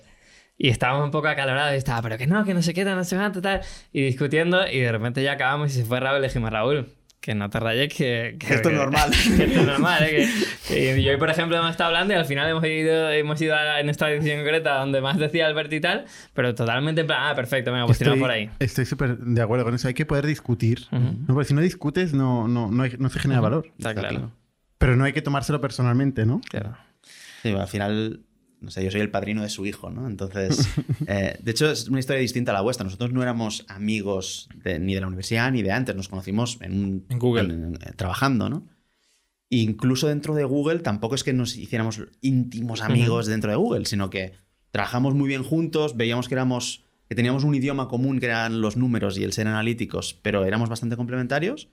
[0.58, 3.04] Y estábamos un poco acalorados y estaba, pero que no, que no se queda, no
[3.04, 3.62] se cuánto, tal.
[3.94, 6.90] Y discutiendo y de repente ya acabamos y se fue Raúl y le dijimos, Raúl,
[7.22, 9.12] que no te rayes, que, que- Esto es normal.
[9.38, 10.28] que esto es normal, ¿eh?
[10.68, 13.42] Que- que- y hoy, por ejemplo, hemos estado hablando y al final hemos ido, hemos
[13.42, 17.08] ido a, en esta decisión concreta donde más decía Alberto y tal, pero totalmente en
[17.08, 18.50] plan, ah, perfecto, venga, pues tiramos por ahí.
[18.60, 19.88] estoy súper de acuerdo con eso.
[19.88, 20.82] Hay que poder discutir.
[20.92, 21.34] ¿no?
[21.34, 23.68] Porque si no discutes, no, no, no, hay- no se genera valor.
[23.78, 24.32] Está claro.
[24.78, 26.40] Pero no hay que tomárselo personalmente, ¿no?
[26.50, 26.78] claro.
[27.42, 28.20] Sí, al final,
[28.62, 30.08] no sé, yo soy el padrino de su hijo, ¿no?
[30.08, 30.70] Entonces,
[31.08, 32.84] eh, de hecho, es una historia distinta a la vuestra.
[32.84, 36.74] Nosotros no éramos amigos de- ni de la universidad ni de antes, nos conocimos en,
[36.74, 37.54] un, En Google.
[37.54, 38.68] en- en- eh, trabajando, ¿no?
[39.52, 44.10] Incluso dentro de Google tampoco es que nos hiciéramos íntimos amigos dentro de Google, sino
[44.12, 44.34] que
[44.72, 48.78] trabajamos muy bien juntos, veíamos que éramos que teníamos un idioma común que eran los
[48.78, 51.70] números y el ser analíticos, pero éramos bastante complementarios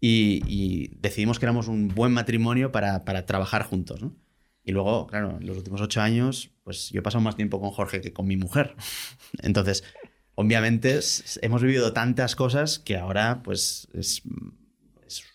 [0.00, 4.14] y, y decidimos que éramos un buen matrimonio para, para trabajar juntos, ¿no?
[4.66, 7.70] Y luego, claro, en los últimos ocho años, pues yo he pasado más tiempo con
[7.70, 8.74] Jorge que con mi mujer.
[9.42, 9.84] Entonces,
[10.34, 10.98] obviamente,
[11.40, 14.22] hemos vivido tantas cosas que ahora, pues, es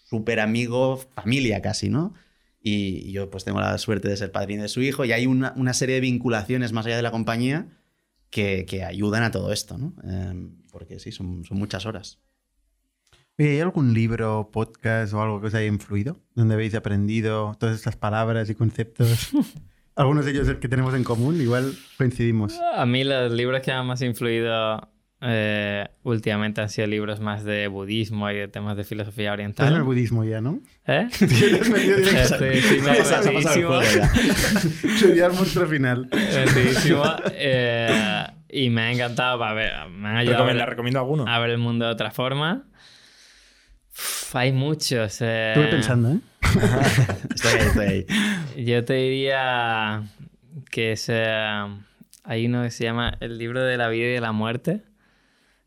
[0.09, 2.13] súper amigo, familia casi, ¿no?
[2.61, 5.53] Y, yo, pues, tengo la suerte de ser padrino de su hijo y hay una,
[5.55, 7.69] una serie de vinculaciones más allá de la compañía
[8.29, 9.95] que, que ayudan a todo esto, ¿no?
[10.03, 12.19] Em, porque sí, son, son muchas horas.
[13.41, 16.19] Oye, ¿Hay algún libro, podcast o algo que os haya influido?
[16.35, 19.31] Donde habéis aprendido todas estas palabras y conceptos.
[19.95, 22.59] Algunos de ellos que tenemos en común, igual coincidimos.
[22.75, 24.87] A mí los libros que me han más influido
[25.21, 29.73] eh, últimamente han sido libros más de budismo y de temas de filosofía Estás en
[29.73, 29.83] el oriental.
[29.85, 30.59] budismo ya, ¿no?
[30.85, 31.07] ¿Eh?
[34.99, 36.07] Sí, el monstruo final.
[37.33, 39.43] Eh, y me ha encantado.
[39.43, 41.25] A ver, me han ayudado a ver, recomiendo alguno.
[41.27, 42.67] a ver el mundo de otra forma.
[43.93, 45.21] Uf, hay muchos.
[45.21, 45.49] eh.
[45.53, 46.19] Estuve pensando, ¿eh?
[47.33, 48.05] Estoy ahí, estoy ahí.
[48.65, 50.03] Yo te diría
[50.69, 51.65] que es, eh,
[52.23, 54.81] hay uno que se llama El libro de la vida y de la muerte,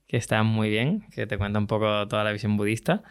[0.07, 3.03] que está muy bien, que te cuenta un poco toda la visión budista.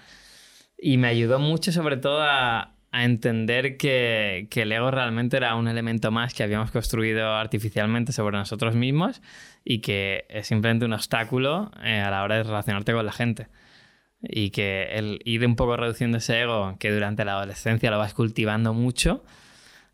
[0.77, 5.55] Y me ayudó mucho sobre todo a, a entender que, que el ego realmente era
[5.55, 9.21] un elemento más que habíamos construido artificialmente sobre nosotros mismos
[9.63, 13.47] y que es simplemente un obstáculo eh, a la hora de relacionarte con la gente.
[14.23, 18.13] Y que el ir un poco reduciendo ese ego, que durante la adolescencia lo vas
[18.13, 19.23] cultivando mucho,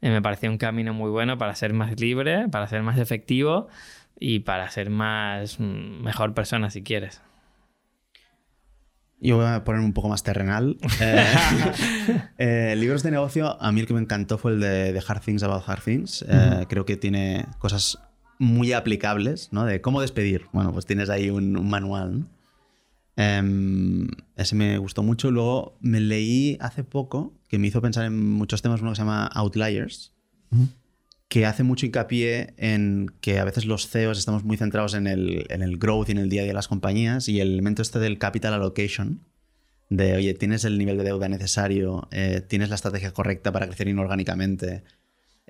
[0.01, 3.67] eh, me pareció un camino muy bueno para ser más libre, para ser más efectivo
[4.19, 7.21] y para ser más mm, mejor persona si quieres.
[9.21, 10.77] Yo voy a poner un poco más terrenal.
[11.01, 15.03] Eh, eh, libros de negocio, a mí el que me encantó fue el de, de
[15.05, 16.25] Hard Things About Hard Things.
[16.67, 17.99] Creo que tiene cosas
[18.39, 19.65] muy aplicables, ¿no?
[19.65, 20.45] De cómo despedir.
[20.53, 22.38] Bueno, pues tienes ahí un, un manual, ¿no?
[23.21, 25.29] Em, ese me gustó mucho.
[25.29, 29.01] Luego me leí hace poco, que me hizo pensar en muchos temas, uno que se
[29.01, 30.13] llama Outliers,
[31.27, 35.45] que hace mucho hincapié en que a veces los CEOs estamos muy centrados en el,
[35.49, 37.81] en el growth y en el día a día de las compañías y el elemento
[37.81, 39.19] este del capital allocation,
[39.89, 43.89] de, oye, tienes el nivel de deuda necesario, eh, tienes la estrategia correcta para crecer
[43.89, 44.83] inorgánicamente,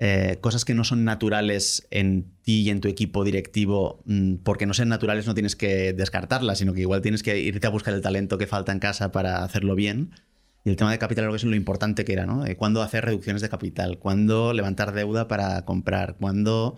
[0.02, 4.64] eh, cosas que no son naturales en ti y en tu equipo directivo, mm, porque
[4.66, 7.92] no sean naturales no tienes que descartarlas, sino que igual tienes que irte a buscar
[7.92, 10.10] el talento que falta en casa para hacerlo bien.
[10.64, 12.44] Y el tema de capital allocation, lo importante que era, ¿no?
[12.46, 13.98] Eh, ¿Cuándo hacer reducciones de capital?
[13.98, 16.16] ¿Cuándo levantar deuda para comprar?
[16.18, 16.76] ¿Cuándo...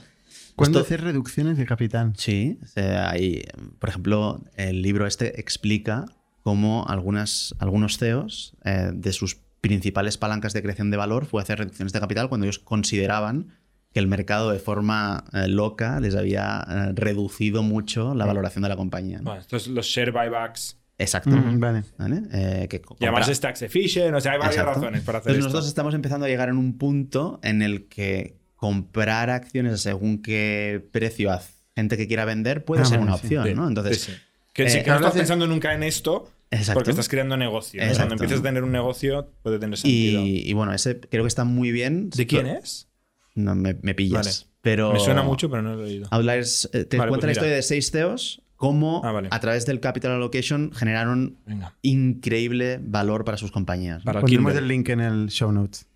[0.57, 2.13] ¿Cuándo Esto- hacer reducciones de capital?
[2.17, 3.45] Sí, hay,
[3.79, 6.07] por ejemplo, el libro este explica
[6.43, 11.59] cómo algunas, algunos CEOs eh, de sus principales palancas de creación de valor fue hacer
[11.61, 13.49] reducciones de capital cuando ellos consideraban
[13.95, 18.69] que el mercado de forma eh, loca les había eh, reducido mucho la valoración de
[18.69, 19.19] la compañía.
[19.19, 19.25] ¿no?
[19.25, 20.79] Bueno, estos los share buybacks.
[20.99, 21.31] Exacto.
[21.31, 21.83] Mm, vale.
[21.99, 22.23] ¿Vale?
[22.33, 24.81] Eh, que Y además es tax efficient, o sea, hay varias Exacto.
[24.81, 25.49] razones para hacer Entonces esto.
[25.49, 30.87] nosotros estamos empezando a llegar en un punto en el que comprar acciones según qué
[30.93, 31.41] precio a
[31.75, 33.25] gente que quiera vender puede Ah, ser una sí.
[33.27, 33.67] opción, Sí, ¿no?
[33.69, 34.19] Entonces, sí, sí.
[34.53, 36.75] Que, eh, que no estás pensando nunca en esto Exacto.
[36.75, 37.81] porque estás creando negocio.
[37.97, 40.23] Cuando empiezas a tener un negocio puede tener sentido.
[40.23, 42.11] y, y bueno, ese creo que está muy bien.
[42.11, 42.89] ¿De quién es?
[43.35, 44.27] No, me, me pillas.
[44.47, 44.53] Vale.
[44.61, 46.09] Pero Me suena mucho, pero no lo he oído.
[46.11, 47.33] Outliers eh, te Vale, cuenta pues la mira.
[47.33, 49.29] historia de seis CEOs, cómo Ah, vale.
[49.33, 51.75] a través del capital allocation generaron Venga.
[51.83, 54.03] increíble valor para sus compañías.
[54.05, 54.63] Para Pondremos Kindle.
[54.63, 55.87] el link en el show notes.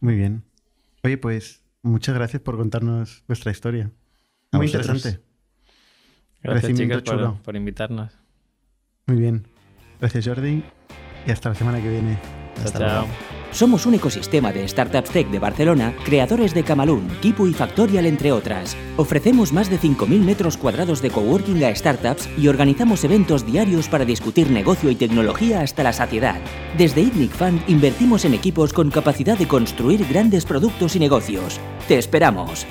[0.00, 0.42] Muy bien.
[1.02, 3.90] Oye, pues muchas gracias por contarnos vuestra historia.
[4.52, 5.20] Muy interesante.
[6.42, 8.12] Gracias chicos por, por invitarnos.
[9.06, 9.46] Muy bien.
[10.00, 10.64] Gracias, Jordi.
[11.26, 12.18] Y hasta la semana que viene.
[12.64, 12.88] Hasta chao.
[12.88, 13.06] luego.
[13.52, 18.32] Somos un ecosistema de startups tech de Barcelona, creadores de Camalún, Kipu y Factorial, entre
[18.32, 18.76] otras.
[18.96, 24.04] Ofrecemos más de 5.000 metros cuadrados de coworking a startups y organizamos eventos diarios para
[24.04, 26.40] discutir negocio y tecnología hasta la saciedad.
[26.76, 31.60] Desde ITNIC Fund invertimos en equipos con capacidad de construir grandes productos y negocios.
[31.88, 32.66] ¡Te esperamos!